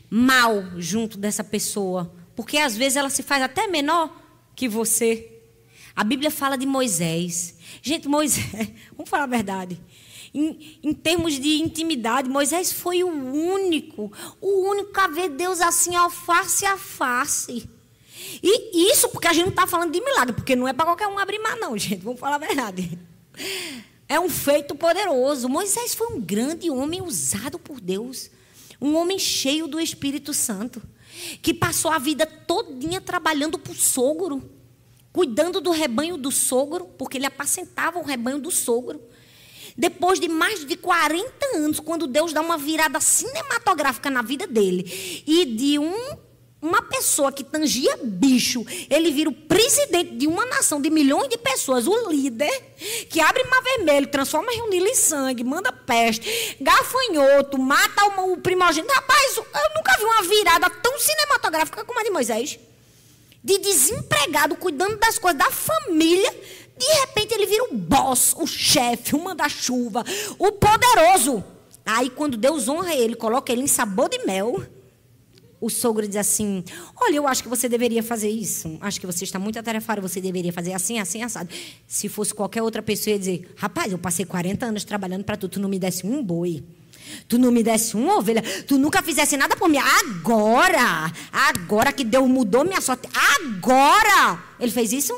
mal 0.08 0.64
junto 0.78 1.18
dessa 1.18 1.44
pessoa, 1.44 2.14
porque 2.34 2.56
às 2.56 2.76
vezes 2.76 2.96
ela 2.96 3.10
se 3.10 3.22
faz 3.22 3.42
até 3.42 3.66
menor 3.66 4.10
que 4.54 4.68
você. 4.68 5.30
A 5.94 6.02
Bíblia 6.02 6.30
fala 6.30 6.56
de 6.56 6.66
Moisés. 6.66 7.56
Gente, 7.82 8.08
Moisés, 8.08 8.44
vamos 8.96 9.10
falar 9.10 9.24
a 9.24 9.28
verdade. 9.28 9.80
Em, 10.34 10.78
em, 10.82 10.92
termos 10.92 11.38
de 11.38 11.62
intimidade, 11.62 12.28
Moisés 12.28 12.72
foi 12.72 13.02
o 13.02 13.08
único, 13.08 14.12
o 14.40 14.68
único 14.68 15.00
a 15.00 15.08
ver 15.08 15.30
Deus 15.30 15.60
assim, 15.60 15.96
ó, 15.96 16.10
face 16.10 16.66
a 16.66 16.76
face. 16.76 17.68
E 18.42 18.92
isso 18.92 19.08
porque 19.08 19.28
a 19.28 19.32
gente 19.32 19.44
não 19.44 19.50
está 19.50 19.66
falando 19.66 19.92
de 19.92 20.00
milagre, 20.00 20.34
porque 20.34 20.56
não 20.56 20.68
é 20.68 20.72
para 20.72 20.86
qualquer 20.86 21.08
um 21.08 21.18
abrir 21.18 21.38
mar, 21.38 21.56
não, 21.56 21.76
gente. 21.78 22.02
Vamos 22.02 22.20
falar 22.20 22.36
a 22.36 22.38
verdade. 22.38 22.98
É 24.08 24.20
um 24.20 24.28
feito 24.28 24.74
poderoso. 24.74 25.48
Moisés 25.48 25.94
foi 25.94 26.08
um 26.08 26.20
grande 26.20 26.70
homem 26.70 27.02
usado 27.02 27.58
por 27.58 27.80
Deus. 27.80 28.30
Um 28.80 28.94
homem 28.96 29.18
cheio 29.18 29.66
do 29.66 29.80
Espírito 29.80 30.32
Santo. 30.32 30.82
Que 31.40 31.54
passou 31.54 31.90
a 31.90 31.98
vida 31.98 32.26
todinha 32.26 33.00
trabalhando 33.00 33.58
para 33.58 33.72
o 33.72 33.76
sogro 33.76 34.56
cuidando 35.16 35.62
do 35.62 35.70
rebanho 35.70 36.18
do 36.18 36.30
sogro, 36.30 36.88
porque 36.98 37.16
ele 37.16 37.24
apacentava 37.24 37.98
o 37.98 38.02
rebanho 38.02 38.38
do 38.38 38.50
sogro. 38.50 39.00
Depois 39.74 40.20
de 40.20 40.28
mais 40.28 40.62
de 40.62 40.76
40 40.76 41.56
anos, 41.56 41.80
quando 41.80 42.06
Deus 42.06 42.34
dá 42.34 42.42
uma 42.42 42.58
virada 42.58 43.00
cinematográfica 43.00 44.10
na 44.10 44.20
vida 44.20 44.46
dele, 44.46 45.22
e 45.26 45.46
de 45.46 45.78
um 45.78 46.18
uma 46.66 46.82
pessoa 46.82 47.30
que 47.30 47.44
tangia 47.44 47.96
bicho, 48.02 48.64
ele 48.90 49.10
vira 49.12 49.30
o 49.30 49.32
presidente 49.32 50.16
de 50.16 50.26
uma 50.26 50.44
nação 50.46 50.80
de 50.80 50.90
milhões 50.90 51.28
de 51.28 51.38
pessoas, 51.38 51.86
o 51.86 52.10
líder, 52.10 52.50
que 53.08 53.20
abre 53.20 53.44
mar 53.44 53.62
vermelho, 53.62 54.06
transforma 54.08 54.50
reunir 54.52 54.82
em 54.82 54.94
sangue, 54.94 55.44
manda 55.44 55.72
peste, 55.72 56.56
gafanhoto, 56.60 57.58
mata 57.58 58.20
o, 58.20 58.32
o 58.32 58.36
primogênito. 58.38 58.92
Rapaz, 58.92 59.36
eu 59.36 59.44
nunca 59.76 59.96
vi 59.96 60.04
uma 60.04 60.22
virada 60.22 60.68
tão 60.70 60.98
cinematográfica 60.98 61.84
como 61.84 62.00
a 62.00 62.02
de 62.02 62.10
Moisés. 62.10 62.58
De 63.42 63.58
desempregado, 63.58 64.56
cuidando 64.56 64.96
das 64.96 65.18
coisas 65.18 65.38
da 65.38 65.50
família, 65.50 66.34
de 66.76 66.86
repente 67.00 67.32
ele 67.32 67.46
vira 67.46 67.64
o 67.64 67.74
boss, 67.74 68.34
o 68.36 68.46
chefe, 68.46 69.14
o 69.14 69.22
manda-chuva, 69.22 70.04
o 70.36 70.50
poderoso. 70.52 71.44
Aí 71.84 72.10
quando 72.10 72.36
Deus 72.36 72.68
honra 72.68 72.94
ele, 72.94 73.14
coloca 73.14 73.52
ele 73.52 73.62
em 73.62 73.68
sabor 73.68 74.08
de 74.08 74.18
mel 74.26 74.66
o 75.60 75.70
sogro 75.70 76.06
diz 76.06 76.16
assim: 76.16 76.62
Olha, 76.96 77.16
eu 77.16 77.26
acho 77.26 77.42
que 77.42 77.48
você 77.48 77.68
deveria 77.68 78.02
fazer 78.02 78.28
isso. 78.28 78.76
Acho 78.80 79.00
que 79.00 79.06
você 79.06 79.24
está 79.24 79.38
muito 79.38 79.58
atarefado, 79.58 80.02
você 80.02 80.20
deveria 80.20 80.52
fazer 80.52 80.72
assim, 80.72 80.98
assim, 80.98 81.22
assado. 81.22 81.48
Se 81.86 82.08
fosse 82.08 82.34
qualquer 82.34 82.62
outra 82.62 82.82
pessoa, 82.82 83.12
ia 83.12 83.18
dizer: 83.18 83.54
Rapaz, 83.56 83.92
eu 83.92 83.98
passei 83.98 84.24
40 84.24 84.66
anos 84.66 84.84
trabalhando 84.84 85.24
para 85.24 85.36
tu, 85.36 85.48
tu 85.48 85.60
não 85.60 85.68
me 85.68 85.78
desse 85.78 86.06
um 86.06 86.22
boi. 86.22 86.62
Tu 87.28 87.38
não 87.38 87.52
me 87.52 87.62
desse 87.62 87.94
uma 87.94 88.16
ovelha, 88.16 88.42
tu 88.66 88.76
nunca 88.76 89.00
fizesse 89.00 89.36
nada 89.36 89.56
por 89.56 89.68
mim. 89.68 89.78
Agora, 89.78 91.12
agora 91.32 91.92
que 91.92 92.04
Deus 92.04 92.28
mudou 92.28 92.64
minha 92.64 92.80
sorte, 92.80 93.08
agora. 93.40 94.42
Ele 94.58 94.72
fez 94.72 94.92
isso? 94.92 95.16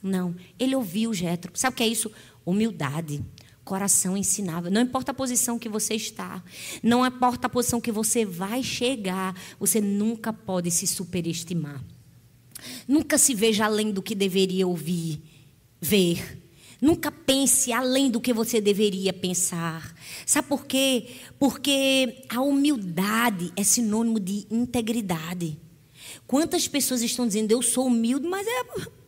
Não. 0.00 0.34
Ele 0.58 0.76
ouviu 0.76 1.10
o 1.10 1.14
Jetro. 1.14 1.50
Sabe 1.54 1.74
o 1.74 1.76
que 1.76 1.82
é 1.82 1.88
isso? 1.88 2.10
Humildade 2.46 3.24
coração 3.68 4.16
ensinava. 4.16 4.70
Não 4.70 4.80
importa 4.80 5.10
a 5.10 5.14
posição 5.14 5.58
que 5.58 5.68
você 5.68 5.94
está, 5.94 6.42
não 6.82 7.04
importa 7.04 7.46
a 7.46 7.50
posição 7.50 7.82
que 7.82 7.92
você 7.92 8.24
vai 8.24 8.62
chegar, 8.62 9.38
você 9.60 9.78
nunca 9.78 10.32
pode 10.32 10.70
se 10.70 10.86
superestimar. 10.86 11.84
Nunca 12.88 13.18
se 13.18 13.34
veja 13.34 13.66
além 13.66 13.92
do 13.92 14.00
que 14.00 14.14
deveria 14.14 14.66
ouvir, 14.66 15.20
ver. 15.78 16.38
Nunca 16.80 17.12
pense 17.12 17.70
além 17.70 18.10
do 18.10 18.22
que 18.22 18.32
você 18.32 18.58
deveria 18.58 19.12
pensar. 19.12 19.94
Sabe 20.24 20.48
por 20.48 20.64
quê? 20.64 21.08
Porque 21.38 22.24
a 22.30 22.40
humildade 22.40 23.52
é 23.54 23.62
sinônimo 23.62 24.18
de 24.18 24.46
integridade. 24.50 25.58
Quantas 26.26 26.66
pessoas 26.66 27.02
estão 27.02 27.26
dizendo 27.26 27.52
eu 27.52 27.60
sou 27.60 27.86
humilde, 27.86 28.26
mas 28.26 28.46
é, 28.46 28.64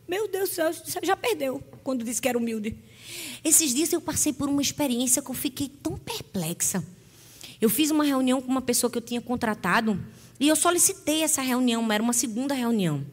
meu 0.07 0.27
Deus 0.27 0.49
do 0.49 0.53
céu, 0.53 1.01
já 1.01 1.17
perdeu 1.17 1.63
quando 1.83 2.03
disse 2.03 2.21
que 2.21 2.29
era 2.29 2.37
humilde. 2.37 2.77
Esses 3.43 3.73
dias 3.73 3.91
eu 3.91 3.99
passei 3.99 4.31
por 4.31 4.47
uma 4.47 4.61
experiência 4.61 5.21
que 5.21 5.29
eu 5.29 5.35
fiquei 5.35 5.67
tão 5.67 5.97
perplexa. 5.97 6.83
Eu 7.59 7.69
fiz 7.69 7.89
uma 7.89 8.03
reunião 8.03 8.41
com 8.41 8.51
uma 8.51 8.61
pessoa 8.61 8.89
que 8.89 8.97
eu 8.97 9.01
tinha 9.01 9.21
contratado 9.21 9.99
e 10.39 10.47
eu 10.47 10.55
solicitei 10.55 11.23
essa 11.23 11.41
reunião, 11.41 11.91
era 11.91 12.01
uma 12.01 12.13
segunda 12.13 12.53
reunião. 12.53 13.05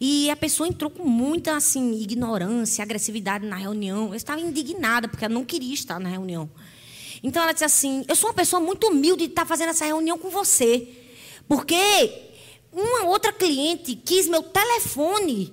E 0.00 0.30
a 0.30 0.36
pessoa 0.36 0.68
entrou 0.68 0.90
com 0.90 1.04
muita 1.04 1.56
assim 1.56 2.00
ignorância, 2.00 2.82
agressividade 2.82 3.46
na 3.46 3.56
reunião. 3.56 4.08
Eu 4.08 4.14
estava 4.14 4.40
indignada 4.40 5.08
porque 5.08 5.24
ela 5.24 5.34
não 5.34 5.44
queria 5.44 5.72
estar 5.72 6.00
na 6.00 6.08
reunião. 6.08 6.50
Então 7.22 7.42
ela 7.42 7.52
disse 7.52 7.64
assim: 7.64 8.04
"Eu 8.08 8.16
sou 8.16 8.30
uma 8.30 8.34
pessoa 8.34 8.60
muito 8.60 8.88
humilde 8.88 9.26
de 9.26 9.30
estar 9.30 9.46
fazendo 9.46 9.70
essa 9.70 9.84
reunião 9.84 10.18
com 10.18 10.28
você, 10.28 10.88
porque 11.46 11.76
uma 12.72 13.04
outra 13.04 13.32
cliente 13.32 13.94
quis 13.94 14.26
meu 14.26 14.42
telefone 14.42 15.52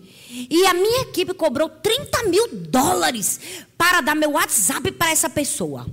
e 0.50 0.66
a 0.66 0.74
minha 0.74 1.02
equipe 1.02 1.34
cobrou 1.34 1.70
30 1.70 2.24
mil 2.24 2.48
dólares 2.56 3.40
para 3.80 4.02
dar 4.02 4.14
meu 4.14 4.32
WhatsApp 4.32 4.92
para 4.92 5.12
essa 5.12 5.30
pessoa. 5.30 5.88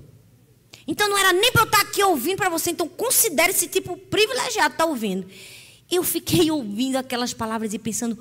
Então 0.88 1.08
não 1.08 1.16
era 1.16 1.32
nem 1.32 1.52
para 1.52 1.62
eu 1.62 1.66
estar 1.66 1.82
aqui 1.82 2.02
ouvindo 2.02 2.38
para 2.38 2.48
você. 2.48 2.72
Então 2.72 2.88
considere 2.88 3.50
esse 3.50 3.68
tipo 3.68 3.96
privilegiado 3.96 4.74
estar 4.74 4.86
ouvindo. 4.86 5.30
Eu 5.88 6.02
fiquei 6.02 6.50
ouvindo 6.50 6.96
aquelas 6.96 7.32
palavras 7.32 7.72
e 7.72 7.78
pensando 7.78 8.18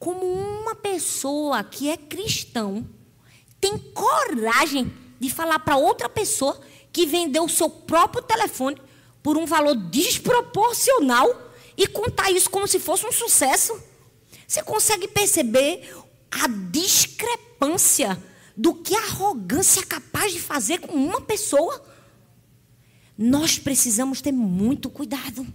como 0.00 0.26
uma 0.26 0.74
pessoa 0.74 1.62
que 1.62 1.88
é 1.88 1.96
cristão 1.96 2.84
tem 3.60 3.78
coragem 3.78 4.92
de 5.20 5.30
falar 5.30 5.60
para 5.60 5.76
outra 5.76 6.08
pessoa 6.08 6.60
que 6.92 7.06
vendeu 7.06 7.44
o 7.44 7.48
seu 7.48 7.70
próprio 7.70 8.20
telefone 8.20 8.76
por 9.22 9.38
um 9.38 9.46
valor 9.46 9.76
desproporcional 9.76 11.52
e 11.76 11.86
contar 11.86 12.32
isso 12.32 12.50
como 12.50 12.66
se 12.66 12.80
fosse 12.80 13.06
um 13.06 13.12
sucesso. 13.12 13.80
Você 14.46 14.60
consegue 14.64 15.06
perceber 15.06 15.88
a 16.32 16.48
discrepância 16.48 18.20
do 18.56 18.74
que 18.74 18.94
a 18.94 19.02
arrogância 19.02 19.80
é 19.80 19.84
capaz 19.84 20.32
de 20.32 20.40
fazer 20.40 20.80
com 20.80 20.94
uma 20.94 21.20
pessoa? 21.20 21.84
Nós 23.16 23.58
precisamos 23.58 24.20
ter 24.20 24.32
muito 24.32 24.90
cuidado. 24.90 25.46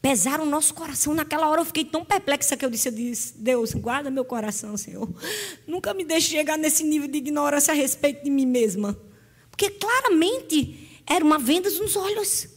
Pesar 0.00 0.40
o 0.40 0.46
nosso 0.46 0.74
coração. 0.74 1.14
Naquela 1.14 1.48
hora 1.48 1.60
eu 1.60 1.64
fiquei 1.64 1.84
tão 1.84 2.04
perplexa 2.04 2.56
que 2.56 2.64
eu 2.64 2.70
disse, 2.70 2.88
eu 2.88 2.92
disse 2.92 3.38
Deus, 3.38 3.72
guarda 3.72 4.10
meu 4.10 4.24
coração, 4.24 4.76
Senhor. 4.76 5.08
Nunca 5.66 5.94
me 5.94 6.04
deixe 6.04 6.30
chegar 6.30 6.58
nesse 6.58 6.82
nível 6.84 7.08
de 7.08 7.18
ignorância 7.18 7.72
a 7.72 7.76
respeito 7.76 8.24
de 8.24 8.30
mim 8.30 8.46
mesma. 8.46 8.98
Porque 9.50 9.70
claramente 9.70 11.02
era 11.06 11.24
uma 11.24 11.38
venda 11.38 11.70
nos 11.70 11.94
olhos. 11.96 12.48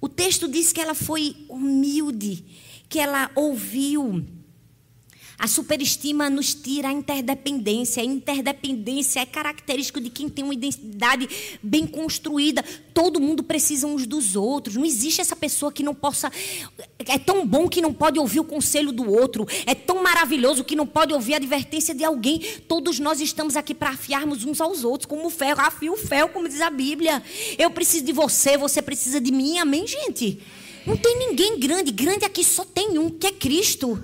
O 0.00 0.08
texto 0.08 0.48
diz 0.48 0.72
que 0.72 0.80
ela 0.80 0.94
foi 0.94 1.46
humilde, 1.48 2.44
que 2.88 2.98
ela 2.98 3.30
ouviu 3.34 4.24
a 5.42 5.48
superestima 5.48 6.30
nos 6.30 6.54
tira 6.54 6.86
a 6.86 6.92
interdependência. 6.92 8.00
A 8.00 8.06
interdependência 8.06 9.18
é 9.18 9.26
característico 9.26 10.00
de 10.00 10.08
quem 10.08 10.28
tem 10.28 10.44
uma 10.44 10.54
identidade 10.54 11.28
bem 11.60 11.84
construída. 11.84 12.64
Todo 12.94 13.20
mundo 13.20 13.42
precisa 13.42 13.88
uns 13.88 14.06
dos 14.06 14.36
outros. 14.36 14.76
Não 14.76 14.84
existe 14.84 15.20
essa 15.20 15.34
pessoa 15.34 15.72
que 15.72 15.82
não 15.82 15.96
possa. 15.96 16.30
É 16.96 17.18
tão 17.18 17.44
bom 17.44 17.68
que 17.68 17.82
não 17.82 17.92
pode 17.92 18.20
ouvir 18.20 18.38
o 18.38 18.44
conselho 18.44 18.92
do 18.92 19.10
outro. 19.10 19.44
É 19.66 19.74
tão 19.74 20.00
maravilhoso 20.00 20.62
que 20.62 20.76
não 20.76 20.86
pode 20.86 21.12
ouvir 21.12 21.34
a 21.34 21.38
advertência 21.38 21.92
de 21.92 22.04
alguém. 22.04 22.38
Todos 22.68 23.00
nós 23.00 23.20
estamos 23.20 23.56
aqui 23.56 23.74
para 23.74 23.90
afiarmos 23.90 24.44
uns 24.44 24.60
aos 24.60 24.84
outros, 24.84 25.06
como 25.06 25.26
o 25.26 25.30
ferro. 25.30 25.60
Afia 25.60 25.90
o 25.90 25.96
ferro, 25.96 26.28
como 26.28 26.48
diz 26.48 26.60
a 26.60 26.70
Bíblia. 26.70 27.20
Eu 27.58 27.68
preciso 27.72 28.04
de 28.04 28.12
você, 28.12 28.56
você 28.56 28.80
precisa 28.80 29.20
de 29.20 29.32
mim. 29.32 29.58
Amém, 29.58 29.88
gente? 29.88 30.38
Não 30.86 30.96
tem 30.96 31.18
ninguém 31.18 31.58
grande. 31.58 31.90
Grande 31.90 32.24
aqui 32.24 32.44
só 32.44 32.64
tem 32.64 32.96
um, 32.96 33.10
que 33.10 33.26
é 33.26 33.32
Cristo. 33.32 34.00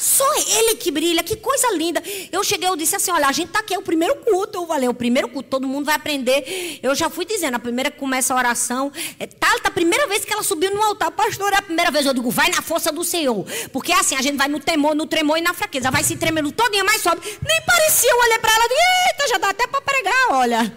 Só 0.00 0.24
ele 0.34 0.76
que 0.76 0.90
brilha, 0.90 1.22
que 1.22 1.36
coisa 1.36 1.70
linda. 1.72 2.02
Eu 2.32 2.42
cheguei, 2.42 2.66
eu 2.66 2.74
disse 2.74 2.96
assim: 2.96 3.10
olha, 3.10 3.26
a 3.26 3.32
gente 3.32 3.48
está 3.48 3.58
aqui, 3.58 3.74
é 3.74 3.78
o 3.78 3.82
primeiro 3.82 4.16
culto. 4.16 4.56
Eu 4.56 4.66
falei, 4.66 4.86
é 4.86 4.90
o 4.90 4.94
primeiro 4.94 5.28
culto, 5.28 5.50
todo 5.50 5.68
mundo 5.68 5.84
vai 5.84 5.94
aprender. 5.94 6.80
Eu 6.82 6.94
já 6.94 7.10
fui 7.10 7.26
dizendo, 7.26 7.56
a 7.56 7.58
primeira 7.58 7.90
que 7.90 7.98
começa 7.98 8.32
a 8.32 8.36
oração. 8.38 8.90
É, 9.18 9.26
tá, 9.26 9.58
tá 9.58 9.68
a 9.68 9.70
primeira 9.70 10.06
vez 10.06 10.24
que 10.24 10.32
ela 10.32 10.42
subiu 10.42 10.74
no 10.74 10.82
altar, 10.82 11.10
pastor, 11.10 11.52
é 11.52 11.56
a 11.56 11.62
primeira 11.62 11.90
vez. 11.90 12.06
Eu 12.06 12.14
digo, 12.14 12.30
vai 12.30 12.48
na 12.48 12.62
força 12.62 12.90
do 12.90 13.04
Senhor. 13.04 13.44
Porque 13.74 13.92
assim, 13.92 14.16
a 14.16 14.22
gente 14.22 14.38
vai 14.38 14.48
no 14.48 14.58
temor, 14.58 14.94
no 14.94 15.04
tremor 15.06 15.36
e 15.36 15.42
na 15.42 15.52
fraqueza. 15.52 15.90
Vai 15.90 16.02
se 16.02 16.16
tremendo 16.16 16.50
todinha, 16.50 16.82
mas 16.82 17.02
sobe. 17.02 17.20
Nem 17.22 17.60
parecia, 17.66 18.10
eu 18.10 18.18
olhei 18.20 18.38
para 18.38 18.54
ela 18.54 18.64
e 18.70 19.08
eita, 19.08 19.28
já 19.28 19.36
dá 19.36 19.50
até 19.50 19.66
para 19.66 19.82
pregar, 19.82 20.28
olha. 20.30 20.74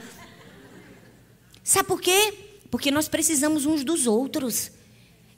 Sabe 1.64 1.88
por 1.88 2.02
quê? 2.02 2.34
Porque 2.70 2.92
nós 2.92 3.08
precisamos 3.08 3.66
uns 3.66 3.86
dos 3.86 4.06
outros. 4.06 4.70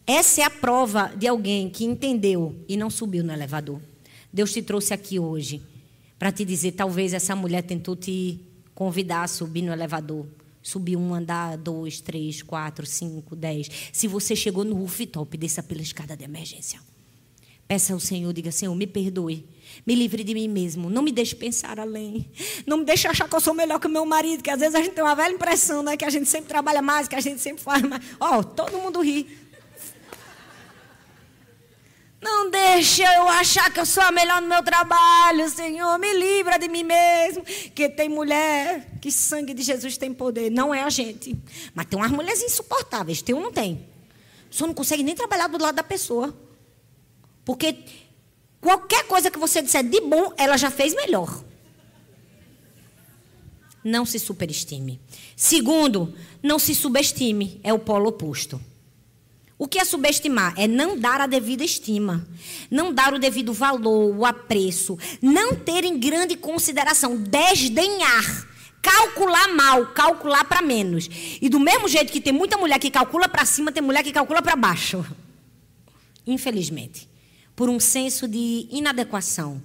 Essa 0.07 0.41
é 0.41 0.43
a 0.43 0.49
prova 0.49 1.11
de 1.17 1.27
alguém 1.27 1.69
que 1.69 1.83
entendeu 1.83 2.63
e 2.67 2.77
não 2.77 2.89
subiu 2.89 3.23
no 3.23 3.33
elevador. 3.33 3.81
Deus 4.31 4.53
te 4.53 4.61
trouxe 4.61 4.93
aqui 4.93 5.17
hoje 5.17 5.61
para 6.19 6.31
te 6.31 6.45
dizer: 6.45 6.73
talvez 6.73 7.13
essa 7.13 7.35
mulher 7.35 7.63
tentou 7.63 7.95
te 7.95 8.39
convidar 8.75 9.23
a 9.23 9.27
subir 9.27 9.63
no 9.63 9.71
elevador. 9.71 10.27
Subir 10.61 10.97
um 10.97 11.13
andar, 11.13 11.57
dois, 11.57 12.01
três, 12.01 12.41
quatro, 12.41 12.85
cinco, 12.87 13.35
dez. 13.35 13.69
Se 13.93 14.07
você 14.07 14.35
chegou 14.35 14.63
no 14.63 14.75
rooftop, 14.75 15.37
desça 15.37 15.61
pela 15.61 15.81
escada 15.81 16.17
de 16.17 16.23
emergência. 16.23 16.79
Peça 17.67 17.93
ao 17.93 17.99
Senhor, 17.99 18.31
diga: 18.31 18.51
Senhor, 18.51 18.75
me 18.75 18.85
perdoe. 18.85 19.45
Me 19.85 19.95
livre 19.95 20.23
de 20.23 20.33
mim 20.33 20.47
mesmo. 20.47 20.89
Não 20.89 21.01
me 21.01 21.11
deixe 21.11 21.35
pensar 21.35 21.79
além. 21.79 22.29
Não 22.65 22.77
me 22.77 22.85
deixe 22.85 23.07
achar 23.07 23.27
que 23.27 23.35
eu 23.35 23.41
sou 23.41 23.53
melhor 23.53 23.79
que 23.79 23.87
o 23.87 23.89
meu 23.89 24.05
marido, 24.05 24.43
que 24.43 24.49
às 24.49 24.59
vezes 24.59 24.75
a 24.75 24.81
gente 24.81 24.93
tem 24.93 25.03
uma 25.03 25.15
velha 25.15 25.33
impressão, 25.33 25.81
né? 25.81 25.97
Que 25.97 26.05
a 26.05 26.09
gente 26.09 26.27
sempre 26.27 26.47
trabalha 26.47 26.81
mais, 26.81 27.07
que 27.07 27.15
a 27.15 27.21
gente 27.21 27.41
sempre 27.41 27.63
faz 27.63 27.81
mais. 27.81 28.03
Ó, 28.19 28.39
oh, 28.39 28.43
todo 28.43 28.77
mundo 28.77 29.01
ri. 29.01 29.27
Não 32.25 32.49
deixa 32.49 33.03
eu 33.13 33.29
achar 33.29 33.71
que 33.71 33.79
eu 33.79 33.85
sou 33.85 34.01
a 34.01 34.11
melhor 34.11 34.41
no 34.41 34.47
meu 34.47 34.63
trabalho, 34.63 35.47
Senhor. 35.47 35.99
Me 35.99 36.11
livra 36.11 36.57
de 36.57 36.67
mim 36.67 36.81
mesmo. 36.81 37.43
Que 37.43 37.87
tem 37.87 38.09
mulher 38.09 38.97
que 38.99 39.11
sangue 39.11 39.53
de 39.53 39.61
Jesus 39.61 39.95
tem 39.95 40.11
poder. 40.11 40.49
Não 40.49 40.73
é 40.73 40.81
a 40.81 40.89
gente. 40.89 41.37
Mas 41.75 41.85
tem 41.85 41.99
umas 41.99 42.09
mulheres 42.09 42.41
insuportáveis. 42.41 43.21
Tem 43.21 43.35
não 43.35 43.51
tem? 43.51 43.87
Só 44.49 44.65
não 44.65 44.73
consegue 44.73 45.03
nem 45.03 45.13
trabalhar 45.13 45.45
do 45.45 45.61
lado 45.61 45.75
da 45.75 45.83
pessoa. 45.83 46.35
Porque 47.45 47.77
qualquer 48.59 49.05
coisa 49.05 49.29
que 49.29 49.37
você 49.37 49.61
disser 49.61 49.83
de 49.83 50.01
bom, 50.01 50.33
ela 50.35 50.57
já 50.57 50.71
fez 50.71 50.95
melhor. 50.95 51.43
Não 53.83 54.03
se 54.03 54.17
superestime. 54.17 54.99
Segundo, 55.35 56.11
não 56.41 56.57
se 56.57 56.73
subestime. 56.73 57.61
É 57.63 57.71
o 57.71 57.77
polo 57.77 58.09
oposto. 58.09 58.59
O 59.57 59.67
que 59.67 59.79
é 59.79 59.85
subestimar? 59.85 60.53
É 60.57 60.67
não 60.67 60.97
dar 60.97 61.21
a 61.21 61.27
devida 61.27 61.63
estima, 61.63 62.27
não 62.69 62.93
dar 62.93 63.13
o 63.13 63.19
devido 63.19 63.53
valor, 63.53 64.13
o 64.13 64.25
apreço, 64.25 64.97
não 65.21 65.55
ter 65.55 65.85
em 65.85 65.97
grande 65.97 66.35
consideração, 66.35 67.15
desdenhar, 67.15 68.47
calcular 68.81 69.47
mal, 69.55 69.87
calcular 69.87 70.43
para 70.43 70.61
menos. 70.61 71.09
E 71.41 71.47
do 71.47 71.59
mesmo 71.59 71.87
jeito 71.87 72.11
que 72.11 72.19
tem 72.19 72.33
muita 72.33 72.57
mulher 72.57 72.79
que 72.79 72.91
calcula 72.91 73.29
para 73.29 73.45
cima, 73.45 73.71
tem 73.71 73.81
mulher 73.81 74.03
que 74.03 74.11
calcula 74.11 74.41
para 74.41 74.57
baixo. 74.57 75.05
Infelizmente, 76.27 77.09
por 77.55 77.69
um 77.69 77.79
senso 77.79 78.27
de 78.27 78.67
inadequação, 78.69 79.61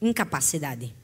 incapacidade. 0.00 0.94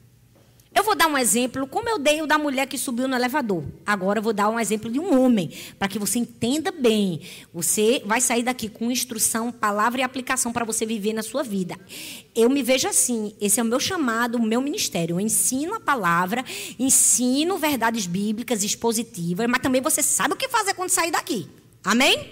Eu 0.73 0.83
vou 0.85 0.95
dar 0.95 1.07
um 1.07 1.17
exemplo, 1.17 1.67
como 1.67 1.89
eu 1.89 1.99
dei 1.99 2.21
o 2.21 2.25
da 2.25 2.37
mulher 2.37 2.65
que 2.65 2.77
subiu 2.77 3.05
no 3.05 3.15
elevador. 3.15 3.65
Agora 3.85 4.19
eu 4.19 4.23
vou 4.23 4.31
dar 4.31 4.47
um 4.47 4.57
exemplo 4.57 4.89
de 4.89 4.99
um 4.99 5.21
homem, 5.21 5.51
para 5.77 5.89
que 5.89 5.99
você 5.99 6.17
entenda 6.17 6.71
bem. 6.71 7.21
Você 7.53 8.01
vai 8.05 8.21
sair 8.21 8.41
daqui 8.41 8.69
com 8.69 8.89
instrução, 8.89 9.51
palavra 9.51 9.99
e 9.99 10.03
aplicação 10.03 10.53
para 10.53 10.63
você 10.63 10.85
viver 10.85 11.11
na 11.11 11.21
sua 11.21 11.43
vida. 11.43 11.77
Eu 12.33 12.49
me 12.49 12.63
vejo 12.63 12.87
assim, 12.87 13.35
esse 13.41 13.59
é 13.59 13.63
o 13.63 13.65
meu 13.65 13.81
chamado, 13.81 14.37
o 14.37 14.41
meu 14.41 14.61
ministério. 14.61 15.15
Eu 15.15 15.19
ensino 15.19 15.73
a 15.73 15.79
palavra, 15.79 16.43
ensino 16.79 17.57
verdades 17.57 18.07
bíblicas 18.07 18.63
expositivas, 18.63 19.47
mas 19.49 19.61
também 19.61 19.81
você 19.81 20.01
sabe 20.01 20.35
o 20.35 20.37
que 20.37 20.47
fazer 20.47 20.73
quando 20.73 20.89
sair 20.89 21.11
daqui. 21.11 21.49
Amém? 21.83 22.15
Amém. 22.15 22.31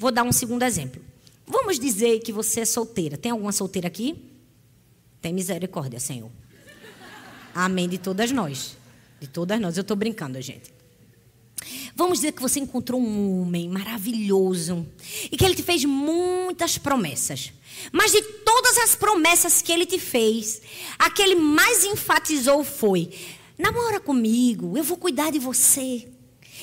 Vou 0.00 0.10
dar 0.10 0.24
um 0.24 0.32
segundo 0.32 0.64
exemplo. 0.64 1.00
Vamos 1.46 1.78
dizer 1.78 2.18
que 2.18 2.32
você 2.32 2.60
é 2.60 2.64
solteira. 2.64 3.16
Tem 3.16 3.30
alguma 3.30 3.52
solteira 3.52 3.86
aqui? 3.86 4.16
Tem 5.20 5.32
misericórdia, 5.32 6.00
Senhor. 6.00 6.30
Amém 7.54 7.88
de 7.88 7.98
todas 7.98 8.32
nós. 8.32 8.76
De 9.20 9.28
todas 9.28 9.60
nós. 9.60 9.76
Eu 9.76 9.82
estou 9.82 9.96
brincando, 9.96 10.40
gente. 10.42 10.74
Vamos 11.96 12.18
dizer 12.18 12.32
que 12.32 12.42
você 12.42 12.58
encontrou 12.58 13.00
um 13.00 13.42
homem 13.42 13.68
maravilhoso 13.68 14.86
e 15.30 15.36
que 15.36 15.44
ele 15.44 15.54
te 15.54 15.62
fez 15.62 15.84
muitas 15.84 16.76
promessas. 16.76 17.52
Mas 17.92 18.12
de 18.12 18.20
todas 18.20 18.78
as 18.78 18.94
promessas 18.96 19.62
que 19.62 19.72
ele 19.72 19.86
te 19.86 19.98
fez, 19.98 20.60
a 20.98 21.08
que 21.08 21.22
ele 21.22 21.36
mais 21.36 21.84
enfatizou 21.84 22.64
foi: 22.64 23.10
namora 23.56 24.00
comigo, 24.00 24.76
eu 24.76 24.82
vou 24.82 24.96
cuidar 24.96 25.30
de 25.30 25.38
você, 25.38 26.08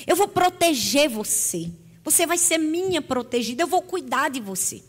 eu 0.06 0.14
vou 0.14 0.28
proteger 0.28 1.08
você, 1.08 1.70
você 2.04 2.26
vai 2.26 2.36
ser 2.36 2.58
minha 2.58 3.00
protegida, 3.00 3.62
eu 3.62 3.66
vou 3.66 3.82
cuidar 3.82 4.28
de 4.28 4.40
você. 4.40 4.82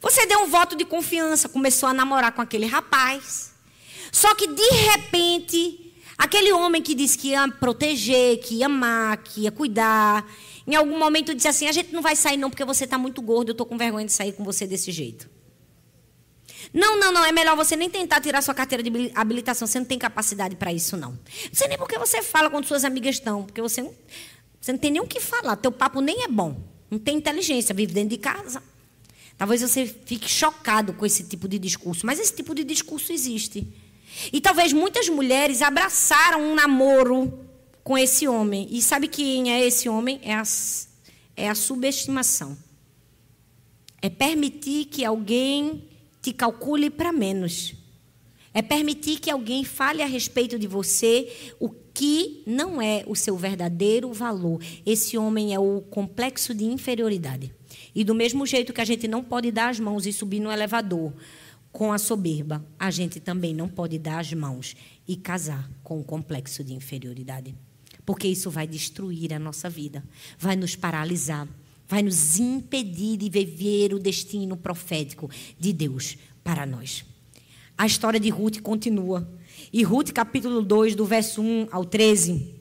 Você 0.00 0.26
deu 0.26 0.40
um 0.40 0.46
voto 0.46 0.74
de 0.74 0.84
confiança, 0.84 1.48
começou 1.48 1.88
a 1.88 1.94
namorar 1.94 2.32
com 2.32 2.40
aquele 2.40 2.66
rapaz. 2.66 3.51
Só 4.12 4.34
que 4.34 4.46
de 4.46 4.70
repente, 4.92 5.94
aquele 6.18 6.52
homem 6.52 6.82
que 6.82 6.94
disse 6.94 7.16
que 7.16 7.28
ia 7.28 7.48
proteger, 7.48 8.38
que 8.40 8.56
ia 8.56 8.66
amar, 8.66 9.16
que 9.16 9.40
ia 9.40 9.50
cuidar, 9.50 10.30
em 10.66 10.74
algum 10.74 10.98
momento 10.98 11.34
disse 11.34 11.48
assim: 11.48 11.66
a 11.66 11.72
gente 11.72 11.92
não 11.92 12.02
vai 12.02 12.14
sair 12.14 12.36
não 12.36 12.50
porque 12.50 12.64
você 12.64 12.84
está 12.84 12.98
muito 12.98 13.22
gordo, 13.22 13.48
eu 13.48 13.52
estou 13.52 13.66
com 13.66 13.78
vergonha 13.78 14.04
de 14.04 14.12
sair 14.12 14.32
com 14.32 14.44
você 14.44 14.66
desse 14.66 14.92
jeito. 14.92 15.28
Não, 16.72 16.98
não, 16.98 17.10
não, 17.10 17.24
é 17.24 17.32
melhor 17.32 17.56
você 17.56 17.74
nem 17.74 17.90
tentar 17.90 18.20
tirar 18.20 18.40
sua 18.42 18.54
carteira 18.54 18.82
de 18.82 19.10
habilitação, 19.14 19.66
você 19.66 19.78
não 19.78 19.86
tem 19.86 19.98
capacidade 19.98 20.56
para 20.56 20.72
isso, 20.72 20.96
não. 20.96 21.12
Não 21.12 21.18
sei 21.52 21.68
nem 21.68 21.76
porque 21.76 21.98
você 21.98 22.22
fala 22.22 22.48
quando 22.50 22.66
suas 22.66 22.84
amigas 22.84 23.16
estão, 23.16 23.44
porque 23.44 23.60
você 23.60 23.82
não, 23.82 23.92
você 24.60 24.72
não 24.72 24.78
tem 24.78 24.90
nem 24.90 25.02
o 25.02 25.06
que 25.06 25.20
falar, 25.20 25.56
teu 25.56 25.72
papo 25.72 26.00
nem 26.00 26.22
é 26.22 26.28
bom, 26.28 26.62
não 26.90 26.98
tem 26.98 27.16
inteligência, 27.16 27.74
vive 27.74 27.92
dentro 27.92 28.10
de 28.10 28.18
casa. 28.18 28.62
Talvez 29.36 29.60
você 29.60 29.86
fique 29.86 30.28
chocado 30.28 30.92
com 30.92 31.04
esse 31.04 31.24
tipo 31.24 31.48
de 31.48 31.58
discurso, 31.58 32.06
mas 32.06 32.20
esse 32.20 32.34
tipo 32.34 32.54
de 32.54 32.62
discurso 32.62 33.12
existe. 33.12 33.66
E 34.32 34.40
talvez 34.40 34.72
muitas 34.72 35.08
mulheres 35.08 35.62
abraçaram 35.62 36.40
um 36.40 36.54
namoro 36.54 37.38
com 37.82 37.96
esse 37.96 38.28
homem. 38.28 38.68
E 38.70 38.80
sabe 38.80 39.08
quem 39.08 39.52
é 39.52 39.64
esse 39.64 39.88
homem? 39.88 40.20
É 40.22 40.34
a, 40.34 40.42
é 41.36 41.48
a 41.48 41.54
subestimação. 41.54 42.56
É 44.00 44.08
permitir 44.08 44.86
que 44.86 45.04
alguém 45.04 45.84
te 46.20 46.32
calcule 46.32 46.90
para 46.90 47.12
menos. 47.12 47.74
É 48.54 48.60
permitir 48.60 49.18
que 49.18 49.30
alguém 49.30 49.64
fale 49.64 50.02
a 50.02 50.06
respeito 50.06 50.58
de 50.58 50.66
você 50.66 51.54
o 51.58 51.70
que 51.70 52.42
não 52.46 52.80
é 52.80 53.04
o 53.06 53.14
seu 53.14 53.36
verdadeiro 53.36 54.12
valor. 54.12 54.60
Esse 54.84 55.16
homem 55.16 55.54
é 55.54 55.58
o 55.58 55.80
complexo 55.82 56.54
de 56.54 56.64
inferioridade. 56.64 57.52
E 57.94 58.04
do 58.04 58.14
mesmo 58.14 58.46
jeito 58.46 58.72
que 58.72 58.80
a 58.80 58.84
gente 58.84 59.06
não 59.08 59.22
pode 59.22 59.50
dar 59.50 59.68
as 59.68 59.80
mãos 59.80 60.06
e 60.06 60.12
subir 60.12 60.40
no 60.40 60.50
elevador 60.50 61.12
com 61.72 61.92
a 61.92 61.98
soberba, 61.98 62.64
a 62.78 62.90
gente 62.90 63.18
também 63.18 63.54
não 63.54 63.68
pode 63.68 63.98
dar 63.98 64.18
as 64.18 64.32
mãos 64.32 64.76
e 65.08 65.16
casar 65.16 65.70
com 65.82 65.98
o 65.98 66.04
complexo 66.04 66.62
de 66.62 66.74
inferioridade. 66.74 67.54
Porque 68.04 68.28
isso 68.28 68.50
vai 68.50 68.66
destruir 68.66 69.32
a 69.32 69.38
nossa 69.38 69.70
vida, 69.70 70.04
vai 70.38 70.54
nos 70.54 70.76
paralisar, 70.76 71.48
vai 71.88 72.02
nos 72.02 72.38
impedir 72.38 73.16
de 73.16 73.30
viver 73.30 73.94
o 73.94 73.98
destino 73.98 74.56
profético 74.56 75.30
de 75.58 75.72
Deus 75.72 76.18
para 76.44 76.66
nós. 76.66 77.04
A 77.78 77.86
história 77.86 78.20
de 78.20 78.28
Ruth 78.28 78.60
continua. 78.60 79.28
E 79.72 79.82
Ruth, 79.82 80.12
capítulo 80.12 80.62
2, 80.62 80.94
do 80.94 81.06
verso 81.06 81.40
1 81.40 81.68
ao 81.70 81.84
13, 81.84 82.54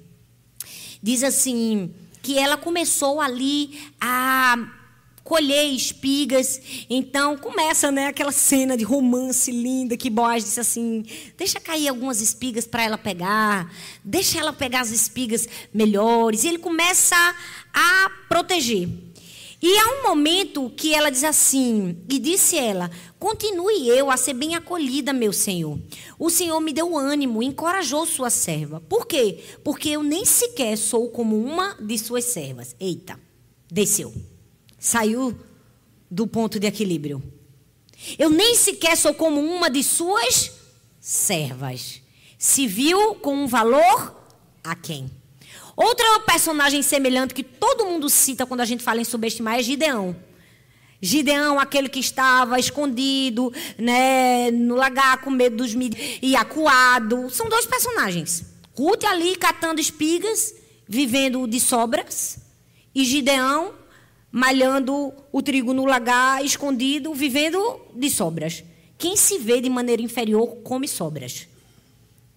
diz 1.03 1.23
assim: 1.23 1.93
que 2.21 2.37
ela 2.37 2.55
começou 2.55 3.19
ali 3.19 3.79
a 3.99 4.80
colher 5.31 5.71
espigas. 5.71 6.59
Então 6.89 7.37
começa, 7.37 7.89
né, 7.89 8.07
aquela 8.07 8.33
cena 8.33 8.75
de 8.75 8.83
romance 8.83 9.49
linda 9.49 9.95
que 9.95 10.09
Boaz 10.09 10.43
disse 10.43 10.59
assim: 10.59 11.05
"Deixa 11.37 11.57
cair 11.57 11.87
algumas 11.87 12.19
espigas 12.19 12.67
para 12.67 12.83
ela 12.83 12.97
pegar, 12.97 13.73
deixa 14.03 14.39
ela 14.39 14.51
pegar 14.51 14.81
as 14.81 14.91
espigas 14.91 15.47
melhores". 15.73 16.43
E 16.43 16.49
ele 16.49 16.57
começa 16.57 17.15
a 17.73 18.11
proteger. 18.27 18.89
E 19.61 19.77
há 19.77 19.99
um 19.99 20.09
momento 20.09 20.69
que 20.75 20.93
ela 20.93 21.09
diz 21.09 21.23
assim, 21.23 21.97
e 22.09 22.19
disse 22.19 22.57
ela: 22.57 22.91
Continue 23.17 23.87
eu 23.87 24.11
a 24.11 24.17
ser 24.17 24.33
bem 24.33 24.55
acolhida, 24.55 25.13
meu 25.13 25.31
senhor. 25.31 25.79
O 26.19 26.29
senhor 26.29 26.59
me 26.59 26.73
deu 26.73 26.97
ânimo, 26.97 27.41
encorajou 27.41 28.05
sua 28.05 28.29
serva. 28.29 28.81
Por 28.81 29.07
quê? 29.07 29.39
Porque 29.63 29.87
eu 29.87 30.03
nem 30.03 30.25
sequer 30.25 30.77
sou 30.77 31.07
como 31.09 31.37
uma 31.37 31.77
de 31.79 31.97
suas 31.97 32.25
servas. 32.25 32.75
Eita, 32.81 33.17
desceu 33.71 34.13
saiu 34.81 35.39
do 36.09 36.25
ponto 36.25 36.59
de 36.59 36.65
equilíbrio. 36.65 37.21
Eu 38.17 38.31
nem 38.31 38.55
sequer 38.55 38.97
sou 38.97 39.13
como 39.13 39.39
uma 39.39 39.69
de 39.69 39.83
suas 39.83 40.51
servas. 40.99 42.01
Se 42.37 42.65
viu 42.65 43.13
com 43.15 43.43
um 43.43 43.47
valor 43.47 44.19
a 44.63 44.75
quem? 44.75 45.09
Outra 45.77 46.19
personagem 46.21 46.81
semelhante 46.81 47.33
que 47.33 47.43
todo 47.43 47.85
mundo 47.85 48.09
cita 48.09 48.45
quando 48.45 48.61
a 48.61 48.65
gente 48.65 48.83
fala 48.83 48.99
em 48.99 49.05
subestimar 49.05 49.59
é 49.59 49.63
Gideão. 49.63 50.15
Gideão, 50.99 51.59
aquele 51.59 51.87
que 51.87 51.99
estava 51.99 52.59
escondido 52.59 53.53
né, 53.77 54.49
no 54.49 54.75
lagar 54.75 55.21
com 55.21 55.29
medo 55.29 55.57
dos 55.57 55.75
mídias 55.75 56.19
e 56.23 56.35
acuado. 56.35 57.29
São 57.29 57.47
dois 57.47 57.67
personagens. 57.67 58.45
Ruth 58.75 59.03
ali 59.03 59.35
catando 59.35 59.79
espigas, 59.79 60.55
vivendo 60.87 61.47
de 61.47 61.59
sobras. 61.59 62.39
E 62.93 63.05
Gideão 63.05 63.80
malhando 64.31 65.13
o 65.31 65.41
trigo 65.41 65.73
no 65.73 65.85
lagar, 65.85 66.43
escondido, 66.43 67.13
vivendo 67.13 67.81
de 67.93 68.09
sobras. 68.09 68.63
Quem 68.97 69.17
se 69.17 69.37
vê 69.37 69.59
de 69.59 69.69
maneira 69.69 70.01
inferior 70.01 70.57
come 70.63 70.87
sobras. 70.87 71.47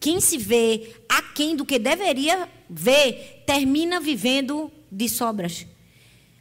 Quem 0.01 0.21
se 0.21 0.37
vê 0.37 0.93
aquém 1.09 1.55
do 1.55 1.65
que 1.65 1.79
deveria 1.79 2.49
ver, 2.69 3.45
termina 3.47 4.01
vivendo 4.01 4.71
de 4.91 5.09
sobras. 5.09 5.67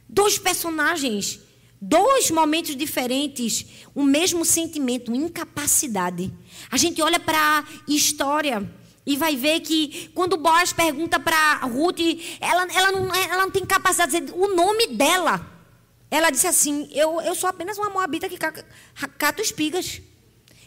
Dois 0.08 0.38
personagens, 0.38 1.40
dois 1.80 2.30
momentos 2.30 2.76
diferentes, 2.76 3.66
o 3.94 4.02
mesmo 4.02 4.44
sentimento, 4.44 5.14
incapacidade. 5.14 6.32
A 6.70 6.76
gente 6.76 7.00
olha 7.00 7.20
para 7.20 7.60
a 7.60 7.64
história 7.86 8.68
e 9.06 9.16
vai 9.16 9.36
ver 9.36 9.60
que 9.60 10.10
quando 10.14 10.36
Boaz 10.36 10.72
pergunta 10.72 11.20
para 11.20 11.56
Ruth, 11.58 12.00
ela, 12.40 12.66
ela, 12.72 12.92
não, 12.92 13.14
ela 13.14 13.42
não 13.42 13.50
tem 13.50 13.64
capacidade 13.64 14.12
de 14.12 14.20
dizer 14.20 14.34
o 14.34 14.54
nome 14.54 14.88
dela. 14.88 15.46
Ela 16.10 16.30
disse 16.30 16.46
assim: 16.46 16.88
Eu, 16.92 17.20
eu 17.20 17.34
sou 17.34 17.48
apenas 17.48 17.76
uma 17.76 17.90
moabita 17.90 18.28
que 18.28 18.38
cato 18.38 19.42
espigas. 19.42 20.00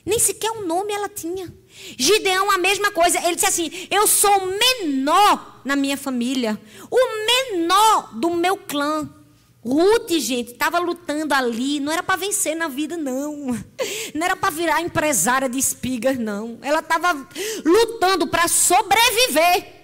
Nem 0.05 0.19
sequer 0.19 0.51
um 0.51 0.65
nome 0.65 0.93
ela 0.93 1.09
tinha. 1.09 1.53
Gideão, 1.97 2.51
a 2.51 2.57
mesma 2.57 2.91
coisa. 2.91 3.17
Ele 3.25 3.35
disse 3.35 3.47
assim: 3.47 3.87
Eu 3.89 4.05
sou 4.07 4.31
o 4.37 4.47
menor 4.47 5.61
na 5.65 5.75
minha 5.75 5.97
família, 5.97 6.61
o 6.91 7.53
menor 7.55 8.13
do 8.19 8.29
meu 8.31 8.55
clã. 8.55 9.09
Ruth, 9.67 10.11
gente, 10.11 10.53
estava 10.53 10.79
lutando 10.79 11.33
ali, 11.33 11.81
não 11.81 11.91
era 11.91 12.01
para 12.01 12.15
vencer 12.15 12.55
na 12.55 12.69
vida, 12.69 12.95
não. 12.95 13.47
Não 14.15 14.25
era 14.25 14.37
para 14.37 14.49
virar 14.49 14.81
empresária 14.81 15.49
de 15.49 15.59
espigas, 15.59 16.17
não. 16.17 16.57
Ela 16.61 16.79
estava 16.79 17.27
lutando 17.65 18.27
para 18.27 18.47
sobreviver. 18.47 19.75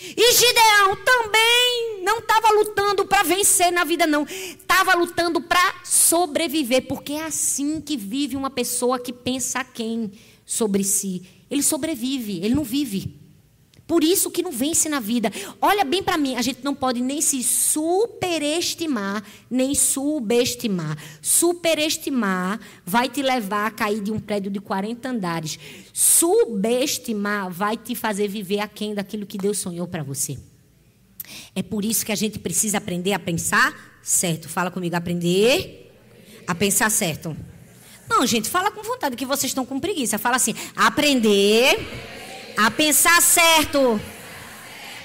E 0.00 0.32
Gideão 0.32 0.96
também 1.04 2.02
não 2.02 2.18
estava 2.18 2.50
lutando 2.50 3.06
para 3.06 3.22
vencer 3.22 3.70
na 3.70 3.84
vida, 3.84 4.06
não. 4.06 4.24
Estava 4.24 4.94
lutando 4.94 5.40
para 5.40 5.82
sobreviver, 5.84 6.88
porque 6.88 7.12
é 7.12 7.24
assim 7.24 7.80
que 7.80 7.96
vive 7.96 8.36
uma 8.36 8.50
pessoa 8.50 8.98
que 8.98 9.12
pensa 9.12 9.62
quem 9.62 10.12
sobre 10.44 10.82
si. 10.82 11.22
Ele 11.48 11.62
sobrevive, 11.62 12.38
ele 12.44 12.54
não 12.54 12.64
vive. 12.64 13.17
Por 13.88 14.04
isso 14.04 14.30
que 14.30 14.42
não 14.42 14.52
vence 14.52 14.86
na 14.86 15.00
vida. 15.00 15.32
Olha 15.62 15.82
bem 15.82 16.02
para 16.02 16.18
mim, 16.18 16.36
a 16.36 16.42
gente 16.42 16.62
não 16.62 16.74
pode 16.74 17.00
nem 17.00 17.22
se 17.22 17.42
superestimar, 17.42 19.24
nem 19.50 19.74
subestimar. 19.74 20.98
Superestimar 21.22 22.60
vai 22.84 23.08
te 23.08 23.22
levar 23.22 23.66
a 23.66 23.70
cair 23.70 24.02
de 24.02 24.12
um 24.12 24.20
prédio 24.20 24.50
de 24.50 24.60
40 24.60 25.08
andares. 25.08 25.58
Subestimar 25.94 27.50
vai 27.50 27.78
te 27.78 27.94
fazer 27.94 28.28
viver 28.28 28.60
aquém 28.60 28.94
daquilo 28.94 29.24
que 29.24 29.38
Deus 29.38 29.56
sonhou 29.56 29.88
para 29.88 30.02
você. 30.02 30.38
É 31.54 31.62
por 31.62 31.82
isso 31.82 32.04
que 32.04 32.12
a 32.12 32.16
gente 32.16 32.38
precisa 32.38 32.76
aprender 32.76 33.14
a 33.14 33.18
pensar 33.18 33.74
certo. 34.02 34.50
Fala 34.50 34.70
comigo, 34.70 34.96
aprender 34.96 35.90
a 36.46 36.54
pensar 36.54 36.90
certo. 36.90 37.34
Não, 38.06 38.26
gente, 38.26 38.50
fala 38.50 38.70
com 38.70 38.82
vontade 38.82 39.16
que 39.16 39.24
vocês 39.24 39.50
estão 39.50 39.64
com 39.64 39.80
preguiça. 39.80 40.18
Fala 40.18 40.36
assim: 40.36 40.54
aprender 40.76 42.17
a 42.58 42.72
pensar 42.72 43.22
certo. 43.22 44.00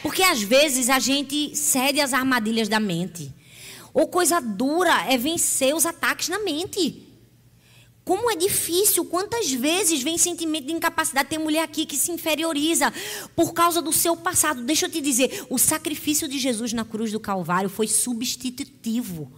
Porque 0.01 0.24
às 0.24 0.41
vezes 0.41 0.89
a 0.89 0.97
gente 0.97 1.56
cede 1.56 2.01
às 2.01 2.12
armadilhas 2.12 2.68
da 2.68 2.80
mente. 2.80 3.32
Ou 3.93 4.08
coisa 4.08 4.41
dura 4.41 5.06
é 5.08 5.20
vencer 5.20 5.76
os 5.76 5.86
ataques 5.86 6.30
na 6.30 6.39
mente. 6.39 7.14
Como 8.06 8.30
é 8.30 8.36
difícil, 8.36 9.06
quantas 9.06 9.49
vezes 9.49 10.04
vem 10.04 10.18
sentimento 10.18 10.66
de 10.66 10.74
incapacidade. 10.74 11.30
Tem 11.30 11.39
mulher 11.39 11.62
aqui 11.62 11.86
que 11.86 11.95
se 11.95 12.12
inferioriza 12.12 12.91
por 13.34 13.54
causa 13.54 13.82
do 13.82 13.93
seu 13.93 14.18
passado. 14.18 14.62
Deixa 14.64 14.88
eu 14.88 14.91
te 14.91 14.99
dizer, 14.99 15.45
o 15.49 15.58
sacrifício 15.58 16.28
de 16.28 16.38
Jesus 16.38 16.74
na 16.74 16.84
cruz 16.84 17.14
do 17.14 17.20
Calvário 17.20 17.70
foi 17.70 17.88
substitutivo. 17.88 19.32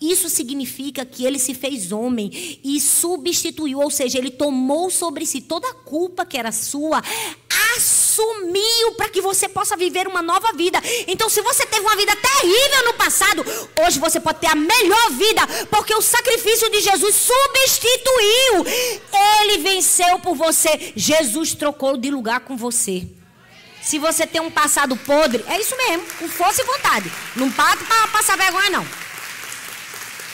Isso 0.00 0.28
significa 0.28 1.04
que 1.04 1.24
ele 1.24 1.38
se 1.38 1.52
fez 1.52 1.90
homem 1.90 2.60
e 2.62 2.80
substituiu, 2.80 3.80
ou 3.80 3.90
seja, 3.90 4.18
ele 4.18 4.30
tomou 4.30 4.88
sobre 4.88 5.26
si 5.26 5.40
toda 5.40 5.68
a 5.68 5.74
culpa 5.74 6.24
que 6.24 6.38
era 6.38 6.52
sua, 6.52 7.02
assumiu 7.74 8.92
para 8.96 9.08
que 9.08 9.20
você 9.20 9.48
possa 9.48 9.76
viver 9.76 10.06
uma 10.06 10.22
nova 10.22 10.52
vida. 10.52 10.80
Então, 11.06 11.28
se 11.28 11.40
você 11.42 11.64
teve 11.66 11.80
uma 11.80 11.96
vida 11.96 12.14
terrível 12.16 12.84
no 12.86 12.94
passado, 12.94 13.44
hoje 13.84 13.98
você 13.98 14.20
pode 14.20 14.40
ter 14.40 14.48
a 14.48 14.54
melhor 14.54 15.10
vida, 15.10 15.42
porque 15.70 15.94
o 15.94 16.02
sacrifício 16.02 16.70
de 16.70 16.80
Jesus 16.80 17.14
substituiu. 17.14 18.66
Ele 19.40 19.58
venceu 19.58 20.18
por 20.18 20.34
você. 20.34 20.92
Jesus 20.94 21.54
trocou 21.54 21.96
de 21.96 22.10
lugar 22.10 22.40
com 22.40 22.56
você. 22.56 23.06
Se 23.82 23.98
você 23.98 24.26
tem 24.26 24.40
um 24.40 24.50
passado 24.50 24.96
podre, 24.96 25.44
é 25.48 25.60
isso 25.60 25.76
mesmo, 25.76 26.06
com 26.18 26.28
força 26.28 26.62
e 26.62 26.64
vontade. 26.64 27.12
Não 27.34 27.50
para 27.50 27.76
para 27.76 28.08
passar 28.08 28.36
vergonha, 28.36 28.70
não. 28.70 28.86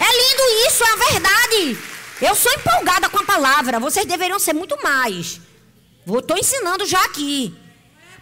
É 0.00 0.04
lindo 0.04 0.68
isso, 0.68 0.84
é 0.84 0.90
a 0.90 1.10
verdade. 1.10 1.78
Eu 2.20 2.34
sou 2.34 2.52
empolgada 2.52 3.08
com 3.08 3.18
a 3.18 3.24
palavra. 3.24 3.80
Vocês 3.80 4.04
deveriam 4.04 4.38
ser 4.38 4.52
muito 4.52 4.76
mais. 4.82 5.40
Estou 6.16 6.38
ensinando 6.38 6.86
já 6.86 7.02
aqui. 7.04 7.54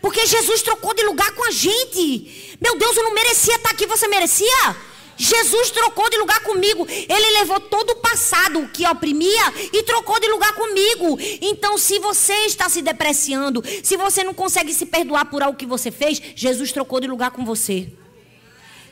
Porque 0.00 0.26
Jesus 0.26 0.62
trocou 0.62 0.94
de 0.94 1.02
lugar 1.04 1.32
com 1.32 1.44
a 1.44 1.50
gente. 1.50 2.56
Meu 2.60 2.76
Deus, 2.78 2.96
eu 2.96 3.04
não 3.04 3.14
merecia 3.14 3.56
estar 3.56 3.70
aqui, 3.70 3.86
você 3.86 4.08
merecia? 4.08 4.76
Jesus 5.16 5.70
trocou 5.70 6.08
de 6.10 6.18
lugar 6.18 6.40
comigo. 6.40 6.86
Ele 6.88 7.38
levou 7.38 7.58
todo 7.58 7.90
o 7.90 7.96
passado 7.96 8.68
que 8.68 8.86
oprimia 8.86 9.52
e 9.72 9.82
trocou 9.82 10.20
de 10.20 10.28
lugar 10.28 10.52
comigo. 10.52 11.18
Então, 11.40 11.78
se 11.78 11.98
você 11.98 12.34
está 12.46 12.68
se 12.68 12.82
depreciando, 12.82 13.62
se 13.82 13.96
você 13.96 14.22
não 14.22 14.34
consegue 14.34 14.72
se 14.74 14.86
perdoar 14.86 15.26
por 15.26 15.42
algo 15.42 15.58
que 15.58 15.66
você 15.66 15.90
fez, 15.90 16.20
Jesus 16.34 16.72
trocou 16.72 17.00
de 17.00 17.06
lugar 17.06 17.30
com 17.30 17.44
você. 17.44 17.88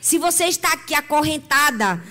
Se 0.01 0.17
você 0.17 0.45
está 0.45 0.73
aqui 0.73 0.93
acorrentada, 0.93 2.03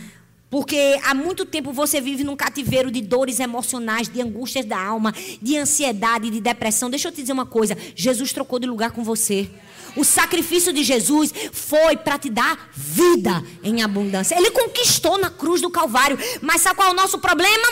porque 0.55 1.01
há 1.03 1.13
muito 1.13 1.45
tempo 1.45 1.73
você 1.73 2.01
vive 2.01 2.23
num 2.23 2.37
cativeiro 2.37 2.89
de 2.89 3.01
dores 3.01 3.41
emocionais, 3.41 4.09
de 4.09 4.23
angústias 4.23 4.65
da 4.65 4.81
alma, 4.81 5.13
de 5.43 5.57
ansiedade, 5.57 6.31
de 6.31 6.41
depressão. 6.41 6.89
Deixa 6.89 7.09
eu 7.09 7.13
te 7.13 7.23
dizer 7.23 7.33
uma 7.33 7.45
coisa: 7.45 7.77
Jesus 7.97 8.33
trocou 8.33 8.61
de 8.61 8.67
lugar 8.69 8.93
com 8.93 9.03
você. 9.03 9.51
O 9.97 10.05
sacrifício 10.05 10.73
de 10.73 10.85
Jesus 10.85 11.35
foi 11.53 11.97
para 11.97 12.21
te 12.21 12.31
dar 12.31 12.71
vida 12.73 13.43
em 13.65 13.83
abundância. 13.83 14.37
Ele 14.37 14.53
conquistou 14.53 15.19
na 15.19 15.29
cruz 15.29 15.61
do 15.61 15.71
Calvário. 15.71 16.17
Mas 16.41 16.61
sabe 16.61 16.77
qual 16.77 16.87
é 16.87 16.93
o 16.93 16.95
nosso 16.95 17.19
problema? 17.19 17.67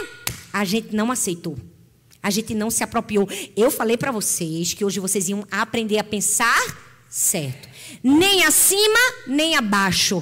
A 0.52 0.64
gente 0.64 0.92
não 0.92 1.12
aceitou. 1.12 1.56
A 2.20 2.30
gente 2.30 2.52
não 2.52 2.68
se 2.68 2.82
apropriou. 2.82 3.28
Eu 3.56 3.70
falei 3.70 3.96
para 3.96 4.10
vocês 4.10 4.74
que 4.74 4.84
hoje 4.84 4.98
vocês 4.98 5.28
iam 5.28 5.46
aprender 5.52 6.00
a 6.00 6.04
pensar 6.04 6.60
certo. 7.08 7.68
Nem 8.02 8.42
acima, 8.42 8.98
nem 9.28 9.54
abaixo. 9.54 10.20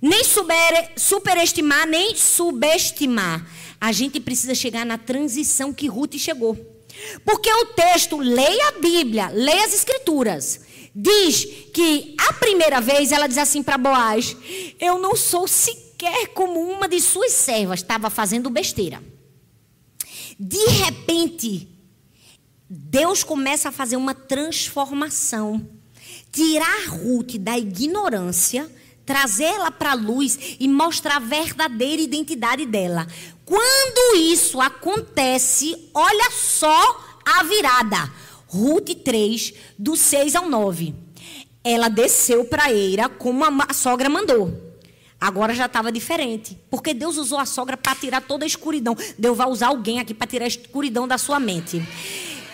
Nem 0.00 0.22
super, 0.22 0.92
superestimar, 0.96 1.86
nem 1.86 2.14
subestimar. 2.14 3.44
A 3.80 3.92
gente 3.92 4.20
precisa 4.20 4.54
chegar 4.54 4.86
na 4.86 4.96
transição 4.96 5.72
que 5.72 5.88
Ruth 5.88 6.16
chegou. 6.16 6.56
Porque 7.24 7.52
o 7.52 7.66
texto, 7.66 8.18
leia 8.18 8.68
a 8.68 8.80
Bíblia, 8.80 9.28
leia 9.28 9.64
as 9.64 9.74
Escrituras. 9.74 10.60
Diz 10.94 11.44
que 11.72 12.14
a 12.18 12.32
primeira 12.34 12.80
vez 12.80 13.12
ela 13.12 13.26
diz 13.26 13.38
assim 13.38 13.62
para 13.62 13.78
Boaz: 13.78 14.36
Eu 14.80 14.98
não 14.98 15.14
sou 15.14 15.46
sequer 15.46 16.28
como 16.28 16.60
uma 16.60 16.88
de 16.88 17.00
suas 17.00 17.32
servas. 17.32 17.80
Estava 17.80 18.10
fazendo 18.10 18.50
besteira. 18.50 19.02
De 20.38 20.64
repente, 20.84 21.68
Deus 22.68 23.22
começa 23.22 23.68
a 23.68 23.72
fazer 23.72 23.96
uma 23.96 24.14
transformação. 24.14 25.68
Tirar 26.30 26.88
Ruth 26.88 27.36
da 27.36 27.58
ignorância 27.58 28.70
trazê-la 29.08 29.70
para 29.70 29.92
a 29.92 29.94
luz 29.94 30.38
e 30.60 30.68
mostrar 30.68 31.16
a 31.16 31.18
verdadeira 31.18 32.02
identidade 32.02 32.66
dela. 32.66 33.06
Quando 33.42 34.18
isso 34.18 34.60
acontece, 34.60 35.88
olha 35.94 36.30
só 36.30 36.78
a 37.24 37.42
virada. 37.42 38.12
Ruth 38.46 38.90
3, 39.02 39.54
do 39.78 39.96
6 39.96 40.36
ao 40.36 40.50
9. 40.50 40.94
Ela 41.64 41.88
desceu 41.88 42.44
para 42.44 42.64
a 42.64 42.72
eira 42.72 43.08
como 43.08 43.42
a 43.46 43.72
sogra 43.72 44.10
mandou. 44.10 44.52
Agora 45.18 45.54
já 45.54 45.64
estava 45.64 45.90
diferente. 45.90 46.58
Porque 46.70 46.92
Deus 46.92 47.16
usou 47.16 47.38
a 47.38 47.46
sogra 47.46 47.78
para 47.78 47.94
tirar 47.94 48.20
toda 48.20 48.44
a 48.44 48.46
escuridão. 48.46 48.94
Deus 49.18 49.38
vai 49.38 49.48
usar 49.48 49.68
alguém 49.68 50.00
aqui 50.00 50.12
para 50.12 50.26
tirar 50.26 50.44
a 50.44 50.48
escuridão 50.48 51.08
da 51.08 51.16
sua 51.16 51.40
mente. 51.40 51.82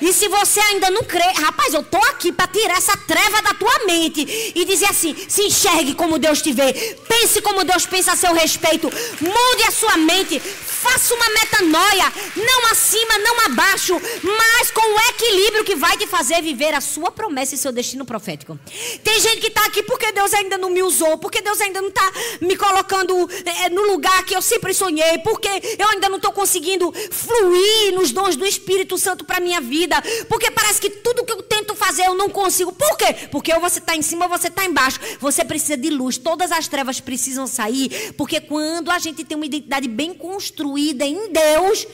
E 0.00 0.12
se 0.12 0.28
você 0.28 0.60
ainda 0.60 0.90
não 0.90 1.02
crê, 1.04 1.24
rapaz, 1.36 1.72
eu 1.72 1.82
tô 1.82 1.98
aqui 1.98 2.32
para 2.32 2.48
tirar 2.48 2.76
essa 2.76 2.96
treva 2.96 3.40
da 3.42 3.54
tua 3.54 3.86
mente 3.86 4.52
e 4.54 4.64
dizer 4.64 4.86
assim: 4.86 5.14
se 5.28 5.42
enxergue 5.42 5.94
como 5.94 6.18
Deus 6.18 6.42
te 6.42 6.52
vê, 6.52 6.72
pense 7.08 7.40
como 7.40 7.64
Deus 7.64 7.86
pensa 7.86 8.12
a 8.12 8.16
seu 8.16 8.32
respeito, 8.34 8.90
mude 9.20 9.62
a 9.66 9.70
sua 9.70 9.96
mente, 9.96 10.40
faça 10.40 11.14
uma 11.14 11.28
metanoia, 11.30 12.12
não 12.36 12.70
acima, 12.70 13.18
não 13.18 13.40
abaixo, 13.46 13.94
mas 14.22 14.70
com 14.70 14.82
o 14.82 15.00
equilíbrio 15.10 15.64
que 15.64 15.74
vai 15.74 15.96
te 15.96 16.06
fazer 16.06 16.42
viver 16.42 16.74
a 16.74 16.80
sua 16.80 17.10
promessa 17.10 17.54
e 17.54 17.58
seu 17.58 17.72
destino 17.72 18.04
profético. 18.04 18.58
Tem 19.02 19.20
gente 19.20 19.40
que 19.40 19.48
está 19.48 19.64
aqui 19.64 19.82
porque 19.82 20.12
Deus 20.12 20.34
ainda 20.34 20.58
não 20.58 20.70
me 20.70 20.82
usou, 20.82 21.16
porque 21.18 21.40
Deus 21.40 21.60
ainda 21.60 21.80
não 21.80 21.88
está 21.88 22.12
me 22.40 22.56
colocando 22.56 23.28
é, 23.44 23.70
no 23.70 23.82
lugar 23.86 24.24
que 24.24 24.34
eu 24.34 24.42
sempre 24.42 24.74
sonhei, 24.74 25.18
porque 25.18 25.48
eu 25.78 25.88
ainda 25.88 26.08
não 26.08 26.16
estou 26.16 26.32
conseguindo 26.32 26.92
fluir 27.10 27.94
nos 27.94 28.12
dons 28.12 28.36
do 28.36 28.44
Espírito 28.44 28.98
Santo 28.98 29.24
para 29.24 29.40
minha 29.40 29.60
vida 29.60 29.93
vida, 30.00 30.26
porque 30.28 30.50
parece 30.50 30.80
que 30.80 30.90
tudo 30.90 31.24
que 31.24 31.32
eu 31.32 31.42
tento 31.42 31.74
fazer 31.74 32.06
eu 32.06 32.14
não 32.14 32.28
consigo. 32.28 32.72
Por 32.72 32.96
quê? 32.96 33.28
Porque 33.30 33.52
ou 33.52 33.60
você 33.60 33.78
está 33.78 33.96
em 33.96 34.02
cima 34.02 34.26
ou 34.26 34.30
você 34.30 34.48
está 34.48 34.64
embaixo. 34.64 34.98
Você 35.20 35.44
precisa 35.44 35.76
de 35.76 35.90
luz, 35.90 36.18
todas 36.18 36.50
as 36.52 36.68
trevas 36.68 37.00
precisam 37.00 37.46
sair, 37.46 38.12
porque 38.16 38.40
quando 38.40 38.90
a 38.90 38.98
gente 38.98 39.24
tem 39.24 39.36
uma 39.36 39.46
identidade 39.46 39.88
bem 39.88 40.14
construída 40.14 41.04
em 41.04 41.32
Deus, 41.32 41.86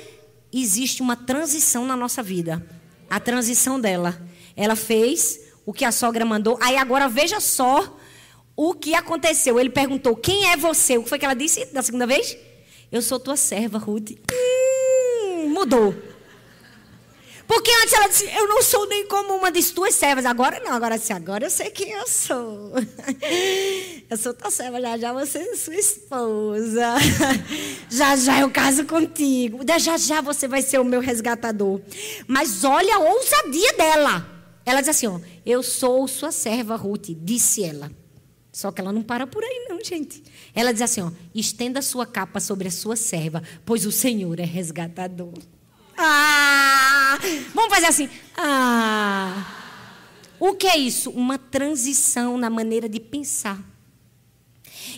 existe 0.53 1.03
uma 1.03 1.17
transição 1.17 1.85
na 1.85 1.97
nossa 1.97 2.23
vida. 2.23 2.65
A 3.09 3.19
transição 3.19 3.81
dela. 3.81 4.21
Ela 4.57 4.77
fez 4.77 5.41
o 5.67 5.73
que 5.73 5.85
a 5.85 5.93
sogra 5.93 6.25
mandou. 6.25 6.59
Aí 6.61 6.77
agora 6.77 7.09
veja 7.09 7.41
só 7.41 7.97
o 8.57 8.75
que 8.75 8.95
aconteceu. 8.95 9.59
Ele 9.59 9.71
perguntou: 9.71 10.15
Quem 10.15 10.51
é 10.51 10.57
você? 10.57 10.99
O 10.99 11.03
que 11.03 11.09
foi 11.09 11.19
que 11.19 11.25
ela 11.25 11.35
disse 11.35 11.65
da 11.67 11.83
segunda 11.83 12.07
vez? 12.07 12.37
Eu 12.93 13.01
sou 13.03 13.19
tua 13.19 13.37
serva, 13.37 13.79
Ruth. 13.79 14.11
Hum, 14.33 15.49
mudou. 15.49 15.95
Porque 17.51 17.69
antes 17.83 17.93
ela 17.93 18.07
disse, 18.07 18.31
eu 18.33 18.47
não 18.47 18.63
sou 18.63 18.87
nem 18.87 19.09
como 19.09 19.35
uma 19.35 19.51
de 19.51 19.61
tuas 19.73 19.97
servas. 19.97 20.25
Agora 20.25 20.61
não, 20.61 20.73
agora 20.73 20.97
sim, 20.97 21.13
agora 21.13 21.47
eu 21.47 21.51
sei 21.51 21.69
quem 21.69 21.91
eu 21.91 22.07
sou. 22.07 22.71
Eu 24.09 24.17
sou 24.17 24.35
tua 24.35 24.51
serva, 24.51 24.81
já 24.81 24.99
já 24.99 25.13
você 25.13 25.39
é 25.39 25.57
sua 25.57 25.75
esposa. 25.75 26.95
Já 27.89 28.17
já 28.17 28.41
eu 28.41 28.51
caso 28.51 28.85
contigo. 28.85 29.61
Já 29.79 29.97
já 29.97 30.21
você 30.21 30.49
vai 30.49 30.63
ser 30.63 30.81
o 30.81 30.85
meu 30.85 31.01
resgatador. 31.01 31.81
Mas 32.27 32.65
olha 32.65 32.97
a 32.97 32.99
ousadia 32.99 33.73
dela. 33.75 34.27
Ela 34.67 34.81
diz 34.81 34.89
assim, 34.89 35.07
ó, 35.07 35.21
eu 35.47 35.63
sou 35.63 36.09
sua 36.09 36.33
serva, 36.33 36.75
Ruth, 36.75 37.11
disse 37.11 37.63
ela. 37.63 37.91
Só 38.53 38.73
que 38.73 38.81
ela 38.81 38.93
não 38.93 39.03
para 39.03 39.29
por 39.29 39.45
aí, 39.45 39.67
não, 39.69 39.83
gente. 39.83 40.23
Ela 40.55 40.73
diz 40.73 40.83
assim: 40.83 41.03
ó, 41.03 41.11
estenda 41.35 41.83
sua 41.83 42.05
capa 42.05 42.41
sobre 42.41 42.67
a 42.67 42.71
sua 42.73 42.97
serva, 42.97 43.43
pois 43.65 43.87
o 43.87 43.93
Senhor 43.93 44.39
é 44.41 44.45
resgatador. 44.45 45.35
Ah! 46.03 47.19
Vamos 47.55 47.75
fazer 47.75 47.87
assim. 47.87 48.09
Ah! 48.37 49.45
O 50.39 50.55
que 50.55 50.67
é 50.67 50.79
isso? 50.79 51.11
Uma 51.11 51.37
transição 51.37 52.39
na 52.39 52.49
maneira 52.49 52.89
de 52.89 52.99
pensar. 52.99 53.63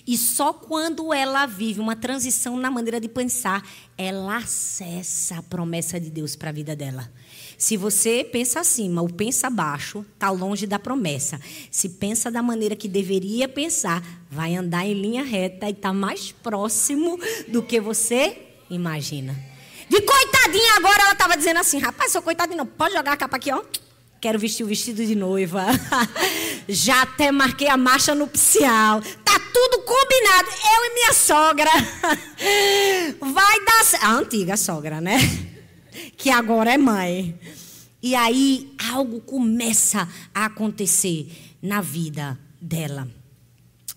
E 0.06 0.16
só 0.16 0.52
quando 0.52 1.12
ela 1.12 1.46
vive 1.46 1.80
uma 1.80 1.96
transição 1.96 2.56
na 2.56 2.70
maneira 2.70 3.00
de 3.00 3.08
pensar, 3.08 3.66
ela 3.98 4.36
acessa 4.36 5.38
a 5.38 5.42
promessa 5.42 5.98
de 5.98 6.10
Deus 6.10 6.36
para 6.36 6.50
a 6.50 6.52
vida 6.52 6.76
dela. 6.76 7.10
Se 7.58 7.76
você 7.76 8.24
pensa 8.24 8.60
acima 8.60 9.02
ou 9.02 9.08
pensa 9.08 9.48
abaixo, 9.48 10.04
está 10.14 10.30
longe 10.30 10.66
da 10.66 10.78
promessa. 10.78 11.40
Se 11.70 11.88
pensa 11.88 12.30
da 12.30 12.42
maneira 12.42 12.76
que 12.76 12.88
deveria 12.88 13.48
pensar, 13.48 14.02
vai 14.30 14.54
andar 14.54 14.86
em 14.86 14.94
linha 14.94 15.24
reta 15.24 15.68
e 15.68 15.72
está 15.72 15.92
mais 15.92 16.30
próximo 16.30 17.18
do 17.48 17.62
que 17.62 17.80
você 17.80 18.38
imagina. 18.70 19.51
De 19.92 20.00
coitadinha 20.00 20.76
agora, 20.76 21.02
ela 21.02 21.12
estava 21.12 21.36
dizendo 21.36 21.60
assim: 21.60 21.78
rapaz, 21.78 22.10
sou 22.10 22.22
coitadinha, 22.22 22.56
não. 22.56 22.64
Pode 22.64 22.94
jogar 22.94 23.12
a 23.12 23.16
capa 23.18 23.36
aqui, 23.36 23.52
ó. 23.52 23.62
Quero 24.22 24.38
vestir 24.38 24.64
o 24.64 24.66
vestido 24.66 25.04
de 25.04 25.14
noiva. 25.14 25.66
Já 26.66 27.02
até 27.02 27.30
marquei 27.30 27.68
a 27.68 27.76
marcha 27.76 28.14
nupcial. 28.14 29.02
Tá 29.22 29.38
tudo 29.52 29.82
combinado. 29.82 30.48
Eu 30.48 30.84
e 30.86 30.94
minha 30.94 31.12
sogra. 31.12 31.70
Vai 33.20 33.64
dar. 33.66 33.82
A 34.00 34.12
antiga 34.14 34.56
sogra, 34.56 34.98
né? 34.98 35.18
que 36.16 36.30
agora 36.30 36.72
é 36.72 36.78
mãe. 36.78 37.38
E 38.02 38.14
aí 38.14 38.74
algo 38.92 39.20
começa 39.20 40.08
a 40.34 40.46
acontecer 40.46 41.30
na 41.60 41.82
vida 41.82 42.38
dela. 42.58 43.06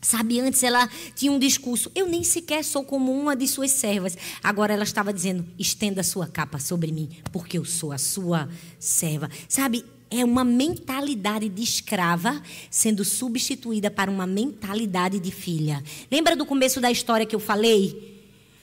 Sabe, 0.06 0.39
antes 0.39 0.62
ela 0.62 0.88
tinha 1.16 1.32
um 1.32 1.39
discurso, 1.39 1.91
eu 1.95 2.08
nem 2.08 2.24
sequer 2.24 2.64
sou 2.64 2.84
como 2.84 3.12
uma 3.12 3.36
de 3.36 3.47
suas 3.47 3.72
servas. 3.72 4.16
Agora 4.43 4.72
ela 4.72 4.84
estava 4.84 5.12
dizendo, 5.12 5.43
estenda 5.58 6.01
a 6.01 6.03
sua 6.03 6.28
capa 6.28 6.60
sobre 6.60 6.91
mim, 6.91 7.10
porque 7.32 7.58
eu 7.58 7.66
sou 7.66 7.91
a 7.91 7.97
sua 7.97 8.47
serva. 8.78 9.32
Sabe, 9.49 9.84
é 10.12 10.24
uma 10.24 10.43
mentalidade 10.43 11.49
de 11.49 11.64
escrava 11.64 12.39
sendo 12.70 13.03
substituída 13.03 13.89
para 13.89 14.12
uma 14.12 14.28
mentalidade 14.28 15.20
de 15.20 15.32
filha. 15.32 15.84
Lembra 16.12 16.36
do 16.36 16.45
começo 16.45 16.80
da 16.80 16.91
história 16.91 17.26
que 17.26 17.36
eu 17.36 17.39
falei? 17.39 18.14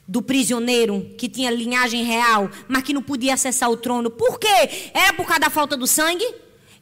do 0.06 0.20
prisioneiro 0.20 1.14
que 1.16 1.28
tinha 1.28 1.50
linhagem 1.50 2.04
real, 2.04 2.50
mas 2.68 2.82
que 2.82 2.92
não 2.92 3.02
podia 3.02 3.34
acessar 3.34 3.70
o 3.70 3.76
trono. 3.76 4.10
Por 4.10 4.38
quê? 4.38 4.90
Era 4.92 5.14
por 5.14 5.24
causa 5.24 5.40
da 5.40 5.48
falta 5.48 5.76
do 5.76 5.86
sangue? 5.86 6.26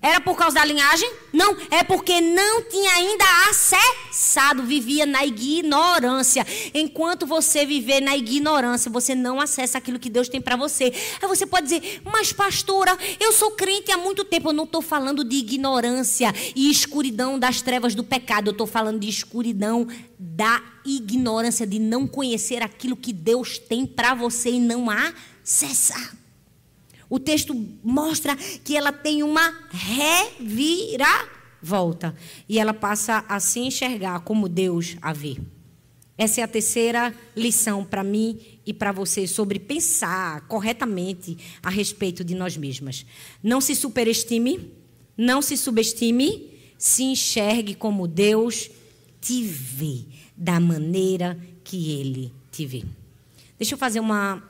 Era 0.02 0.18
por 0.18 0.34
causa 0.34 0.54
da 0.54 0.64
linhagem? 0.64 1.12
Não, 1.30 1.54
é 1.70 1.84
porque 1.84 2.22
não 2.22 2.62
tinha 2.62 2.90
ainda 2.92 3.24
acessado, 3.50 4.62
vivia 4.62 5.04
na 5.04 5.26
ignorância. 5.26 6.46
Enquanto 6.72 7.26
você 7.26 7.66
viver 7.66 8.00
na 8.00 8.16
ignorância, 8.16 8.90
você 8.90 9.14
não 9.14 9.38
acessa 9.38 9.76
aquilo 9.76 9.98
que 9.98 10.08
Deus 10.08 10.26
tem 10.26 10.40
para 10.40 10.56
você. 10.56 10.84
Aí 11.20 11.28
você 11.28 11.44
pode 11.44 11.64
dizer, 11.64 12.00
mas 12.02 12.32
pastora, 12.32 12.96
eu 13.20 13.30
sou 13.32 13.50
crente 13.50 13.92
há 13.92 13.98
muito 13.98 14.24
tempo. 14.24 14.48
Eu 14.48 14.54
não 14.54 14.64
estou 14.64 14.80
falando 14.80 15.22
de 15.22 15.36
ignorância 15.36 16.32
e 16.56 16.70
escuridão 16.70 17.38
das 17.38 17.60
trevas 17.60 17.94
do 17.94 18.02
pecado. 18.02 18.48
Eu 18.48 18.52
estou 18.52 18.66
falando 18.66 19.00
de 19.00 19.08
escuridão 19.08 19.86
da 20.18 20.62
ignorância, 20.82 21.66
de 21.66 21.78
não 21.78 22.06
conhecer 22.06 22.62
aquilo 22.62 22.96
que 22.96 23.12
Deus 23.12 23.58
tem 23.58 23.84
para 23.84 24.14
você 24.14 24.50
e 24.52 24.60
não 24.60 24.86
acessar. 24.88 26.19
O 27.10 27.18
texto 27.18 27.52
mostra 27.82 28.36
que 28.36 28.76
ela 28.76 28.92
tem 28.92 29.24
uma 29.24 29.52
reviravolta. 29.70 32.14
E 32.48 32.58
ela 32.58 32.72
passa 32.72 33.22
a 33.28 33.38
se 33.40 33.60
enxergar 33.60 34.20
como 34.20 34.48
Deus 34.48 34.96
a 35.02 35.12
vê. 35.12 35.36
Essa 36.16 36.40
é 36.42 36.44
a 36.44 36.48
terceira 36.48 37.12
lição 37.34 37.84
para 37.84 38.04
mim 38.04 38.38
e 38.64 38.72
para 38.72 38.92
você 38.92 39.26
sobre 39.26 39.58
pensar 39.58 40.42
corretamente 40.42 41.36
a 41.62 41.70
respeito 41.70 42.22
de 42.22 42.34
nós 42.34 42.56
mesmas. 42.56 43.04
Não 43.42 43.60
se 43.60 43.74
superestime, 43.74 44.70
não 45.16 45.42
se 45.42 45.56
subestime, 45.56 46.48
se 46.78 47.02
enxergue 47.04 47.74
como 47.74 48.06
Deus 48.06 48.70
te 49.20 49.42
vê, 49.42 50.04
da 50.36 50.60
maneira 50.60 51.36
que 51.64 51.90
Ele 51.90 52.32
te 52.52 52.66
vê. 52.66 52.84
Deixa 53.58 53.74
eu 53.74 53.78
fazer 53.78 53.98
uma 54.00 54.49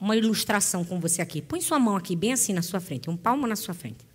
uma 0.00 0.16
ilustração 0.16 0.84
com 0.84 0.98
você 0.98 1.20
aqui. 1.20 1.42
Põe 1.42 1.60
sua 1.60 1.78
mão 1.78 1.94
aqui, 1.94 2.16
bem 2.16 2.32
assim 2.32 2.52
na 2.52 2.62
sua 2.62 2.80
frente, 2.80 3.10
um 3.10 3.16
palmo 3.16 3.46
na 3.46 3.54
sua 3.54 3.74
frente. 3.74 4.08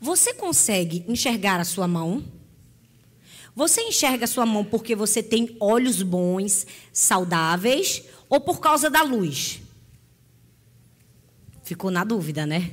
Você 0.00 0.34
consegue 0.34 1.04
enxergar 1.08 1.58
a 1.58 1.64
sua 1.64 1.88
mão? 1.88 2.22
Você 3.56 3.80
enxerga 3.82 4.24
a 4.24 4.28
sua 4.28 4.46
mão 4.46 4.64
porque 4.64 4.94
você 4.94 5.22
tem 5.22 5.56
olhos 5.58 6.02
bons, 6.02 6.66
saudáveis, 6.92 8.04
ou 8.28 8.40
por 8.40 8.60
causa 8.60 8.88
da 8.88 9.02
luz? 9.02 9.60
Ficou 11.64 11.90
na 11.90 12.04
dúvida, 12.04 12.46
né? 12.46 12.72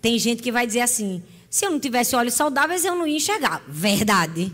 Tem 0.00 0.18
gente 0.18 0.42
que 0.42 0.50
vai 0.50 0.66
dizer 0.66 0.80
assim: 0.80 1.22
se 1.50 1.66
eu 1.66 1.70
não 1.70 1.78
tivesse 1.78 2.16
olhos 2.16 2.34
saudáveis, 2.34 2.84
eu 2.84 2.94
não 2.94 3.06
ia 3.06 3.16
enxergar. 3.16 3.62
Verdade. 3.68 4.50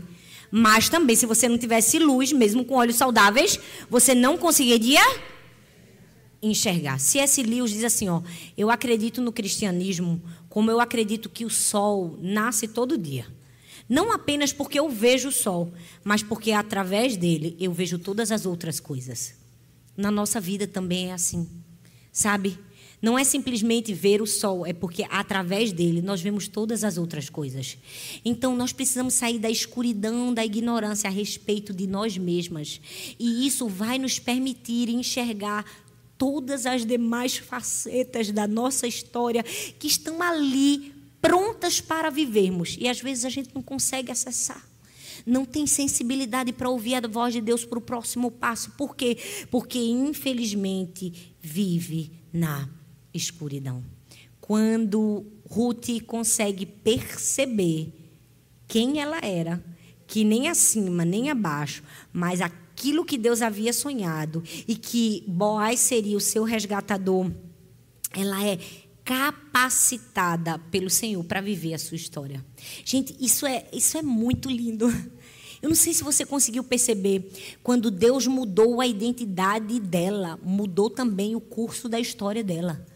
Mas 0.50 0.88
também, 0.88 1.14
se 1.14 1.26
você 1.26 1.48
não 1.48 1.58
tivesse 1.58 1.98
luz, 1.98 2.32
mesmo 2.32 2.64
com 2.64 2.74
olhos 2.74 2.96
saudáveis, 2.96 3.60
você 3.88 4.14
não 4.14 4.36
conseguiria. 4.36 5.02
C.S. 6.54 7.42
Lewis 7.42 7.70
diz 7.70 7.84
assim, 7.84 8.08
ó, 8.08 8.22
eu 8.56 8.70
acredito 8.70 9.20
no 9.20 9.32
cristianismo 9.32 10.22
como 10.48 10.70
eu 10.70 10.80
acredito 10.80 11.28
que 11.28 11.44
o 11.44 11.50
sol 11.50 12.18
nasce 12.20 12.68
todo 12.68 12.96
dia. 12.96 13.26
Não 13.88 14.12
apenas 14.12 14.52
porque 14.52 14.78
eu 14.78 14.88
vejo 14.88 15.28
o 15.28 15.32
sol, 15.32 15.72
mas 16.02 16.22
porque 16.22 16.52
através 16.52 17.16
dele 17.16 17.56
eu 17.60 17.72
vejo 17.72 17.98
todas 17.98 18.32
as 18.32 18.44
outras 18.44 18.80
coisas. 18.80 19.34
Na 19.96 20.10
nossa 20.10 20.40
vida 20.40 20.66
também 20.66 21.10
é 21.10 21.12
assim. 21.12 21.48
Sabe? 22.12 22.58
Não 23.00 23.18
é 23.18 23.24
simplesmente 23.24 23.92
ver 23.92 24.22
o 24.22 24.26
sol, 24.26 24.66
é 24.66 24.72
porque 24.72 25.06
através 25.10 25.70
dele 25.72 26.00
nós 26.00 26.20
vemos 26.20 26.48
todas 26.48 26.82
as 26.82 26.96
outras 26.96 27.28
coisas. 27.28 27.76
Então 28.24 28.56
nós 28.56 28.72
precisamos 28.72 29.14
sair 29.14 29.38
da 29.38 29.50
escuridão, 29.50 30.32
da 30.32 30.44
ignorância 30.44 31.08
a 31.08 31.12
respeito 31.12 31.74
de 31.74 31.86
nós 31.86 32.16
mesmas. 32.16 32.80
E 33.18 33.46
isso 33.46 33.68
vai 33.68 33.98
nos 33.98 34.18
permitir 34.18 34.88
enxergar 34.88 35.64
todas 36.18 36.66
as 36.66 36.84
demais 36.84 37.36
facetas 37.36 38.30
da 38.30 38.46
nossa 38.46 38.86
história 38.86 39.42
que 39.42 39.86
estão 39.86 40.22
ali 40.22 40.94
prontas 41.20 41.80
para 41.80 42.10
vivermos 42.10 42.76
e 42.78 42.88
às 42.88 43.00
vezes 43.00 43.24
a 43.24 43.28
gente 43.28 43.54
não 43.54 43.62
consegue 43.62 44.12
acessar. 44.12 44.64
Não 45.24 45.44
tem 45.44 45.66
sensibilidade 45.66 46.52
para 46.52 46.68
ouvir 46.68 46.94
a 46.94 47.08
voz 47.08 47.34
de 47.34 47.40
Deus 47.40 47.64
para 47.64 47.78
o 47.78 47.82
próximo 47.82 48.30
passo. 48.30 48.70
Por 48.72 48.94
quê? 48.94 49.18
Porque, 49.50 49.78
infelizmente, 49.78 51.34
vive 51.40 52.12
na 52.32 52.68
escuridão. 53.12 53.82
Quando 54.40 55.26
Ruth 55.50 56.02
consegue 56.06 56.64
perceber 56.64 57.92
quem 58.68 59.00
ela 59.00 59.18
era, 59.20 59.64
que 60.06 60.22
nem 60.22 60.48
acima, 60.48 61.04
nem 61.04 61.30
abaixo, 61.30 61.82
mas 62.12 62.40
a 62.40 62.48
aquilo 62.76 63.06
que 63.06 63.16
Deus 63.16 63.40
havia 63.40 63.72
sonhado 63.72 64.42
e 64.68 64.76
que 64.76 65.24
Boaz 65.26 65.80
seria 65.80 66.14
o 66.14 66.20
seu 66.20 66.44
resgatador, 66.44 67.30
ela 68.12 68.46
é 68.46 68.58
capacitada 69.02 70.58
pelo 70.70 70.90
Senhor 70.90 71.24
para 71.24 71.40
viver 71.40 71.72
a 71.72 71.78
sua 71.78 71.96
história. 71.96 72.44
Gente, 72.84 73.16
isso 73.18 73.46
é, 73.46 73.66
isso 73.72 73.96
é 73.96 74.02
muito 74.02 74.50
lindo. 74.50 74.88
Eu 75.62 75.70
não 75.70 75.74
sei 75.74 75.94
se 75.94 76.04
você 76.04 76.26
conseguiu 76.26 76.62
perceber, 76.62 77.32
quando 77.62 77.90
Deus 77.90 78.26
mudou 78.26 78.78
a 78.78 78.86
identidade 78.86 79.80
dela, 79.80 80.38
mudou 80.42 80.90
também 80.90 81.34
o 81.34 81.40
curso 81.40 81.88
da 81.88 81.98
história 81.98 82.44
dela. 82.44 82.86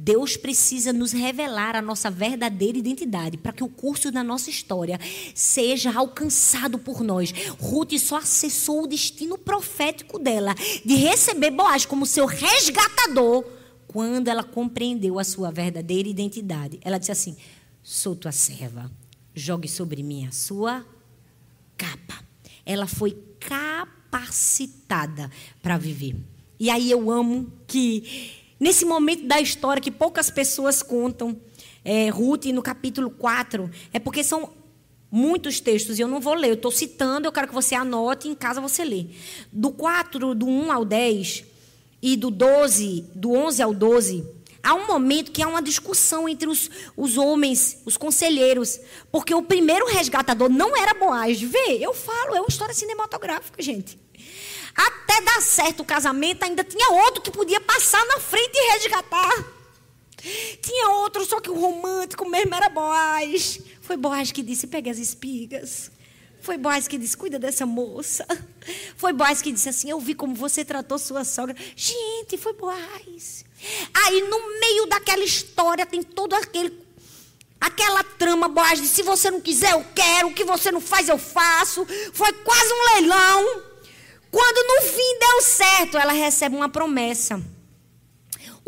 Deus 0.00 0.36
precisa 0.36 0.92
nos 0.92 1.10
revelar 1.10 1.74
a 1.74 1.82
nossa 1.82 2.08
verdadeira 2.08 2.78
identidade 2.78 3.36
para 3.36 3.52
que 3.52 3.64
o 3.64 3.68
curso 3.68 4.12
da 4.12 4.22
nossa 4.22 4.48
história 4.48 4.98
seja 5.34 5.92
alcançado 5.92 6.78
por 6.78 7.02
nós. 7.02 7.32
Ruth 7.58 7.98
só 7.98 8.18
acessou 8.18 8.84
o 8.84 8.86
destino 8.86 9.36
profético 9.36 10.18
dela 10.18 10.54
de 10.84 10.94
receber 10.94 11.50
Boaz 11.50 11.84
como 11.84 12.06
seu 12.06 12.26
resgatador 12.26 13.44
quando 13.88 14.28
ela 14.28 14.44
compreendeu 14.44 15.18
a 15.18 15.24
sua 15.24 15.50
verdadeira 15.50 16.08
identidade. 16.08 16.78
Ela 16.82 16.98
disse 16.98 17.10
assim: 17.10 17.36
Sou 17.82 18.14
tua 18.14 18.30
serva, 18.30 18.88
jogue 19.34 19.66
sobre 19.66 20.04
mim 20.04 20.26
a 20.26 20.30
sua 20.30 20.86
capa. 21.76 22.22
Ela 22.64 22.86
foi 22.86 23.18
capacitada 23.40 25.28
para 25.60 25.76
viver. 25.76 26.14
E 26.60 26.70
aí 26.70 26.88
eu 26.90 27.10
amo 27.10 27.52
que 27.66 28.37
Nesse 28.60 28.84
momento 28.84 29.26
da 29.26 29.40
história 29.40 29.80
que 29.80 29.90
poucas 29.90 30.30
pessoas 30.30 30.82
contam, 30.82 31.36
é, 31.84 32.08
Ruth, 32.08 32.46
no 32.46 32.62
capítulo 32.62 33.10
4, 33.10 33.70
é 33.92 33.98
porque 33.98 34.24
são 34.24 34.50
muitos 35.10 35.60
textos 35.60 35.98
e 35.98 36.02
eu 36.02 36.08
não 36.08 36.20
vou 36.20 36.34
ler, 36.34 36.50
eu 36.50 36.54
estou 36.54 36.70
citando, 36.70 37.26
eu 37.26 37.32
quero 37.32 37.48
que 37.48 37.54
você 37.54 37.74
anote, 37.74 38.28
em 38.28 38.34
casa 38.34 38.60
você 38.60 38.84
lê. 38.84 39.06
Do 39.52 39.70
4, 39.70 40.34
do 40.34 40.46
1 40.46 40.72
ao 40.72 40.84
10 40.84 41.44
e 42.02 42.16
do 42.16 42.30
12, 42.30 43.04
do 43.14 43.32
11 43.32 43.62
ao 43.62 43.72
12, 43.72 44.24
há 44.62 44.74
um 44.74 44.86
momento 44.86 45.30
que 45.30 45.42
há 45.42 45.48
uma 45.48 45.62
discussão 45.62 46.28
entre 46.28 46.48
os, 46.48 46.68
os 46.96 47.16
homens, 47.16 47.80
os 47.86 47.96
conselheiros, 47.96 48.80
porque 49.10 49.32
o 49.34 49.42
primeiro 49.42 49.86
resgatador 49.86 50.48
não 50.48 50.76
era 50.76 50.94
Boaz. 50.94 51.40
Vê, 51.40 51.78
eu 51.80 51.94
falo, 51.94 52.34
é 52.34 52.40
uma 52.40 52.48
história 52.48 52.74
cinematográfica, 52.74 53.62
gente. 53.62 53.98
Até 54.78 55.20
dar 55.22 55.42
certo 55.42 55.80
o 55.80 55.84
casamento, 55.84 56.44
ainda 56.44 56.62
tinha 56.62 56.88
outro 56.90 57.20
que 57.20 57.32
podia 57.32 57.60
passar 57.60 58.04
na 58.06 58.20
frente 58.20 58.52
e 58.54 58.72
resgatar. 58.74 59.44
Tinha 60.62 60.90
outro, 60.90 61.24
só 61.24 61.40
que 61.40 61.50
o 61.50 61.58
romântico 61.58 62.28
mesmo 62.28 62.54
era 62.54 62.68
Boaz. 62.68 63.60
Foi 63.80 63.96
Boaz 63.96 64.30
que 64.30 64.40
disse: 64.40 64.68
pegue 64.68 64.88
as 64.88 64.98
espigas. 64.98 65.90
Foi 66.40 66.56
Boaz 66.56 66.86
que 66.86 66.96
disse: 66.96 67.16
cuida 67.16 67.40
dessa 67.40 67.66
moça. 67.66 68.24
Foi 68.96 69.12
Boaz 69.12 69.42
que 69.42 69.50
disse 69.50 69.68
assim: 69.68 69.90
eu 69.90 69.98
vi 69.98 70.14
como 70.14 70.32
você 70.34 70.64
tratou 70.64 70.96
sua 70.96 71.24
sogra. 71.24 71.56
Gente, 71.74 72.38
foi 72.38 72.52
Boaz. 72.52 73.44
Aí 73.92 74.20
no 74.22 74.60
meio 74.60 74.86
daquela 74.86 75.24
história 75.24 75.84
tem 75.84 76.04
todo 76.04 76.34
aquele 76.34 76.86
aquela 77.60 78.04
trama 78.04 78.46
Boaz 78.46 78.80
disse: 78.80 78.96
se 78.96 79.02
você 79.02 79.28
não 79.28 79.40
quiser, 79.40 79.72
eu 79.72 79.84
quero, 79.92 80.28
o 80.28 80.34
que 80.34 80.44
você 80.44 80.70
não 80.70 80.80
faz, 80.80 81.08
eu 81.08 81.18
faço. 81.18 81.84
Foi 82.12 82.32
quase 82.32 82.72
um 82.72 82.94
leilão. 82.94 83.67
Quando 84.30 84.66
no 84.66 84.88
fim 84.88 85.18
deu 85.18 85.42
certo, 85.42 85.96
ela 85.96 86.12
recebe 86.12 86.56
uma 86.56 86.68
promessa. 86.68 87.42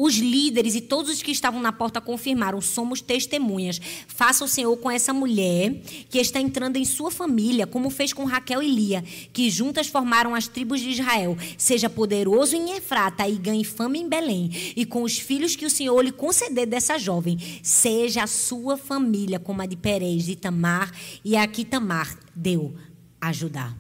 Os 0.03 0.17
líderes 0.17 0.75
e 0.75 0.81
todos 0.81 1.11
os 1.11 1.23
que 1.23 1.31
estavam 1.31 1.61
na 1.61 1.73
porta 1.73 2.01
confirmaram: 2.01 2.59
somos 2.63 3.03
testemunhas. 3.03 3.79
Faça 4.09 4.43
o 4.43 4.49
Senhor 4.49 4.75
com 4.79 4.91
essa 4.91 5.13
mulher 5.13 5.75
que 6.09 6.19
está 6.19 6.41
entrando 6.41 6.79
em 6.79 6.87
sua 6.87 7.11
família, 7.11 7.67
como 7.67 7.91
fez 7.91 8.11
com 8.11 8.25
Raquel 8.25 8.63
e 8.63 8.75
Lia, 8.75 9.05
que 9.31 9.51
juntas 9.51 9.89
formaram 9.89 10.35
as 10.35 10.49
tribos 10.49 10.81
de 10.81 10.89
Israel. 10.89 11.37
Seja 11.59 11.91
poderoso 11.91 12.57
em 12.57 12.71
Efrata 12.79 13.29
e 13.29 13.37
ganhe 13.37 13.63
fama 13.63 13.99
em 13.99 14.09
Belém. 14.09 14.73
E 14.75 14.87
com 14.87 15.03
os 15.03 15.19
filhos 15.19 15.55
que 15.55 15.67
o 15.67 15.71
Senhor 15.71 16.01
lhe 16.01 16.13
conceder 16.13 16.67
dessa 16.67 16.97
jovem, 16.97 17.37
seja 17.63 18.23
a 18.23 18.27
sua 18.27 18.79
família 18.79 19.39
como 19.39 19.61
a 19.61 19.67
de 19.67 19.77
Perez, 19.77 20.25
de 20.25 20.35
Tamar 20.35 20.91
e 21.23 21.37
a 21.37 21.47
que 21.47 21.63
Tamar 21.63 22.19
deu 22.35 22.75
ajudar. 23.21 23.77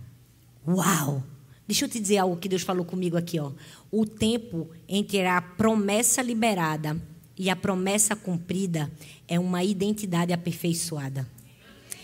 Uau! 0.68 1.29
Deixa 1.70 1.84
eu 1.84 1.88
te 1.88 2.00
dizer 2.00 2.18
algo 2.18 2.36
que 2.36 2.48
Deus 2.48 2.62
falou 2.62 2.84
comigo 2.84 3.16
aqui, 3.16 3.38
ó. 3.38 3.52
O 3.92 4.04
tempo 4.04 4.68
entre 4.88 5.24
a 5.24 5.40
promessa 5.40 6.20
liberada 6.20 7.00
e 7.38 7.48
a 7.48 7.54
promessa 7.54 8.16
cumprida 8.16 8.90
é 9.28 9.38
uma 9.38 9.62
identidade 9.62 10.32
aperfeiçoada. 10.32 11.28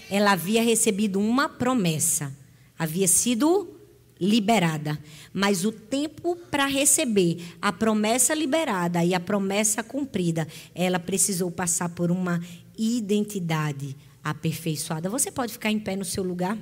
Ela 0.08 0.30
havia 0.30 0.62
recebido 0.62 1.18
uma 1.18 1.48
promessa, 1.48 2.32
havia 2.78 3.08
sido 3.08 3.76
liberada, 4.20 4.96
mas 5.32 5.64
o 5.64 5.72
tempo 5.72 6.36
para 6.48 6.66
receber 6.66 7.42
a 7.60 7.72
promessa 7.72 8.34
liberada 8.34 9.04
e 9.04 9.14
a 9.14 9.18
promessa 9.18 9.82
cumprida, 9.82 10.46
ela 10.76 11.00
precisou 11.00 11.50
passar 11.50 11.88
por 11.88 12.12
uma 12.12 12.40
identidade 12.78 13.96
aperfeiçoada. 14.22 15.10
Você 15.10 15.32
pode 15.32 15.54
ficar 15.54 15.72
em 15.72 15.80
pé 15.80 15.96
no 15.96 16.04
seu 16.04 16.22
lugar? 16.22 16.56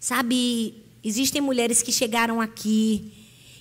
Sabe, 0.00 0.81
Existem 1.04 1.40
mulheres 1.40 1.82
que 1.82 1.92
chegaram 1.92 2.40
aqui 2.40 3.12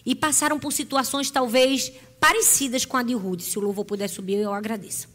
e 0.05 0.13
passaram 0.13 0.59
por 0.59 0.71
situações 0.71 1.31
talvez 1.31 1.91
parecidas 2.19 2.85
com 2.85 2.97
a 2.97 3.03
de 3.03 3.13
Ruth. 3.13 3.41
Se 3.41 3.57
o 3.57 3.61
louvor 3.61 3.85
puder 3.85 4.07
subir, 4.07 4.35
eu 4.35 4.53
agradeço. 4.53 5.09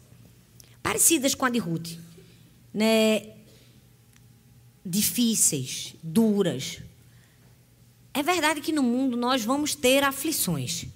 Parecidas 0.83 1.35
com 1.35 1.45
a 1.45 1.51
de 1.51 1.59
Ruth. 1.59 1.93
Né? 2.75 3.35
Difíceis, 4.85 5.95
duras. 6.03 6.81
É 8.13 8.23
verdade 8.23 8.61
que 8.61 8.73
no 8.73 8.83
mundo 8.83 9.17
nós 9.17 9.45
vamos 9.45 9.75
ter 9.75 10.03
aflições. 10.03 10.87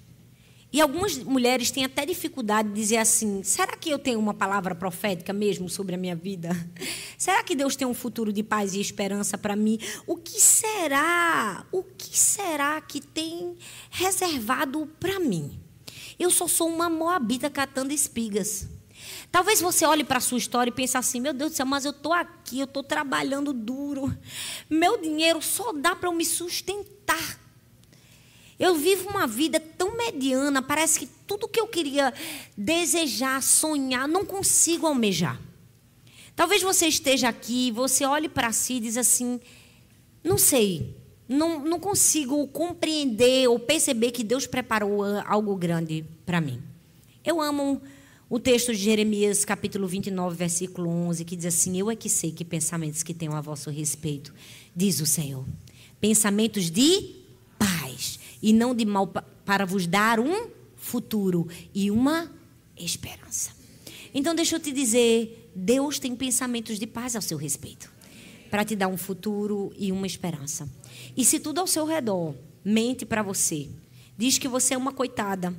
E 0.72 0.80
algumas 0.80 1.18
mulheres 1.18 1.70
têm 1.70 1.84
até 1.84 2.06
dificuldade 2.06 2.68
de 2.68 2.74
dizer 2.74 2.98
assim: 2.98 3.42
será 3.42 3.76
que 3.76 3.90
eu 3.90 3.98
tenho 3.98 4.20
uma 4.20 4.32
palavra 4.32 4.74
profética 4.74 5.32
mesmo 5.32 5.68
sobre 5.68 5.94
a 5.94 5.98
minha 5.98 6.14
vida? 6.14 6.50
Será 7.18 7.42
que 7.44 7.54
Deus 7.54 7.76
tem 7.76 7.86
um 7.86 7.92
futuro 7.92 8.32
de 8.32 8.42
paz 8.42 8.72
e 8.72 8.80
esperança 8.80 9.36
para 9.36 9.54
mim? 9.54 9.78
O 10.06 10.16
que 10.16 10.40
será? 10.40 11.66
O 11.70 11.82
que 11.82 12.18
será 12.18 12.80
que 12.80 12.98
tem 12.98 13.58
reservado 13.90 14.86
para 14.98 15.20
mim? 15.20 15.60
Eu 16.18 16.30
só 16.30 16.48
sou 16.48 16.66
uma 16.66 16.88
moabita 16.88 17.50
catando 17.50 17.92
espigas. 17.92 18.68
Talvez 19.30 19.60
você 19.60 19.84
olhe 19.84 20.04
para 20.04 20.18
a 20.18 20.20
sua 20.20 20.38
história 20.38 20.70
e 20.70 20.74
pense 20.74 20.96
assim: 20.96 21.20
meu 21.20 21.32
Deus 21.32 21.52
do 21.52 21.56
céu, 21.56 21.66
mas 21.66 21.84
eu 21.84 21.90
estou 21.90 22.12
aqui, 22.12 22.60
eu 22.60 22.64
estou 22.64 22.82
trabalhando 22.82 23.52
duro. 23.52 24.14
Meu 24.68 25.00
dinheiro 25.00 25.42
só 25.42 25.72
dá 25.72 25.94
para 25.94 26.08
eu 26.08 26.12
me 26.12 26.24
sustentar. 26.24 27.39
Eu 28.60 28.74
vivo 28.74 29.08
uma 29.08 29.26
vida 29.26 29.58
tão 29.58 29.96
mediana, 29.96 30.60
parece 30.60 31.00
que 31.00 31.08
tudo 31.26 31.48
que 31.48 31.58
eu 31.58 31.66
queria 31.66 32.12
desejar, 32.54 33.42
sonhar, 33.42 34.06
não 34.06 34.22
consigo 34.22 34.86
almejar. 34.86 35.40
Talvez 36.36 36.62
você 36.62 36.86
esteja 36.86 37.30
aqui, 37.30 37.70
você 37.70 38.04
olhe 38.04 38.28
para 38.28 38.52
si 38.52 38.74
e 38.74 38.80
diz 38.80 38.98
assim: 38.98 39.40
não 40.22 40.36
sei, 40.36 40.94
não, 41.26 41.64
não 41.64 41.80
consigo 41.80 42.46
compreender 42.48 43.48
ou 43.48 43.58
perceber 43.58 44.10
que 44.10 44.22
Deus 44.22 44.46
preparou 44.46 45.04
algo 45.24 45.56
grande 45.56 46.04
para 46.26 46.38
mim. 46.38 46.62
Eu 47.24 47.40
amo 47.40 47.80
o 48.28 48.38
texto 48.38 48.72
de 48.72 48.78
Jeremias, 48.78 49.42
capítulo 49.42 49.88
29, 49.88 50.36
versículo 50.36 50.90
11, 50.90 51.24
que 51.24 51.34
diz 51.34 51.46
assim: 51.46 51.78
Eu 51.78 51.90
é 51.90 51.96
que 51.96 52.10
sei 52.10 52.30
que 52.30 52.44
pensamentos 52.44 53.02
que 53.02 53.14
tenho 53.14 53.32
a 53.32 53.40
vosso 53.40 53.70
respeito, 53.70 54.34
diz 54.76 55.00
o 55.00 55.06
Senhor. 55.06 55.46
Pensamentos 55.98 56.70
de 56.70 57.16
paz 57.58 58.19
e 58.42 58.52
não 58.52 58.74
de 58.74 58.84
mal 58.84 59.06
para 59.44 59.64
vos 59.64 59.86
dar 59.86 60.18
um 60.20 60.48
futuro 60.76 61.46
e 61.74 61.90
uma 61.90 62.30
esperança. 62.76 63.52
Então, 64.14 64.34
deixa 64.34 64.56
eu 64.56 64.60
te 64.60 64.72
dizer: 64.72 65.50
Deus 65.54 65.98
tem 65.98 66.16
pensamentos 66.16 66.78
de 66.78 66.86
paz 66.86 67.14
ao 67.14 67.22
seu 67.22 67.36
respeito, 67.36 67.90
para 68.50 68.64
te 68.64 68.74
dar 68.74 68.88
um 68.88 68.96
futuro 68.96 69.72
e 69.76 69.92
uma 69.92 70.06
esperança. 70.06 70.68
E 71.16 71.24
se 71.24 71.38
tudo 71.38 71.60
ao 71.60 71.66
seu 71.66 71.84
redor 71.84 72.34
mente 72.64 73.06
para 73.06 73.22
você, 73.22 73.68
diz 74.16 74.38
que 74.38 74.48
você 74.48 74.74
é 74.74 74.78
uma 74.78 74.92
coitada, 74.92 75.54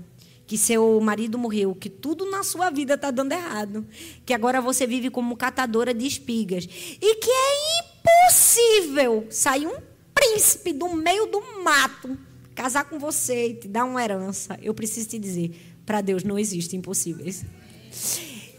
que 0.46 0.58
seu 0.58 1.00
marido 1.02 1.38
morreu, 1.38 1.74
que 1.74 1.90
tudo 1.90 2.30
na 2.30 2.44
sua 2.44 2.70
vida 2.70 2.96
está 2.96 3.10
dando 3.10 3.32
errado, 3.32 3.86
que 4.26 4.34
agora 4.34 4.60
você 4.60 4.86
vive 4.86 5.10
como 5.10 5.38
catadora 5.38 5.94
de 5.94 6.06
espigas 6.06 6.68
e 7.02 7.16
que 7.16 7.30
é 7.30 8.26
impossível 8.28 9.26
sair 9.30 9.68
um 9.68 9.78
príncipe 10.14 10.74
do 10.74 10.90
meio 10.90 11.28
do 11.28 11.42
mato 11.64 12.18
casar 12.62 12.86
com 12.86 13.00
você 13.00 13.48
e 13.48 13.54
te 13.56 13.68
dar 13.68 13.86
uma 13.86 14.04
herança, 14.04 14.56
eu 14.62 14.72
preciso 14.72 15.10
te 15.10 15.18
dizer, 15.18 15.80
para 15.84 16.00
Deus 16.00 16.24
não 16.24 16.38
existe 16.38 16.76
impossíveis. 16.76 17.44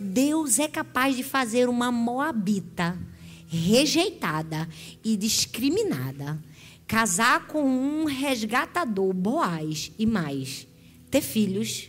Deus 0.01 0.59
é 0.59 0.67
capaz 0.67 1.17
de 1.17 1.23
fazer 1.23 1.69
uma 1.69 1.93
moabita 1.93 2.99
rejeitada 3.47 4.69
e 5.05 5.17
discriminada 5.17 6.43
casar 6.85 7.47
com 7.47 7.63
um 7.63 8.05
resgatador, 8.07 9.15
Boaz 9.15 9.93
e 9.97 10.05
mais, 10.05 10.67
ter 11.09 11.21
filhos 11.21 11.89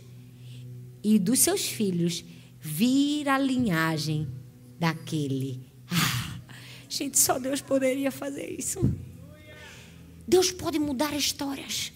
e 1.02 1.18
dos 1.18 1.40
seus 1.40 1.66
filhos 1.66 2.24
vir 2.60 3.28
a 3.28 3.36
linhagem 3.36 4.28
daquele. 4.78 5.66
Ah, 5.90 6.38
gente, 6.88 7.18
só 7.18 7.40
Deus 7.40 7.60
poderia 7.60 8.12
fazer 8.12 8.54
isso. 8.56 8.88
Deus 10.28 10.52
pode 10.52 10.78
mudar 10.78 11.12
histórias. 11.16 11.92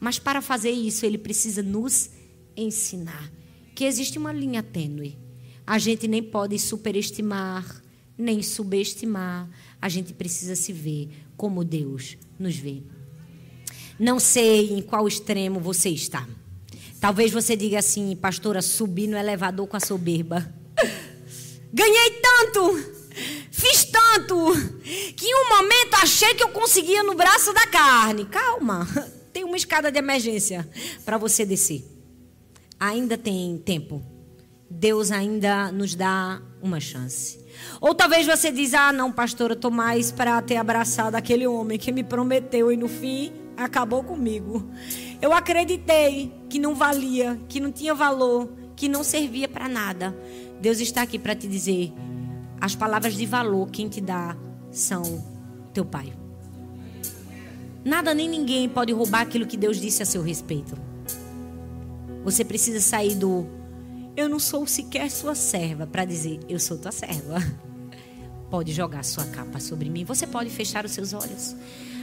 Mas 0.00 0.18
para 0.18 0.40
fazer 0.40 0.70
isso, 0.70 1.04
ele 1.04 1.18
precisa 1.18 1.62
nos 1.62 2.10
ensinar 2.56 3.30
que 3.74 3.84
existe 3.84 4.18
uma 4.18 4.32
linha 4.32 4.62
tênue. 4.62 5.18
A 5.66 5.78
gente 5.78 6.08
nem 6.08 6.22
pode 6.22 6.58
superestimar, 6.58 7.82
nem 8.16 8.42
subestimar. 8.42 9.48
A 9.80 9.88
gente 9.88 10.12
precisa 10.12 10.56
se 10.56 10.72
ver 10.72 11.10
como 11.36 11.64
Deus 11.64 12.16
nos 12.38 12.56
vê. 12.56 12.82
Não 13.98 14.18
sei 14.18 14.72
em 14.72 14.82
qual 14.82 15.06
extremo 15.06 15.60
você 15.60 15.90
está. 15.90 16.26
Talvez 16.98 17.30
você 17.30 17.54
diga 17.54 17.78
assim, 17.78 18.16
pastora, 18.16 18.60
subi 18.60 19.06
no 19.06 19.16
elevador 19.16 19.66
com 19.66 19.76
a 19.76 19.80
soberba. 19.80 20.52
Ganhei 21.72 22.10
tanto! 22.22 23.00
Fiz 23.50 23.84
tanto 23.84 24.52
que 25.16 25.26
em 25.26 25.34
um 25.34 25.48
momento 25.56 25.94
achei 26.02 26.34
que 26.34 26.42
eu 26.42 26.48
conseguia 26.48 27.02
no 27.02 27.14
braço 27.14 27.52
da 27.52 27.66
carne. 27.66 28.24
Calma, 28.24 28.86
uma 29.50 29.56
escada 29.56 29.90
de 29.90 29.98
emergência 29.98 30.68
para 31.04 31.18
você 31.18 31.44
descer. 31.44 31.84
Ainda 32.78 33.18
tem 33.18 33.58
tempo. 33.58 34.00
Deus 34.70 35.10
ainda 35.10 35.72
nos 35.72 35.96
dá 35.96 36.40
uma 36.62 36.78
chance. 36.78 37.44
Ou 37.80 37.92
talvez 37.94 38.26
você 38.26 38.52
diz: 38.52 38.72
"Ah, 38.72 38.92
não, 38.92 39.10
pastora, 39.10 39.54
estou 39.54 39.70
mais 39.70 40.12
para 40.12 40.40
ter 40.40 40.56
abraçado 40.56 41.16
aquele 41.16 41.46
homem 41.46 41.76
que 41.76 41.90
me 41.90 42.04
prometeu 42.04 42.70
e 42.70 42.76
no 42.76 42.86
fim 42.86 43.32
acabou 43.56 44.04
comigo. 44.04 44.70
Eu 45.20 45.32
acreditei 45.32 46.32
que 46.48 46.58
não 46.58 46.74
valia, 46.74 47.38
que 47.48 47.58
não 47.58 47.72
tinha 47.72 47.94
valor, 47.94 48.48
que 48.76 48.88
não 48.88 49.02
servia 49.02 49.48
para 49.48 49.68
nada. 49.68 50.16
Deus 50.60 50.78
está 50.78 51.02
aqui 51.02 51.18
para 51.18 51.34
te 51.34 51.48
dizer: 51.48 51.92
as 52.60 52.76
palavras 52.76 53.14
de 53.14 53.26
valor 53.26 53.68
quem 53.70 53.88
te 53.88 54.00
dá 54.00 54.36
são 54.70 55.02
teu 55.74 55.84
pai. 55.84 56.19
Nada 57.84 58.12
nem 58.12 58.28
ninguém 58.28 58.68
pode 58.68 58.92
roubar 58.92 59.22
aquilo 59.22 59.46
que 59.46 59.56
Deus 59.56 59.80
disse 59.80 60.02
a 60.02 60.06
seu 60.06 60.22
respeito. 60.22 60.76
Você 62.24 62.44
precisa 62.44 62.80
sair 62.80 63.14
do 63.14 63.46
eu 64.16 64.28
não 64.28 64.38
sou 64.38 64.66
sequer 64.66 65.10
sua 65.10 65.34
serva 65.34 65.86
para 65.86 66.04
dizer 66.04 66.40
eu 66.48 66.60
sou 66.60 66.76
tua 66.76 66.92
serva. 66.92 67.38
Pode 68.50 68.72
jogar 68.72 69.04
sua 69.04 69.24
capa 69.26 69.60
sobre 69.60 69.88
mim. 69.88 70.04
Você 70.04 70.26
pode 70.26 70.50
fechar 70.50 70.84
os 70.84 70.90
seus 70.90 71.12
olhos. 71.12 71.54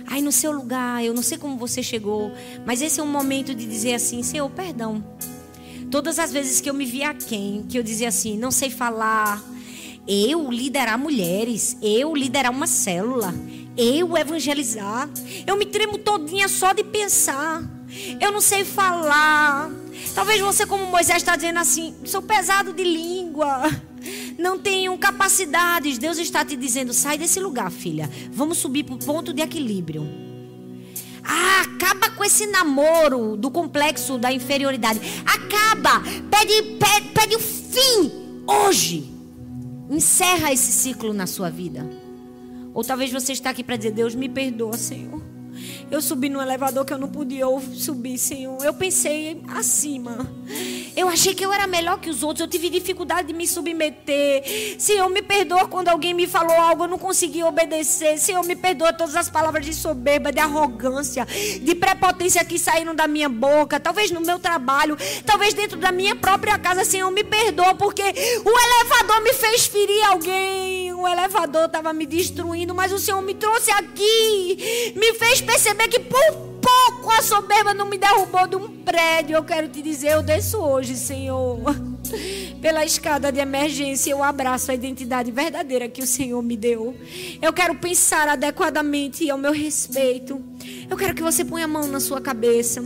Aí 0.09 0.21
no 0.21 0.31
seu 0.31 0.53
lugar, 0.53 1.03
eu 1.03 1.13
não 1.13 1.21
sei 1.21 1.37
como 1.37 1.57
você 1.57 1.83
chegou, 1.83 2.31
mas 2.65 2.81
esse 2.81 3.01
é 3.01 3.03
um 3.03 3.11
momento 3.11 3.53
de 3.53 3.65
dizer 3.65 3.93
assim, 3.93 4.23
Senhor, 4.23 4.49
perdão. 4.49 5.03
Todas 5.91 6.17
as 6.17 6.31
vezes 6.31 6.61
que 6.61 6.69
eu 6.69 6.73
me 6.73 6.85
via 6.85 7.13
quem, 7.13 7.63
que 7.63 7.77
eu 7.77 7.83
dizia 7.83 8.07
assim, 8.07 8.37
não 8.37 8.49
sei 8.49 8.69
falar, 8.69 9.43
eu 10.07 10.49
liderar 10.49 10.97
mulheres, 10.97 11.77
eu 11.81 12.15
liderar 12.15 12.51
uma 12.51 12.65
célula, 12.65 13.33
Eu 13.77 14.17
evangelizar? 14.17 15.07
Eu 15.45 15.55
me 15.55 15.65
tremo 15.65 15.99
todinha 15.99 16.47
só 16.47 16.73
de 16.73 16.83
pensar. 16.83 17.61
Eu 18.19 18.31
não 18.31 18.41
sei 18.41 18.65
falar. 18.65 19.69
Talvez 20.15 20.41
você, 20.41 20.65
como 20.65 20.85
Moisés, 20.87 21.17
está 21.17 21.35
dizendo 21.35 21.59
assim: 21.59 21.95
sou 22.03 22.21
pesado 22.21 22.73
de 22.73 22.83
língua. 22.83 23.69
Não 24.37 24.57
tenho 24.57 24.97
capacidades. 24.97 25.97
Deus 25.97 26.17
está 26.17 26.43
te 26.43 26.55
dizendo: 26.55 26.93
sai 26.93 27.17
desse 27.17 27.39
lugar, 27.39 27.71
filha. 27.71 28.09
Vamos 28.31 28.57
subir 28.57 28.83
para 28.83 28.95
o 28.95 28.99
ponto 28.99 29.33
de 29.33 29.41
equilíbrio. 29.41 30.07
Ah, 31.23 31.61
acaba 31.61 32.09
com 32.11 32.23
esse 32.23 32.47
namoro 32.47 33.35
do 33.35 33.51
complexo 33.51 34.17
da 34.17 34.31
inferioridade. 34.31 34.99
Acaba. 35.25 36.01
Pede, 36.31 36.77
pede, 36.77 37.09
pede 37.13 37.35
o 37.35 37.39
fim 37.39 38.11
hoje. 38.47 39.11
Encerra 39.89 40.51
esse 40.51 40.71
ciclo 40.71 41.13
na 41.13 41.27
sua 41.27 41.49
vida. 41.49 42.06
Ou 42.77 42.83
talvez 42.83 43.11
você 43.11 43.33
está 43.33 43.49
aqui 43.49 43.63
para 43.63 43.75
dizer: 43.75 43.89
Deus, 43.89 44.13
me 44.13 44.29
perdoa, 44.29 44.77
Senhor. 44.77 45.19
Eu 45.89 45.99
subi 45.99 46.29
no 46.29 46.39
elevador 46.39 46.85
que 46.85 46.93
eu 46.93 46.97
não 46.99 47.07
podia 47.07 47.45
subir, 47.73 48.19
Senhor. 48.19 48.63
Eu 48.63 48.71
pensei 48.71 49.41
acima. 49.47 50.29
Eu 50.95 51.09
achei 51.09 51.33
que 51.33 51.43
eu 51.43 51.51
era 51.51 51.65
melhor 51.65 51.99
que 51.99 52.07
os 52.07 52.21
outros. 52.21 52.41
Eu 52.41 52.47
tive 52.47 52.69
dificuldade 52.69 53.29
de 53.29 53.33
me 53.33 53.47
submeter. 53.47 54.43
Senhor, 54.77 55.09
me 55.09 55.23
perdoa 55.23 55.67
quando 55.67 55.87
alguém 55.87 56.13
me 56.13 56.27
falou 56.27 56.55
algo, 56.55 56.83
eu 56.83 56.87
não 56.87 56.99
consegui 56.99 57.43
obedecer. 57.43 58.19
Senhor, 58.19 58.45
me 58.45 58.55
perdoa 58.55 58.93
todas 58.93 59.15
as 59.15 59.27
palavras 59.27 59.65
de 59.65 59.73
soberba, 59.73 60.31
de 60.31 60.39
arrogância, 60.39 61.25
de 61.25 61.73
prepotência 61.73 62.45
que 62.45 62.59
saíram 62.59 62.93
da 62.93 63.07
minha 63.07 63.27
boca. 63.27 63.79
Talvez 63.79 64.11
no 64.11 64.21
meu 64.21 64.37
trabalho, 64.37 64.95
talvez 65.25 65.55
dentro 65.55 65.79
da 65.79 65.91
minha 65.91 66.15
própria 66.15 66.59
casa. 66.59 66.85
Senhor, 66.85 67.09
me 67.09 67.23
perdoa 67.23 67.73
porque 67.73 68.03
o 68.03 68.49
elevador 68.49 69.23
me 69.23 69.33
fez 69.33 69.65
ferir 69.65 70.03
alguém. 70.05 70.76
O 70.97 71.07
elevador 71.07 71.65
estava 71.65 71.93
me 71.93 72.07
destruindo, 72.07 72.73
mas 72.73 72.91
o 72.91 72.97
Senhor 72.97 73.21
me 73.21 73.35
trouxe 73.35 73.69
aqui. 73.69 74.93
Me 74.95 75.13
fez 75.13 75.39
perceber 75.41 75.87
que 75.89 75.99
por 75.99 76.47
pouco 76.59 77.11
a 77.11 77.21
soberba 77.21 77.71
não 77.71 77.85
me 77.85 77.99
derrubou 77.99 78.47
de 78.47 78.55
um 78.55 78.67
prédio. 78.83 79.35
Eu 79.35 79.43
quero 79.43 79.69
te 79.69 79.79
dizer, 79.79 80.13
eu 80.13 80.23
desço 80.23 80.57
hoje, 80.57 80.95
Senhor. 80.95 81.59
Pela 82.59 82.83
escada 82.83 83.31
de 83.31 83.39
emergência, 83.39 84.09
eu 84.09 84.23
abraço 84.23 84.71
a 84.71 84.73
identidade 84.73 85.29
verdadeira 85.29 85.87
que 85.87 86.01
o 86.01 86.07
Senhor 86.07 86.41
me 86.41 86.57
deu. 86.57 86.95
Eu 87.39 87.53
quero 87.53 87.75
pensar 87.75 88.27
adequadamente 88.27 89.29
ao 89.29 89.37
meu 89.37 89.51
respeito. 89.51 90.41
Eu 90.89 90.95
quero 90.95 91.13
que 91.13 91.21
você 91.21 91.43
ponha 91.43 91.65
a 91.65 91.67
mão 91.67 91.87
na 91.87 91.99
sua 91.99 92.21
cabeça. 92.21 92.81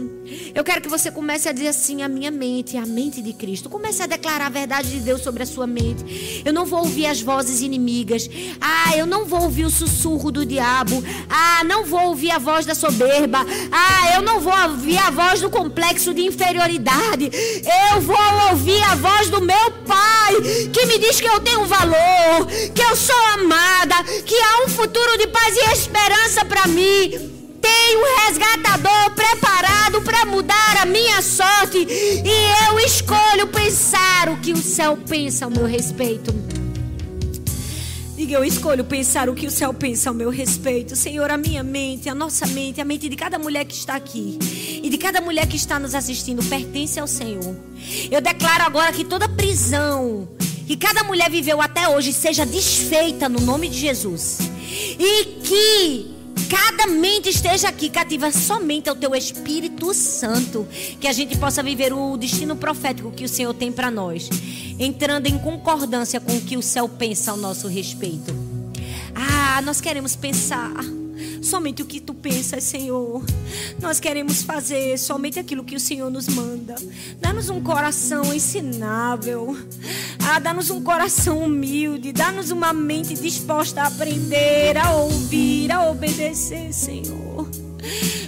Eu 0.55 0.63
quero 0.63 0.81
que 0.81 0.89
você 0.89 1.11
comece 1.11 1.47
a 1.47 1.51
dizer 1.51 1.67
assim: 1.67 2.01
a 2.01 2.07
minha 2.07 2.31
mente, 2.31 2.75
a 2.75 2.85
mente 2.85 3.21
de 3.21 3.31
Cristo. 3.31 3.69
Comece 3.69 4.01
a 4.01 4.07
declarar 4.07 4.47
a 4.47 4.49
verdade 4.49 4.89
de 4.89 4.99
Deus 4.99 5.21
sobre 5.21 5.43
a 5.43 5.45
sua 5.45 5.67
mente. 5.67 6.41
Eu 6.43 6.51
não 6.51 6.65
vou 6.65 6.79
ouvir 6.79 7.05
as 7.05 7.21
vozes 7.21 7.61
inimigas. 7.61 8.29
Ah, 8.59 8.97
eu 8.97 9.05
não 9.05 9.25
vou 9.25 9.43
ouvir 9.43 9.65
o 9.65 9.69
sussurro 9.69 10.31
do 10.31 10.45
diabo. 10.45 11.03
Ah, 11.29 11.63
não 11.63 11.85
vou 11.85 12.07
ouvir 12.07 12.31
a 12.31 12.39
voz 12.39 12.65
da 12.65 12.73
soberba. 12.73 13.45
Ah, 13.71 14.15
eu 14.15 14.21
não 14.21 14.39
vou 14.39 14.53
ouvir 14.69 14.97
a 14.97 15.11
voz 15.11 15.41
do 15.41 15.49
complexo 15.49 16.13
de 16.13 16.21
inferioridade. 16.21 17.29
Eu 17.93 18.01
vou 18.01 18.49
ouvir 18.49 18.81
a 18.83 18.95
voz 18.95 19.29
do 19.29 19.41
meu 19.41 19.71
Pai, 19.85 20.35
que 20.73 20.85
me 20.85 20.97
diz 20.97 21.19
que 21.19 21.27
eu 21.27 21.39
tenho 21.41 21.65
valor, 21.65 22.47
que 22.73 22.81
eu 22.81 22.95
sou 22.95 23.15
amada, 23.33 24.03
que 24.25 24.35
há 24.35 24.65
um 24.65 24.69
futuro 24.69 25.17
de 25.17 25.27
paz 25.27 25.55
e 25.55 25.73
esperança 25.73 26.45
para 26.45 26.67
mim 26.67 27.40
tem 27.61 27.97
um 27.97 28.27
resgatador 28.27 29.11
preparado 29.11 30.01
para 30.01 30.25
mudar 30.25 30.77
a 30.81 30.85
minha 30.85 31.21
sorte. 31.21 31.77
E 31.77 32.67
eu 32.67 32.79
escolho 32.79 33.47
pensar 33.47 34.29
o 34.29 34.37
que 34.37 34.51
o 34.51 34.57
céu 34.57 34.97
pensa 34.97 35.45
ao 35.45 35.51
meu 35.51 35.65
respeito. 35.65 36.33
Diga, 38.15 38.35
eu 38.35 38.43
escolho 38.43 38.83
pensar 38.83 39.29
o 39.29 39.33
que 39.33 39.47
o 39.47 39.51
céu 39.51 39.73
pensa 39.73 40.09
ao 40.09 40.13
meu 40.13 40.29
respeito. 40.29 40.95
Senhor, 40.95 41.31
a 41.31 41.37
minha 41.37 41.63
mente, 41.63 42.09
a 42.09 42.15
nossa 42.15 42.45
mente, 42.45 42.79
a 42.79 42.85
mente 42.85 43.09
de 43.09 43.15
cada 43.15 43.39
mulher 43.39 43.65
que 43.65 43.73
está 43.73 43.95
aqui 43.95 44.37
e 44.83 44.89
de 44.89 44.97
cada 44.97 45.21
mulher 45.21 45.47
que 45.47 45.55
está 45.55 45.79
nos 45.79 45.95
assistindo 45.95 46.43
pertence 46.43 46.99
ao 46.99 47.07
Senhor. 47.07 47.55
Eu 48.11 48.21
declaro 48.21 48.63
agora 48.63 48.91
que 48.91 49.03
toda 49.03 49.27
prisão 49.27 50.27
que 50.71 50.77
cada 50.77 51.03
mulher 51.03 51.29
viveu 51.29 51.61
até 51.61 51.89
hoje 51.89 52.13
seja 52.13 52.45
desfeita 52.45 53.27
no 53.27 53.41
nome 53.41 53.67
de 53.67 53.77
Jesus. 53.77 54.37
E 54.97 55.25
que 55.43 56.10
cada 56.51 56.85
mente 56.85 57.29
esteja 57.29 57.69
aqui 57.69 57.89
cativa 57.89 58.29
somente 58.29 58.89
ao 58.89 58.95
teu 58.97 59.15
Espírito 59.15 59.93
Santo, 59.93 60.67
que 60.99 61.07
a 61.07 61.13
gente 61.13 61.37
possa 61.37 61.63
viver 61.63 61.93
o 61.93 62.17
destino 62.17 62.57
profético 62.57 63.09
que 63.09 63.23
o 63.23 63.29
Senhor 63.29 63.53
tem 63.53 63.71
para 63.71 63.89
nós, 63.89 64.29
entrando 64.77 65.27
em 65.27 65.39
concordância 65.39 66.19
com 66.19 66.35
o 66.35 66.41
que 66.41 66.57
o 66.57 66.61
céu 66.61 66.89
pensa 66.89 67.31
ao 67.31 67.37
nosso 67.37 67.69
respeito. 67.69 68.35
Ah, 69.15 69.61
nós 69.61 69.79
queremos 69.79 70.13
pensar 70.13 70.73
somente 71.41 71.81
o 71.81 71.85
que 71.85 71.99
tu 71.99 72.13
pensas, 72.13 72.63
Senhor. 72.63 73.23
Nós 73.81 73.99
queremos 73.99 74.43
fazer 74.43 74.97
somente 74.97 75.39
aquilo 75.39 75.63
que 75.63 75.75
o 75.75 75.79
Senhor 75.79 76.09
nos 76.09 76.27
manda. 76.27 76.75
Dá-nos 77.19 77.49
um 77.49 77.61
coração 77.61 78.33
ensinável. 78.33 79.57
Ah, 80.19 80.39
dá-nos 80.39 80.69
um 80.69 80.81
coração 80.81 81.39
humilde. 81.39 82.11
Dá-nos 82.11 82.51
uma 82.51 82.73
mente 82.73 83.13
disposta 83.15 83.81
a 83.81 83.87
aprender, 83.87 84.77
a 84.77 84.93
ouvir, 84.93 85.71
a 85.71 85.89
obedecer, 85.89 86.73
Senhor. 86.73 87.49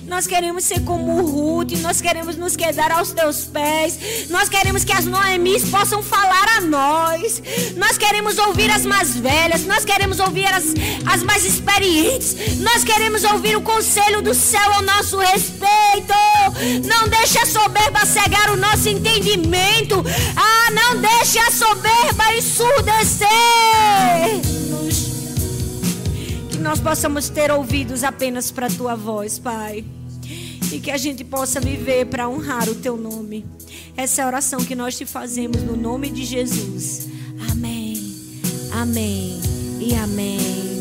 Nós 0.07 0.27
queremos 0.27 0.63
ser 0.63 0.81
como 0.81 1.21
Ruth, 1.25 1.71
nós 1.81 2.01
queremos 2.01 2.35
nos 2.35 2.55
quedar 2.55 2.91
aos 2.91 3.11
teus 3.11 3.45
pés. 3.45 3.97
Nós 4.29 4.49
queremos 4.49 4.83
que 4.83 4.91
as 4.91 5.05
Noemis 5.05 5.69
possam 5.69 6.03
falar 6.03 6.57
a 6.57 6.61
nós. 6.61 7.41
Nós 7.75 7.97
queremos 7.97 8.37
ouvir 8.37 8.69
as 8.69 8.85
mais 8.85 9.15
velhas, 9.15 9.65
nós 9.65 9.85
queremos 9.85 10.19
ouvir 10.19 10.47
as, 10.47 10.65
as 11.05 11.23
mais 11.23 11.45
experientes. 11.45 12.57
Nós 12.59 12.83
queremos 12.83 13.23
ouvir 13.23 13.55
o 13.55 13.61
conselho 13.61 14.21
do 14.21 14.33
céu 14.33 14.73
ao 14.73 14.81
nosso 14.81 15.17
respeito. 15.17 16.13
Não 16.85 17.07
deixe 17.07 17.39
a 17.39 17.45
soberba 17.45 18.05
cegar 18.05 18.51
o 18.51 18.57
nosso 18.57 18.89
entendimento. 18.89 20.03
Ah, 20.35 20.71
não 20.71 21.01
deixe 21.01 21.39
a 21.39 21.49
soberba 21.49 22.33
ensurdecer 22.35 23.27
nós 26.63 26.79
possamos 26.79 27.27
ter 27.27 27.51
ouvidos 27.51 28.03
apenas 28.03 28.49
para 28.49 28.67
a 28.67 28.69
tua 28.69 28.95
voz, 28.95 29.37
Pai. 29.37 29.83
E 30.71 30.79
que 30.79 30.89
a 30.89 30.97
gente 30.97 31.23
possa 31.23 31.59
viver 31.59 32.05
para 32.05 32.27
honrar 32.27 32.69
o 32.69 32.75
teu 32.75 32.95
nome. 32.95 33.45
Essa 33.95 34.21
é 34.21 34.23
a 34.23 34.27
oração 34.27 34.59
que 34.61 34.73
nós 34.73 34.97
te 34.97 35.05
fazemos 35.05 35.61
no 35.61 35.75
nome 35.75 36.09
de 36.09 36.23
Jesus. 36.23 37.07
Amém. 37.51 38.15
Amém. 38.71 39.39
E 39.79 39.93
amém. 39.93 40.72